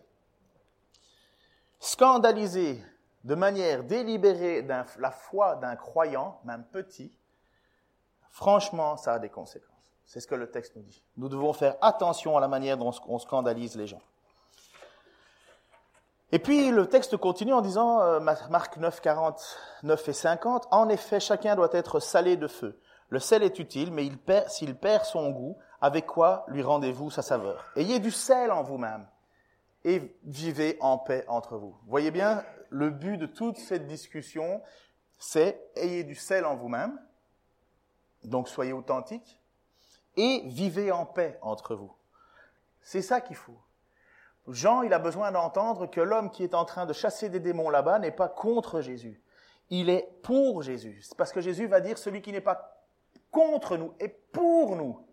Scandalisé 1.79 2.81
de 3.25 3.35
manière 3.35 3.83
délibérée 3.83 4.61
la 4.61 5.11
foi 5.11 5.55
d'un 5.57 5.75
croyant, 5.75 6.39
même 6.45 6.63
petit, 6.71 7.11
franchement, 8.29 8.95
ça 8.95 9.15
a 9.15 9.19
des 9.19 9.29
conséquences. 9.29 9.93
C'est 10.05 10.21
ce 10.21 10.27
que 10.27 10.35
le 10.35 10.49
texte 10.49 10.75
nous 10.77 10.83
dit. 10.83 11.03
Nous 11.17 11.27
devons 11.27 11.51
faire 11.51 11.75
attention 11.81 12.37
à 12.37 12.39
la 12.39 12.47
manière 12.47 12.77
dont 12.77 12.93
on 13.07 13.19
scandalise 13.19 13.75
les 13.75 13.87
gens. 13.87 14.01
Et 16.31 16.39
puis 16.39 16.71
le 16.71 16.87
texte 16.87 17.15
continue 17.17 17.53
en 17.53 17.61
disant, 17.61 18.01
euh, 18.01 18.19
Marc 18.19 18.77
9, 18.77 19.01
49 19.01 20.09
et 20.09 20.13
50, 20.13 20.67
En 20.71 20.89
effet, 20.89 21.19
chacun 21.19 21.55
doit 21.55 21.69
être 21.71 21.99
salé 21.99 22.35
de 22.35 22.47
feu. 22.47 22.79
Le 23.09 23.19
sel 23.19 23.43
est 23.43 23.59
utile, 23.59 23.91
mais 23.93 24.09
s'il 24.49 24.75
perd 24.75 25.05
son 25.05 25.29
goût, 25.31 25.57
avec 25.79 26.05
quoi 26.05 26.43
lui 26.49 26.61
rendez-vous 26.61 27.09
sa 27.09 27.21
saveur? 27.21 27.65
Ayez 27.75 27.99
du 27.99 28.11
sel 28.11 28.51
en 28.51 28.63
vous-même 28.63 29.07
et 29.85 30.17
vivez 30.25 30.77
en 30.81 30.97
paix 30.97 31.23
entre 31.29 31.57
vous. 31.57 31.77
Voyez 31.87 32.11
bien, 32.11 32.43
le 32.69 32.89
but 32.89 33.17
de 33.17 33.25
toute 33.25 33.57
cette 33.57 33.87
discussion, 33.87 34.61
c'est 35.17 35.71
ayez 35.75 36.03
du 36.03 36.15
sel 36.15 36.45
en 36.45 36.55
vous-même, 36.55 36.99
donc 38.25 38.49
soyez 38.49 38.73
authentique, 38.73 39.39
et 40.17 40.41
vivez 40.45 40.91
en 40.91 41.05
paix 41.05 41.39
entre 41.41 41.75
vous. 41.75 41.93
C'est 42.81 43.01
ça 43.01 43.21
qu'il 43.21 43.37
faut. 43.37 43.57
Jean, 44.47 44.81
il 44.81 44.93
a 44.93 44.99
besoin 44.99 45.31
d'entendre 45.31 45.87
que 45.87 45.99
l'homme 45.99 46.31
qui 46.31 46.43
est 46.43 46.55
en 46.55 46.65
train 46.65 46.85
de 46.85 46.93
chasser 46.93 47.29
des 47.29 47.39
démons 47.39 47.69
là-bas 47.69 47.99
n'est 47.99 48.11
pas 48.11 48.29
contre 48.29 48.81
Jésus. 48.81 49.21
Il 49.69 49.89
est 49.89 50.09
pour 50.23 50.63
Jésus. 50.63 51.01
C'est 51.03 51.17
parce 51.17 51.33
que 51.33 51.41
Jésus 51.41 51.67
va 51.67 51.81
dire 51.81 51.97
celui 51.97 52.21
qui 52.21 52.31
n'est 52.31 52.41
pas 52.41 52.77
contre 53.31 53.77
nous 53.77 53.93
est 53.99 54.07
pour 54.31 54.75
nous. 54.75 55.05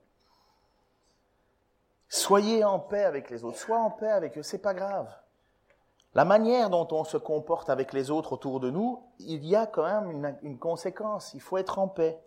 Soyez 2.09 2.63
en 2.63 2.79
paix 2.79 3.05
avec 3.05 3.29
les 3.29 3.43
autres. 3.43 3.59
Sois 3.59 3.79
en 3.79 3.91
paix 3.91 4.11
avec 4.11 4.39
eux. 4.39 4.43
C'est 4.43 4.63
pas 4.63 4.73
grave. 4.73 5.13
La 6.15 6.25
manière 6.25 6.71
dont 6.71 6.87
on 6.93 7.03
se 7.03 7.17
comporte 7.17 7.69
avec 7.71 7.93
les 7.93 8.13
autres 8.13 8.35
autour 8.35 8.61
de 8.61 8.71
nous, 8.71 9.03
il 9.19 9.45
y 9.45 9.57
a 9.57 9.67
quand 9.67 9.83
même 9.83 10.37
une, 10.43 10.59
conséquence. 10.59 11.35
Il 11.35 11.41
faut 11.41 11.59
être 11.59 11.81
en 11.81 11.89
paix. 11.89 12.23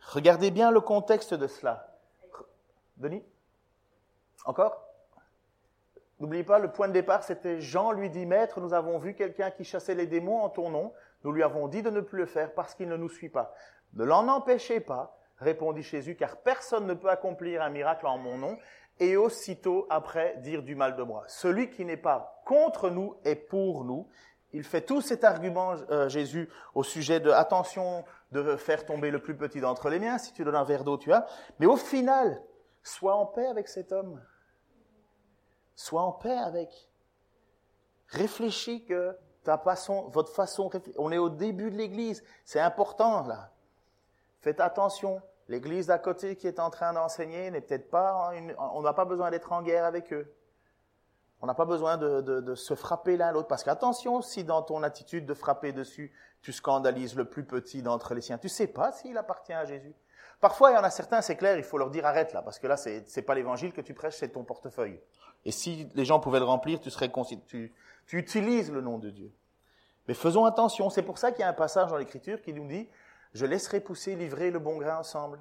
Regardez 0.00 0.50
bien 0.50 0.70
le 0.70 0.80
contexte 0.80 1.34
de 1.34 1.46
cela. 1.46 1.98
Denis? 2.96 3.22
Encore? 4.48 4.82
N'oubliez 6.20 6.42
pas, 6.42 6.58
le 6.58 6.72
point 6.72 6.88
de 6.88 6.94
départ, 6.94 7.22
c'était 7.22 7.60
Jean 7.60 7.92
lui 7.92 8.08
dit, 8.08 8.24
Maître, 8.24 8.62
nous 8.62 8.72
avons 8.72 8.98
vu 8.98 9.14
quelqu'un 9.14 9.50
qui 9.50 9.62
chassait 9.62 9.94
les 9.94 10.06
démons 10.06 10.40
en 10.40 10.48
ton 10.48 10.70
nom. 10.70 10.94
Nous 11.22 11.32
lui 11.32 11.42
avons 11.42 11.68
dit 11.68 11.82
de 11.82 11.90
ne 11.90 12.00
plus 12.00 12.16
le 12.16 12.24
faire 12.24 12.54
parce 12.54 12.74
qu'il 12.74 12.88
ne 12.88 12.96
nous 12.96 13.10
suit 13.10 13.28
pas. 13.28 13.52
Ne 13.92 14.04
l'en 14.04 14.26
empêchez 14.26 14.80
pas, 14.80 15.18
répondit 15.36 15.82
Jésus, 15.82 16.16
car 16.16 16.38
personne 16.38 16.86
ne 16.86 16.94
peut 16.94 17.10
accomplir 17.10 17.60
un 17.60 17.68
miracle 17.68 18.06
en 18.06 18.16
mon 18.16 18.38
nom 18.38 18.56
et 18.98 19.18
aussitôt 19.18 19.86
après 19.90 20.38
dire 20.38 20.62
du 20.62 20.74
mal 20.74 20.96
de 20.96 21.02
moi. 21.02 21.24
Celui 21.26 21.68
qui 21.68 21.84
n'est 21.84 21.98
pas 21.98 22.40
contre 22.46 22.88
nous 22.88 23.16
est 23.26 23.36
pour 23.36 23.84
nous. 23.84 24.08
Il 24.54 24.64
fait 24.64 24.80
tout 24.80 25.02
cet 25.02 25.24
argument, 25.24 25.74
euh, 25.90 26.08
Jésus, 26.08 26.48
au 26.74 26.82
sujet 26.82 27.20
de 27.20 27.30
attention 27.30 28.02
de 28.32 28.56
faire 28.56 28.86
tomber 28.86 29.10
le 29.10 29.20
plus 29.20 29.36
petit 29.36 29.60
d'entre 29.60 29.90
les 29.90 29.98
miens, 29.98 30.16
si 30.16 30.32
tu 30.32 30.42
donnes 30.42 30.56
un 30.56 30.64
verre 30.64 30.84
d'eau, 30.84 30.96
tu 30.96 31.12
as. 31.12 31.26
Mais 31.58 31.66
au 31.66 31.76
final, 31.76 32.40
sois 32.82 33.14
en 33.14 33.26
paix 33.26 33.46
avec 33.46 33.68
cet 33.68 33.92
homme. 33.92 34.20
Sois 35.78 36.02
en 36.02 36.12
paix 36.12 36.36
avec. 36.36 36.88
Réfléchis 38.08 38.84
que 38.84 39.16
ta 39.44 39.58
façon, 39.58 40.08
votre 40.08 40.32
façon, 40.32 40.70
on 40.96 41.12
est 41.12 41.18
au 41.18 41.28
début 41.28 41.70
de 41.70 41.76
l'église, 41.76 42.24
c'est 42.44 42.60
important 42.60 43.26
là. 43.26 43.52
Faites 44.40 44.60
attention, 44.60 45.22
L'église 45.48 45.86
d'à 45.86 45.98
côté 45.98 46.36
qui 46.36 46.46
est 46.46 46.60
en 46.60 46.68
train 46.68 46.92
d'enseigner 46.92 47.50
n'est 47.50 47.62
peut-être 47.62 47.88
pas, 47.88 48.32
on 48.58 48.82
n'a 48.82 48.92
pas 48.92 49.06
besoin 49.06 49.30
d'être 49.30 49.52
en 49.52 49.62
guerre 49.62 49.86
avec 49.86 50.12
eux. 50.12 50.34
On 51.40 51.46
n'a 51.46 51.54
pas 51.54 51.64
besoin 51.64 51.96
de, 51.96 52.54
se 52.54 52.74
frapper 52.74 53.16
l'un 53.16 53.32
l'autre. 53.32 53.48
Parce 53.48 53.64
qu'attention, 53.64 54.20
si 54.20 54.44
dans 54.44 54.60
ton 54.62 54.82
attitude 54.82 55.24
de 55.24 55.34
frapper 55.34 55.72
dessus, 55.72 56.12
tu 56.42 56.52
scandalises 56.52 57.16
le 57.16 57.24
plus 57.24 57.44
petit 57.44 57.82
d'entre 57.82 58.14
les 58.14 58.20
siens, 58.20 58.36
tu 58.36 58.48
sais 58.48 58.66
pas 58.66 58.92
s'il 58.92 59.16
appartient 59.16 59.54
à 59.54 59.64
Jésus. 59.64 59.94
Parfois, 60.40 60.70
il 60.70 60.74
y 60.74 60.76
en 60.76 60.84
a 60.84 60.90
certains, 60.90 61.22
c'est 61.22 61.36
clair, 61.36 61.56
il 61.56 61.64
faut 61.64 61.78
leur 61.78 61.90
dire 61.90 62.04
arrête 62.04 62.32
là, 62.32 62.42
parce 62.42 62.58
que 62.58 62.66
là, 62.66 62.76
c'est, 62.76 63.04
n'est 63.16 63.22
pas 63.22 63.34
l'évangile 63.34 63.72
que 63.72 63.80
tu 63.80 63.94
prêches, 63.94 64.16
c'est 64.16 64.28
ton 64.28 64.44
portefeuille. 64.44 65.00
Et 65.48 65.50
si 65.50 65.88
les 65.94 66.04
gens 66.04 66.20
pouvaient 66.20 66.40
le 66.40 66.44
remplir, 66.44 66.78
tu 66.78 66.90
serais 66.90 67.10
tu, 67.46 67.72
utilises 68.12 68.70
le 68.70 68.82
nom 68.82 68.98
de 68.98 69.08
Dieu. 69.08 69.32
Mais 70.06 70.12
faisons 70.12 70.44
attention. 70.44 70.90
C'est 70.90 71.02
pour 71.02 71.16
ça 71.16 71.32
qu'il 71.32 71.40
y 71.40 71.42
a 71.42 71.48
un 71.48 71.54
passage 71.54 71.88
dans 71.88 71.96
l'écriture 71.96 72.42
qui 72.42 72.52
nous 72.52 72.68
dit, 72.68 72.86
je 73.32 73.46
laisserai 73.46 73.80
pousser 73.80 74.14
livrer 74.14 74.50
le 74.50 74.58
bon 74.58 74.76
grain 74.76 74.98
ensemble. 74.98 75.40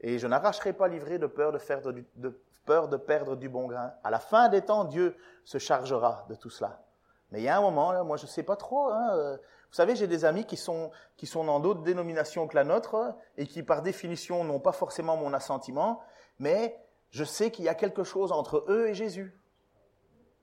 Et 0.00 0.18
je 0.18 0.26
n'arracherai 0.26 0.72
pas 0.72 0.88
livrer 0.88 1.20
de 1.20 1.28
peur 1.28 1.52
de, 1.52 1.58
faire 1.58 1.80
de, 1.80 2.42
peur 2.66 2.88
de 2.88 2.96
perdre 2.96 3.36
du 3.36 3.48
bon 3.48 3.68
grain. 3.68 3.92
À 4.02 4.10
la 4.10 4.18
fin 4.18 4.48
des 4.48 4.62
temps, 4.62 4.82
Dieu 4.82 5.16
se 5.44 5.58
chargera 5.58 6.26
de 6.28 6.34
tout 6.34 6.50
cela. 6.50 6.82
Mais 7.30 7.38
il 7.38 7.44
y 7.44 7.48
a 7.48 7.56
un 7.56 7.60
moment, 7.60 8.04
moi 8.04 8.16
je 8.16 8.24
ne 8.24 8.30
sais 8.30 8.42
pas 8.42 8.56
trop. 8.56 8.88
Hein, 8.88 9.10
euh, 9.12 9.36
vous 9.36 9.74
savez, 9.74 9.94
j'ai 9.94 10.08
des 10.08 10.24
amis 10.24 10.44
qui 10.44 10.56
sont, 10.56 10.90
qui 11.16 11.28
sont 11.28 11.44
dans 11.44 11.60
d'autres 11.60 11.82
dénominations 11.82 12.48
que 12.48 12.56
la 12.56 12.64
nôtre 12.64 13.14
et 13.36 13.46
qui 13.46 13.62
par 13.62 13.82
définition 13.82 14.42
n'ont 14.42 14.58
pas 14.58 14.72
forcément 14.72 15.16
mon 15.16 15.32
assentiment, 15.34 16.00
mais 16.40 16.76
je 17.10 17.24
sais 17.24 17.50
qu'il 17.50 17.64
y 17.64 17.68
a 17.68 17.74
quelque 17.74 18.04
chose 18.04 18.32
entre 18.32 18.64
eux 18.68 18.88
et 18.88 18.94
Jésus. 18.94 19.38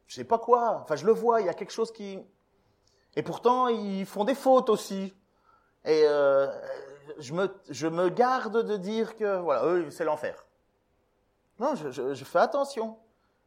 Je 0.07 0.15
sais 0.15 0.23
pas 0.23 0.39
quoi. 0.39 0.79
Enfin, 0.81 0.95
je 0.95 1.05
le 1.05 1.11
vois, 1.11 1.41
il 1.41 1.47
y 1.47 1.49
a 1.49 1.53
quelque 1.53 1.71
chose 1.71 1.91
qui... 1.91 2.19
Et 3.15 3.23
pourtant, 3.23 3.67
ils 3.67 4.05
font 4.05 4.23
des 4.23 4.35
fautes 4.35 4.69
aussi. 4.69 5.13
Et 5.85 6.03
euh, 6.05 6.47
je 7.19 7.33
me, 7.33 7.53
je 7.69 7.87
me 7.87 8.09
garde 8.09 8.65
de 8.65 8.77
dire 8.77 9.15
que 9.15 9.39
voilà, 9.39 9.65
eux, 9.65 9.89
c'est 9.91 10.03
l'enfer. 10.03 10.45
Non, 11.59 11.75
je, 11.75 11.91
je, 11.91 12.13
je, 12.13 12.25
fais 12.25 12.39
attention. 12.39 12.97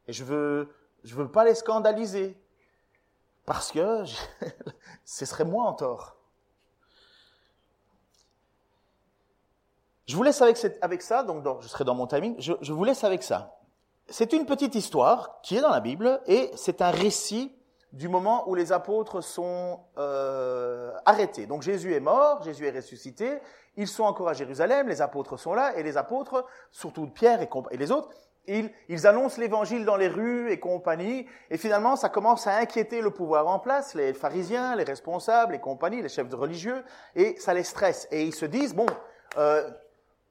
Et 0.07 0.13
je 0.13 0.23
veux, 0.23 0.73
je 1.03 1.15
veux 1.15 1.29
pas 1.29 1.43
les 1.43 1.53
scandaliser. 1.53 2.41
Parce 3.45 3.71
que 3.71 4.03
je, 4.05 4.15
ce 5.05 5.25
serait 5.25 5.45
moi 5.45 5.65
en 5.65 5.73
tort. 5.73 6.18
Je 10.09 10.15
vous 10.15 10.23
laisse 10.23 10.41
avec, 10.41 10.57
cette, 10.57 10.79
avec 10.81 11.03
ça, 11.03 11.21
donc 11.21 11.45
je 11.61 11.67
serai 11.67 11.83
dans 11.83 11.93
mon 11.93 12.07
timing, 12.07 12.33
je, 12.39 12.53
je 12.61 12.73
vous 12.73 12.83
laisse 12.83 13.03
avec 13.03 13.21
ça. 13.21 13.59
C'est 14.07 14.33
une 14.33 14.47
petite 14.47 14.73
histoire 14.73 15.39
qui 15.43 15.55
est 15.55 15.61
dans 15.61 15.69
la 15.69 15.81
Bible 15.81 16.19
et 16.25 16.49
c'est 16.55 16.81
un 16.81 16.89
récit 16.89 17.55
du 17.93 18.09
moment 18.09 18.49
où 18.49 18.55
les 18.55 18.71
apôtres 18.71 19.21
sont 19.21 19.81
euh, 19.99 20.91
arrêtés. 21.05 21.45
Donc 21.45 21.61
Jésus 21.61 21.93
est 21.93 21.99
mort, 21.99 22.41
Jésus 22.41 22.65
est 22.65 22.71
ressuscité, 22.71 23.39
ils 23.75 23.87
sont 23.87 24.01
encore 24.01 24.29
à 24.29 24.33
Jérusalem, 24.33 24.87
les 24.87 25.03
apôtres 25.03 25.37
sont 25.37 25.53
là, 25.53 25.77
et 25.77 25.83
les 25.83 25.95
apôtres, 25.95 26.43
surtout 26.71 27.05
Pierre 27.05 27.43
et, 27.43 27.49
et 27.69 27.77
les 27.77 27.91
autres, 27.91 28.09
ils, 28.47 28.71
ils 28.87 29.05
annoncent 29.05 29.39
l'évangile 29.39 29.85
dans 29.85 29.95
les 29.95 30.07
rues 30.07 30.51
et 30.51 30.59
compagnie, 30.59 31.27
et 31.51 31.57
finalement 31.59 31.95
ça 31.95 32.09
commence 32.09 32.47
à 32.47 32.57
inquiéter 32.57 33.01
le 33.01 33.11
pouvoir 33.11 33.47
en 33.47 33.59
place, 33.59 33.93
les 33.93 34.15
pharisiens, 34.15 34.75
les 34.75 34.85
responsables, 34.85 35.51
les 35.51 35.59
compagnies, 35.59 36.01
les 36.01 36.09
chefs 36.09 36.29
de 36.29 36.35
religieux, 36.35 36.83
et 37.15 37.35
ça 37.37 37.53
les 37.53 37.63
stresse. 37.63 38.07
Et 38.09 38.23
ils 38.23 38.33
se 38.33 38.47
disent, 38.47 38.73
bon, 38.73 38.87
euh, 39.37 39.69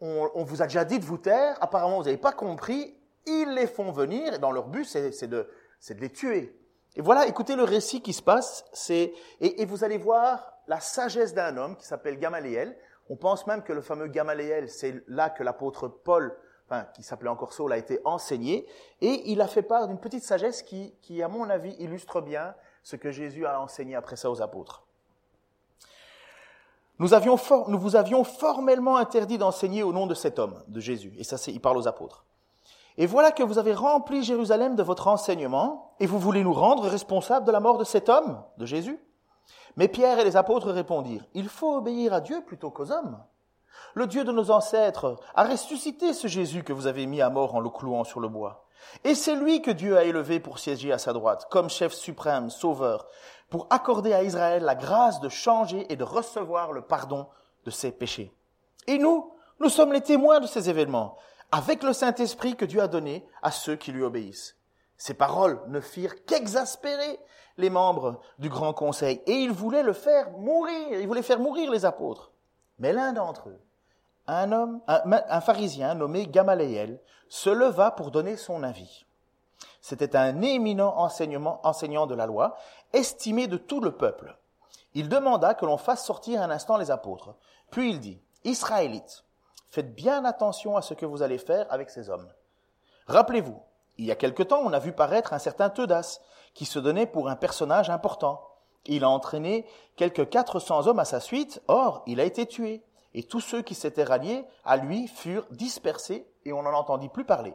on, 0.00 0.30
on, 0.34 0.44
vous 0.44 0.62
a 0.62 0.66
déjà 0.66 0.84
dit 0.84 0.98
de 0.98 1.04
vous 1.04 1.18
taire, 1.18 1.56
apparemment 1.60 1.98
vous 1.98 2.04
n'avez 2.04 2.16
pas 2.16 2.32
compris, 2.32 2.96
ils 3.26 3.52
les 3.54 3.66
font 3.66 3.90
venir, 3.90 4.34
et 4.34 4.38
dans 4.38 4.52
leur 4.52 4.68
but 4.68 4.84
c'est 4.84 5.26
de, 5.26 5.48
de 5.88 6.00
les 6.00 6.10
tuer. 6.10 6.56
Et 6.96 7.02
voilà, 7.02 7.26
écoutez 7.26 7.54
le 7.54 7.64
récit 7.64 8.00
qui 8.00 8.12
se 8.12 8.22
passe, 8.22 8.64
c'est, 8.72 9.12
et, 9.40 9.62
et, 9.62 9.66
vous 9.66 9.84
allez 9.84 9.98
voir 9.98 10.52
la 10.66 10.80
sagesse 10.80 11.34
d'un 11.34 11.56
homme 11.56 11.76
qui 11.76 11.86
s'appelle 11.86 12.18
Gamaliel. 12.18 12.76
On 13.08 13.16
pense 13.16 13.46
même 13.46 13.62
que 13.62 13.72
le 13.72 13.82
fameux 13.82 14.08
Gamaliel, 14.08 14.68
c'est 14.68 15.02
là 15.06 15.30
que 15.30 15.42
l'apôtre 15.42 15.88
Paul, 15.88 16.36
enfin, 16.66 16.86
qui 16.94 17.02
s'appelait 17.02 17.30
encore 17.30 17.52
Saul, 17.52 17.72
a 17.72 17.78
été 17.78 18.00
enseigné, 18.04 18.66
et 19.00 19.30
il 19.30 19.40
a 19.40 19.46
fait 19.46 19.62
part 19.62 19.86
d'une 19.86 20.00
petite 20.00 20.24
sagesse 20.24 20.62
qui, 20.62 20.94
qui, 21.00 21.22
à 21.22 21.28
mon 21.28 21.48
avis, 21.50 21.74
illustre 21.78 22.20
bien 22.20 22.54
ce 22.82 22.96
que 22.96 23.10
Jésus 23.10 23.46
a 23.46 23.60
enseigné 23.60 23.94
après 23.94 24.16
ça 24.16 24.30
aux 24.30 24.42
apôtres. 24.42 24.87
Nous, 26.98 27.08
vous 27.08 27.96
avions 27.96 28.24
formellement 28.24 28.96
interdit 28.96 29.38
d'enseigner 29.38 29.82
au 29.82 29.92
nom 29.92 30.06
de 30.06 30.14
cet 30.14 30.38
homme, 30.38 30.62
de 30.66 30.80
Jésus, 30.80 31.14
et 31.16 31.24
ça, 31.24 31.38
c'est, 31.38 31.52
il 31.52 31.60
parle 31.60 31.76
aux 31.76 31.86
apôtres. 31.86 32.24
Et 32.96 33.06
voilà 33.06 33.30
que 33.30 33.44
vous 33.44 33.58
avez 33.58 33.72
rempli 33.72 34.24
Jérusalem 34.24 34.74
de 34.74 34.82
votre 34.82 35.06
enseignement, 35.06 35.94
et 36.00 36.06
vous 36.06 36.18
voulez 36.18 36.42
nous 36.42 36.52
rendre 36.52 36.88
responsables 36.88 37.46
de 37.46 37.52
la 37.52 37.60
mort 37.60 37.78
de 37.78 37.84
cet 37.84 38.08
homme, 38.08 38.42
de 38.56 38.66
Jésus. 38.66 38.98
Mais 39.76 39.86
Pierre 39.86 40.18
et 40.18 40.24
les 40.24 40.36
apôtres 40.36 40.72
répondirent, 40.72 41.24
Il 41.34 41.48
faut 41.48 41.76
obéir 41.76 42.12
à 42.12 42.20
Dieu 42.20 42.42
plutôt 42.44 42.70
qu'aux 42.70 42.90
hommes. 42.90 43.22
Le 43.94 44.08
Dieu 44.08 44.24
de 44.24 44.32
nos 44.32 44.50
ancêtres 44.50 45.16
a 45.36 45.44
ressuscité 45.44 46.12
ce 46.12 46.26
Jésus 46.26 46.64
que 46.64 46.72
vous 46.72 46.88
avez 46.88 47.06
mis 47.06 47.22
à 47.22 47.30
mort 47.30 47.54
en 47.54 47.60
le 47.60 47.70
clouant 47.70 48.02
sur 48.02 48.18
le 48.18 48.28
bois. 48.28 48.66
Et 49.04 49.14
c'est 49.14 49.36
lui 49.36 49.62
que 49.62 49.70
Dieu 49.70 49.96
a 49.96 50.04
élevé 50.04 50.40
pour 50.40 50.58
siéger 50.58 50.92
à 50.92 50.98
sa 50.98 51.12
droite, 51.12 51.46
comme 51.50 51.70
chef 51.70 51.92
suprême, 51.92 52.50
sauveur, 52.50 53.06
pour 53.50 53.66
accorder 53.70 54.12
à 54.12 54.22
Israël 54.22 54.62
la 54.62 54.74
grâce 54.74 55.20
de 55.20 55.28
changer 55.28 55.90
et 55.92 55.96
de 55.96 56.04
recevoir 56.04 56.72
le 56.72 56.82
pardon 56.82 57.26
de 57.64 57.70
ses 57.70 57.92
péchés. 57.92 58.34
Et 58.86 58.98
nous, 58.98 59.32
nous 59.60 59.68
sommes 59.68 59.92
les 59.92 60.00
témoins 60.00 60.40
de 60.40 60.46
ces 60.46 60.70
événements 60.70 61.16
avec 61.50 61.82
le 61.82 61.92
Saint-Esprit 61.92 62.56
que 62.56 62.64
Dieu 62.64 62.80
a 62.82 62.88
donné 62.88 63.26
à 63.42 63.50
ceux 63.50 63.76
qui 63.76 63.92
lui 63.92 64.02
obéissent. 64.02 64.56
Ces 64.96 65.14
paroles 65.14 65.60
ne 65.68 65.80
firent 65.80 66.24
qu'exaspérer 66.24 67.18
les 67.56 67.70
membres 67.70 68.20
du 68.38 68.48
grand 68.48 68.72
conseil 68.72 69.22
et 69.26 69.34
ils 69.34 69.52
voulaient 69.52 69.82
le 69.82 69.92
faire 69.92 70.30
mourir, 70.32 71.00
ils 71.00 71.06
voulaient 71.06 71.22
faire 71.22 71.40
mourir 71.40 71.70
les 71.70 71.84
apôtres. 71.84 72.32
Mais 72.78 72.92
l'un 72.92 73.12
d'entre 73.12 73.48
eux, 73.48 73.60
un 74.26 74.52
homme, 74.52 74.80
un, 74.86 75.40
pharisien 75.40 75.94
nommé 75.94 76.26
Gamaliel, 76.26 77.00
se 77.28 77.50
leva 77.50 77.90
pour 77.90 78.10
donner 78.10 78.36
son 78.36 78.62
avis. 78.62 79.06
C'était 79.80 80.16
un 80.16 80.42
éminent 80.42 80.94
enseignant 80.96 82.06
de 82.06 82.14
la 82.14 82.26
loi, 82.26 82.56
estimé 82.92 83.46
de 83.46 83.56
tout 83.56 83.80
le 83.80 83.92
peuple. 83.92 84.36
Il 84.94 85.08
demanda 85.08 85.54
que 85.54 85.66
l'on 85.66 85.76
fasse 85.76 86.04
sortir 86.04 86.42
un 86.42 86.50
instant 86.50 86.76
les 86.76 86.90
apôtres. 86.90 87.34
Puis 87.70 87.90
il 87.90 88.00
dit, 88.00 88.20
Israélites, 88.44 89.24
Faites 89.68 89.94
bien 89.94 90.24
attention 90.24 90.76
à 90.76 90.82
ce 90.82 90.94
que 90.94 91.04
vous 91.04 91.22
allez 91.22 91.36
faire 91.36 91.66
avec 91.70 91.90
ces 91.90 92.08
hommes. 92.08 92.28
Rappelez-vous, 93.06 93.60
il 93.98 94.06
y 94.06 94.10
a 94.10 94.16
quelque 94.16 94.42
temps, 94.42 94.62
on 94.64 94.72
a 94.72 94.78
vu 94.78 94.92
paraître 94.92 95.34
un 95.34 95.38
certain 95.38 95.68
Teudas, 95.68 96.20
qui 96.54 96.64
se 96.64 96.78
donnait 96.78 97.06
pour 97.06 97.28
un 97.28 97.36
personnage 97.36 97.90
important. 97.90 98.42
Il 98.86 99.04
a 99.04 99.10
entraîné 99.10 99.66
quelques 99.96 100.30
400 100.30 100.86
hommes 100.86 100.98
à 100.98 101.04
sa 101.04 101.20
suite, 101.20 101.62
or 101.68 102.02
il 102.06 102.18
a 102.18 102.24
été 102.24 102.46
tué, 102.46 102.82
et 103.12 103.22
tous 103.22 103.40
ceux 103.40 103.60
qui 103.60 103.74
s'étaient 103.74 104.04
ralliés 104.04 104.46
à 104.64 104.78
lui 104.78 105.06
furent 105.06 105.46
dispersés, 105.50 106.26
et 106.46 106.52
on 106.54 106.62
n'en 106.62 106.72
entendit 106.72 107.10
plus 107.10 107.24
parler. 107.24 107.54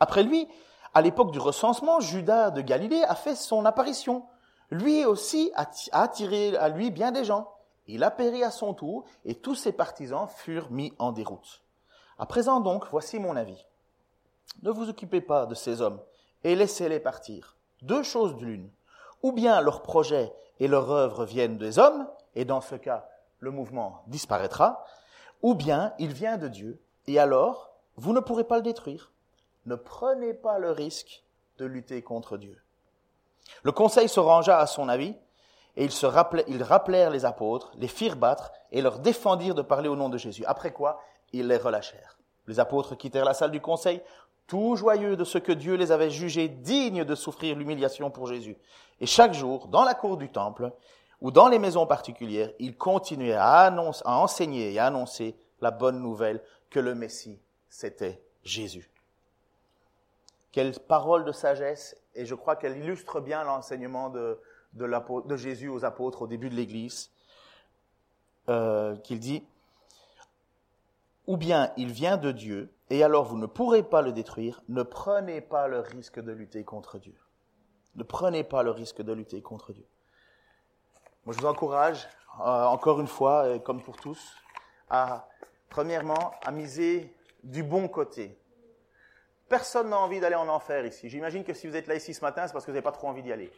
Après 0.00 0.22
lui, 0.22 0.48
à 0.94 1.02
l'époque 1.02 1.32
du 1.32 1.40
recensement, 1.40 1.98
Judas 1.98 2.50
de 2.50 2.60
Galilée 2.60 3.02
a 3.02 3.16
fait 3.16 3.34
son 3.34 3.64
apparition. 3.64 4.24
Lui 4.70 5.04
aussi 5.04 5.50
a 5.56 5.68
attiré 5.92 6.56
à 6.56 6.68
lui 6.68 6.92
bien 6.92 7.10
des 7.10 7.24
gens. 7.24 7.52
Il 7.88 8.04
a 8.04 8.12
péri 8.12 8.44
à 8.44 8.52
son 8.52 8.74
tour, 8.74 9.04
et 9.24 9.34
tous 9.34 9.56
ses 9.56 9.72
partisans 9.72 10.28
furent 10.28 10.70
mis 10.70 10.92
en 11.00 11.10
déroute. 11.10 11.62
À 12.16 12.26
présent 12.26 12.60
donc, 12.60 12.84
voici 12.90 13.18
mon 13.18 13.34
avis. 13.34 13.66
Ne 14.62 14.70
vous 14.70 14.88
occupez 14.88 15.20
pas 15.20 15.46
de 15.46 15.54
ces 15.54 15.82
hommes, 15.82 16.00
et 16.44 16.54
laissez-les 16.54 17.00
partir. 17.00 17.56
Deux 17.82 18.04
choses 18.04 18.36
d'une. 18.36 18.70
Ou 19.22 19.32
bien 19.32 19.60
leurs 19.60 19.82
projets 19.82 20.32
et 20.60 20.68
leur 20.68 20.90
œuvre 20.92 21.24
viennent 21.24 21.58
des 21.58 21.80
hommes, 21.80 22.06
et 22.36 22.44
dans 22.44 22.60
ce 22.60 22.76
cas, 22.76 23.08
le 23.40 23.50
mouvement 23.50 24.04
disparaîtra, 24.06 24.84
ou 25.42 25.54
bien 25.54 25.92
il 25.98 26.12
vient 26.12 26.38
de 26.38 26.48
Dieu, 26.48 26.80
et 27.08 27.18
alors, 27.18 27.72
vous 27.96 28.12
ne 28.12 28.20
pourrez 28.20 28.44
pas 28.44 28.56
le 28.56 28.62
détruire. 28.62 29.12
Ne 29.66 29.76
prenez 29.76 30.34
pas 30.34 30.58
le 30.58 30.70
risque 30.70 31.24
de 31.58 31.64
lutter 31.64 32.02
contre 32.02 32.36
Dieu. 32.36 32.60
Le 33.62 33.72
conseil 33.72 34.08
se 34.08 34.20
rangea 34.20 34.58
à 34.58 34.66
son 34.66 34.88
avis, 34.88 35.14
et 35.76 35.84
ils, 35.84 35.90
se 35.90 36.06
rappelaient, 36.06 36.44
ils 36.48 36.62
rappelèrent 36.62 37.10
les 37.10 37.24
apôtres, 37.24 37.72
les 37.78 37.88
firent 37.88 38.16
battre 38.16 38.52
et 38.70 38.80
leur 38.80 39.00
défendirent 39.00 39.54
de 39.54 39.62
parler 39.62 39.88
au 39.88 39.96
nom 39.96 40.08
de 40.08 40.18
Jésus. 40.18 40.44
Après 40.46 40.72
quoi, 40.72 41.00
ils 41.32 41.48
les 41.48 41.56
relâchèrent. 41.56 42.18
Les 42.46 42.60
apôtres 42.60 42.96
quittèrent 42.96 43.24
la 43.24 43.34
salle 43.34 43.50
du 43.50 43.60
conseil, 43.60 44.00
tout 44.46 44.76
joyeux 44.76 45.16
de 45.16 45.24
ce 45.24 45.38
que 45.38 45.52
Dieu 45.52 45.74
les 45.74 45.90
avait 45.90 46.10
jugés 46.10 46.48
dignes 46.48 47.04
de 47.04 47.14
souffrir 47.14 47.56
l'humiliation 47.56 48.10
pour 48.10 48.26
Jésus. 48.26 48.56
Et 49.00 49.06
chaque 49.06 49.34
jour, 49.34 49.66
dans 49.68 49.84
la 49.84 49.94
cour 49.94 50.16
du 50.16 50.30
temple, 50.30 50.70
ou 51.20 51.30
dans 51.30 51.48
les 51.48 51.58
maisons 51.58 51.86
particulières, 51.86 52.52
ils 52.58 52.76
continuaient 52.76 53.32
à, 53.32 53.66
à 53.66 54.18
enseigner 54.18 54.72
et 54.72 54.78
à 54.78 54.86
annoncer 54.86 55.36
la 55.60 55.70
bonne 55.70 56.00
nouvelle 56.00 56.42
que 56.70 56.80
le 56.80 56.94
Messie, 56.94 57.40
c'était 57.68 58.22
Jésus. 58.42 58.93
Quelle 60.54 60.78
parole 60.78 61.24
de 61.24 61.32
sagesse, 61.32 62.00
et 62.14 62.26
je 62.26 62.36
crois 62.36 62.54
qu'elle 62.54 62.76
illustre 62.76 63.20
bien 63.20 63.42
l'enseignement 63.42 64.08
de, 64.08 64.38
Jésus 65.34 65.66
aux 65.66 65.84
apôtres 65.84 66.22
au 66.22 66.26
début 66.28 66.48
de 66.48 66.54
l'Église, 66.54 67.10
euh, 68.48 68.94
qu'il 68.98 69.18
dit, 69.18 69.44
ou 71.26 71.36
bien 71.36 71.72
il 71.76 71.90
vient 71.90 72.18
de 72.18 72.30
Dieu, 72.30 72.72
et 72.88 73.02
alors 73.02 73.24
vous 73.24 73.36
ne 73.36 73.46
pourrez 73.46 73.82
pas 73.82 74.00
le 74.00 74.12
détruire, 74.12 74.62
ne 74.68 74.84
prenez 74.84 75.40
pas 75.40 75.66
le 75.66 75.80
risque 75.80 76.20
de 76.20 76.30
lutter 76.30 76.62
contre 76.62 77.00
Dieu. 77.00 77.18
Ne 77.96 78.04
prenez 78.04 78.44
pas 78.44 78.62
le 78.62 78.70
risque 78.70 79.02
de 79.02 79.12
lutter 79.12 79.42
contre 79.42 79.72
Dieu. 79.72 79.88
Moi, 81.24 81.34
je 81.34 81.40
vous 81.40 81.48
encourage, 81.48 82.06
euh, 82.38 82.64
encore 82.66 83.00
une 83.00 83.08
fois, 83.08 83.58
comme 83.58 83.82
pour 83.82 83.96
tous, 83.96 84.36
à, 84.88 85.26
premièrement, 85.68 86.30
à 86.44 86.52
miser 86.52 87.12
du 87.42 87.64
bon 87.64 87.88
côté. 87.88 88.38
Personne 89.48 89.90
n'a 89.90 89.98
envie 89.98 90.20
d'aller 90.20 90.34
en 90.34 90.48
enfer 90.48 90.86
ici. 90.86 91.08
J'imagine 91.08 91.44
que 91.44 91.52
si 91.52 91.66
vous 91.66 91.76
êtes 91.76 91.86
là 91.86 91.94
ici 91.94 92.14
ce 92.14 92.20
matin, 92.22 92.46
c'est 92.46 92.52
parce 92.52 92.64
que 92.64 92.70
vous 92.70 92.74
n'avez 92.74 92.84
pas 92.84 92.92
trop 92.92 93.08
envie 93.08 93.22
d'y 93.22 93.32
aller. 93.32 93.50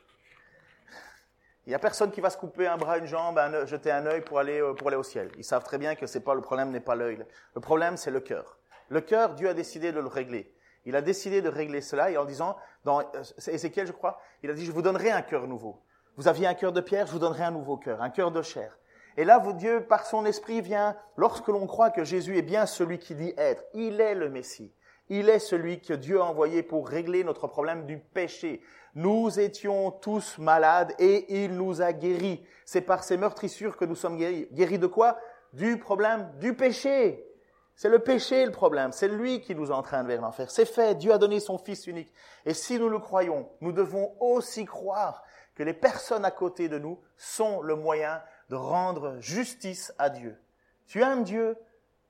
Il 1.67 1.71
n'y 1.71 1.75
a 1.75 1.81
personne 1.81 2.13
qui 2.13 2.21
va 2.21 2.31
se 2.31 2.37
couper 2.37 2.67
un 2.67 2.77
bras, 2.77 2.99
une 2.99 3.07
jambe, 3.07 3.41
jeter 3.67 3.91
un 3.91 4.07
œil 4.07 4.21
pour 4.21 4.39
aller, 4.39 4.61
euh, 4.61 4.73
pour 4.75 4.87
aller 4.87 4.97
au 4.97 5.03
ciel. 5.03 5.31
Ils 5.37 5.45
savent 5.45 5.65
très 5.65 5.79
bien 5.79 5.97
que 5.97 6.07
c'est 6.07 6.21
pas 6.21 6.35
le 6.35 6.41
problème 6.41 6.71
n'est 6.71 6.81
pas 6.81 6.95
l'œil. 6.95 7.25
Le 7.55 7.61
problème, 7.61 7.97
c'est 7.97 8.13
le 8.13 8.21
cœur. 8.21 8.59
Le 8.89 9.01
cœur, 9.01 9.35
Dieu 9.35 9.49
a 9.49 9.55
décidé 9.55 9.91
de 9.91 9.99
le 9.99 10.07
régler. 10.07 10.55
Il 10.85 10.95
a 10.95 11.03
décidé 11.03 11.43
de 11.43 11.49
régler 11.49 11.81
cela 11.81 12.11
et 12.13 12.17
en 12.17 12.25
disant, 12.25 12.57
dans 12.85 13.01
euh, 13.01 13.23
Ézéchiel, 13.49 13.87
je 13.87 13.93
crois, 13.93 14.21
il 14.45 14.51
a 14.51 14.55
dit, 14.55 14.65
je 14.65 14.71
vous 14.71 14.83
donnerai 14.83 15.11
un 15.11 15.23
cœur 15.23 15.49
nouveau. 15.49 15.83
Vous 16.17 16.29
aviez 16.29 16.47
un 16.47 16.55
cœur 16.55 16.73
de 16.73 16.81
pierre, 16.81 17.07
je 17.07 17.13
vous 17.13 17.19
donnerai 17.19 17.43
un 17.43 17.51
nouveau 17.51 17.77
cœur, 17.77 18.01
un 18.01 18.11
cœur 18.11 18.31
de 18.31 18.43
chair. 18.43 18.79
Et 19.17 19.25
là, 19.25 19.43
Dieu, 19.55 19.85
par 19.85 20.07
son 20.07 20.25
esprit, 20.25 20.61
vient, 20.61 20.97
lorsque 21.17 21.49
l'on 21.49 21.67
croit 21.67 21.91
que 21.91 22.05
Jésus 22.05 22.39
est 22.39 22.43
bien 22.43 22.67
celui 22.67 22.99
qui 23.01 23.17
dit 23.17 23.35
être, 23.37 23.65
il 23.75 24.01
est 24.01 24.15
le 24.15 24.29
Messie. 24.29 24.73
Il 25.09 25.29
est 25.29 25.39
celui 25.39 25.81
que 25.81 25.95
Dieu 25.95 26.21
a 26.21 26.25
envoyé 26.25 26.63
pour 26.63 26.89
régler 26.89 27.23
notre 27.23 27.47
problème 27.47 27.87
du 27.87 27.99
péché. 27.99 28.63
Nous 28.95 29.39
étions 29.39 29.91
tous 29.91 30.39
malades 30.39 30.95
et 30.99 31.45
il 31.45 31.57
nous 31.57 31.83
a 31.83 31.93
guéris. 31.93 32.45
C'est 32.65 32.81
par 32.81 33.05
ces 33.05 33.17
meurtrissures 33.17 33.77
que 33.77 33.85
nous 33.85 33.95
sommes 33.95 34.17
guéris. 34.17 34.49
Guéris 34.53 34.79
de 34.79 34.87
quoi? 34.87 35.19
Du 35.53 35.79
problème 35.79 36.33
du 36.41 36.55
péché. 36.55 37.25
C'est 37.77 37.91
le 37.91 37.99
péché 37.99 38.47
le 38.47 38.53
problème. 38.53 38.93
C'est 38.93 39.09
lui 39.09 39.43
qui 39.43 39.55
nous 39.55 39.71
entraîne 39.71 40.07
vers 40.07 40.23
l'enfer. 40.23 40.51
C'est 40.51 40.65
fait. 40.65 40.95
Dieu 40.95 41.13
a 41.13 41.19
donné 41.19 41.41
son 41.41 41.59
Fils 41.59 41.87
unique. 41.87 42.13
Et 42.45 42.55
si 42.55 42.79
nous 42.79 42.89
le 42.89 42.99
croyons, 42.99 43.49
nous 43.61 43.73
devons 43.73 44.15
aussi 44.19 44.65
croire 44.65 45.23
que 45.55 45.63
les 45.63 45.75
personnes 45.75 46.25
à 46.25 46.31
côté 46.31 46.69
de 46.69 46.79
nous 46.79 46.99
sont 47.17 47.61
le 47.61 47.77
moyen 47.77 48.23
de 48.49 48.57
rendre 48.57 49.17
justice 49.21 49.93
à 49.99 50.11
Dieu. 50.11 50.39
Tu 50.87 51.03
aimes 51.03 51.25
Dieu, 51.25 51.57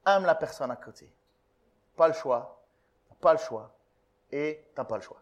aime 0.06 0.24
la 0.24 0.34
personne 0.34 0.70
à 0.70 0.76
côté. 0.76 1.12
Pas 1.96 2.08
le 2.08 2.14
choix, 2.14 2.55
pas 3.26 3.32
le 3.32 3.40
choix, 3.40 3.72
et 4.30 4.64
t'as 4.76 4.84
pas 4.84 4.94
le 4.94 5.02
choix. 5.02 5.20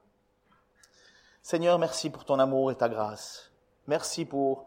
Seigneur, 1.40 1.78
merci 1.78 2.10
pour 2.10 2.26
ton 2.26 2.38
amour 2.38 2.70
et 2.70 2.74
ta 2.74 2.90
grâce. 2.90 3.50
Merci 3.86 4.26
pour 4.26 4.66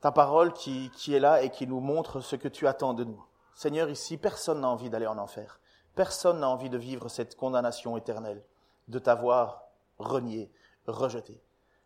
ta 0.00 0.10
parole 0.10 0.52
qui, 0.52 0.90
qui 0.90 1.14
est 1.14 1.20
là 1.20 1.40
et 1.44 1.50
qui 1.50 1.68
nous 1.68 1.78
montre 1.78 2.20
ce 2.20 2.34
que 2.34 2.48
tu 2.48 2.66
attends 2.66 2.94
de 2.94 3.04
nous. 3.04 3.24
Seigneur, 3.54 3.88
ici, 3.88 4.16
personne 4.16 4.60
n'a 4.60 4.68
envie 4.68 4.90
d'aller 4.90 5.06
en 5.06 5.18
enfer. 5.18 5.60
Personne 5.94 6.40
n'a 6.40 6.48
envie 6.48 6.68
de 6.68 6.78
vivre 6.78 7.08
cette 7.08 7.36
condamnation 7.36 7.96
éternelle, 7.96 8.42
de 8.88 8.98
t'avoir 8.98 9.62
renié, 10.00 10.50
rejeté. 10.88 11.40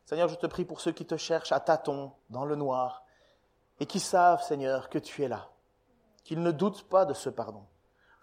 Seigneur, 0.07 0.31
je 0.31 0.37
te 0.37 0.47
prie 0.47 0.65
pour 0.65 0.81
ceux 0.81 0.93
qui 0.93 1.05
te 1.05 1.19
cherchent 1.19 1.53
à 1.53 1.61
tâtons, 1.61 2.13
dans 2.31 2.47
le 2.47 2.57
noir, 2.57 3.05
et 3.79 3.85
qui 3.85 4.01
savent, 4.01 4.43
Seigneur, 4.43 4.89
que 4.89 4.99
tu 4.99 5.23
es 5.23 5.29
là, 5.29 5.51
qu'ils 6.25 6.43
ne 6.43 6.51
doutent 6.51 6.89
pas 6.89 7.05
de 7.05 7.13
ce 7.13 7.29
pardon. 7.29 7.67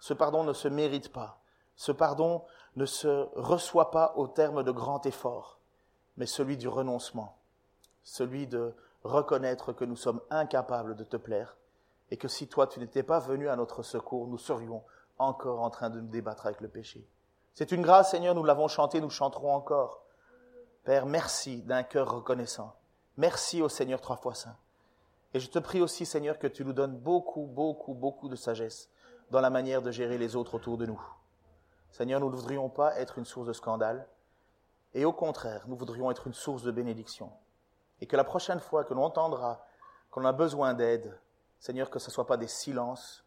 Ce 0.00 0.14
pardon 0.14 0.42
ne 0.42 0.52
se 0.52 0.66
mérite 0.66 1.12
pas. 1.12 1.38
Ce 1.76 1.92
pardon 1.92 2.42
ne 2.76 2.86
se 2.86 3.28
reçoit 3.34 3.90
pas 3.90 4.14
au 4.16 4.26
terme 4.26 4.62
de 4.62 4.70
grand 4.70 5.04
effort, 5.06 5.58
mais 6.16 6.26
celui 6.26 6.56
du 6.56 6.68
renoncement, 6.68 7.36
celui 8.02 8.46
de 8.46 8.74
reconnaître 9.02 9.72
que 9.72 9.84
nous 9.84 9.96
sommes 9.96 10.20
incapables 10.30 10.96
de 10.96 11.04
te 11.04 11.16
plaire 11.16 11.56
et 12.10 12.16
que 12.16 12.28
si 12.28 12.48
toi 12.48 12.66
tu 12.66 12.80
n'étais 12.80 13.02
pas 13.02 13.18
venu 13.18 13.48
à 13.48 13.56
notre 13.56 13.82
secours, 13.82 14.26
nous 14.28 14.38
serions 14.38 14.82
encore 15.18 15.62
en 15.62 15.70
train 15.70 15.90
de 15.90 16.00
nous 16.00 16.08
débattre 16.08 16.46
avec 16.46 16.60
le 16.60 16.68
péché. 16.68 17.06
C'est 17.54 17.70
une 17.70 17.82
grâce, 17.82 18.10
Seigneur, 18.10 18.34
nous 18.34 18.44
l'avons 18.44 18.68
chanté, 18.68 19.00
nous 19.00 19.10
chanterons 19.10 19.54
encore. 19.54 20.02
Père, 20.82 21.06
merci 21.06 21.62
d'un 21.62 21.82
cœur 21.82 22.10
reconnaissant. 22.10 22.74
Merci 23.16 23.62
au 23.62 23.68
Seigneur 23.68 24.00
trois 24.00 24.16
fois 24.16 24.34
saint. 24.34 24.56
Et 25.32 25.40
je 25.40 25.48
te 25.48 25.58
prie 25.58 25.80
aussi, 25.80 26.04
Seigneur, 26.04 26.38
que 26.38 26.46
tu 26.46 26.64
nous 26.64 26.72
donnes 26.72 26.96
beaucoup, 26.96 27.46
beaucoup, 27.46 27.94
beaucoup 27.94 28.28
de 28.28 28.36
sagesse 28.36 28.88
dans 29.30 29.40
la 29.40 29.50
manière 29.50 29.82
de 29.82 29.90
gérer 29.90 30.18
les 30.18 30.36
autres 30.36 30.54
autour 30.54 30.78
de 30.78 30.86
nous. 30.86 31.00
Seigneur, 31.94 32.18
nous 32.18 32.28
ne 32.28 32.34
voudrions 32.34 32.68
pas 32.68 32.98
être 32.98 33.18
une 33.18 33.24
source 33.24 33.46
de 33.46 33.52
scandale, 33.52 34.08
et 34.94 35.04
au 35.04 35.12
contraire, 35.12 35.62
nous 35.68 35.76
voudrions 35.76 36.10
être 36.10 36.26
une 36.26 36.34
source 36.34 36.64
de 36.64 36.72
bénédiction. 36.72 37.30
Et 38.00 38.06
que 38.06 38.16
la 38.16 38.24
prochaine 38.24 38.58
fois 38.58 38.82
que 38.82 38.92
l'on 38.94 39.04
entendra 39.04 39.64
qu'on 40.10 40.24
a 40.24 40.32
besoin 40.32 40.74
d'aide, 40.74 41.16
Seigneur, 41.60 41.90
que 41.90 42.00
ce 42.00 42.10
ne 42.10 42.12
soit 42.12 42.26
pas 42.26 42.36
des 42.36 42.48
silences, 42.48 43.24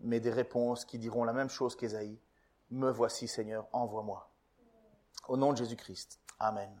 mais 0.00 0.18
des 0.18 0.30
réponses 0.30 0.86
qui 0.86 0.98
diront 0.98 1.24
la 1.24 1.34
même 1.34 1.50
chose 1.50 1.76
qu'Ésaïe. 1.76 2.18
Me 2.70 2.90
voici, 2.90 3.28
Seigneur, 3.28 3.66
envoie-moi. 3.70 4.30
Au 5.28 5.36
nom 5.36 5.52
de 5.52 5.58
Jésus-Christ. 5.58 6.20
Amen. 6.40 6.80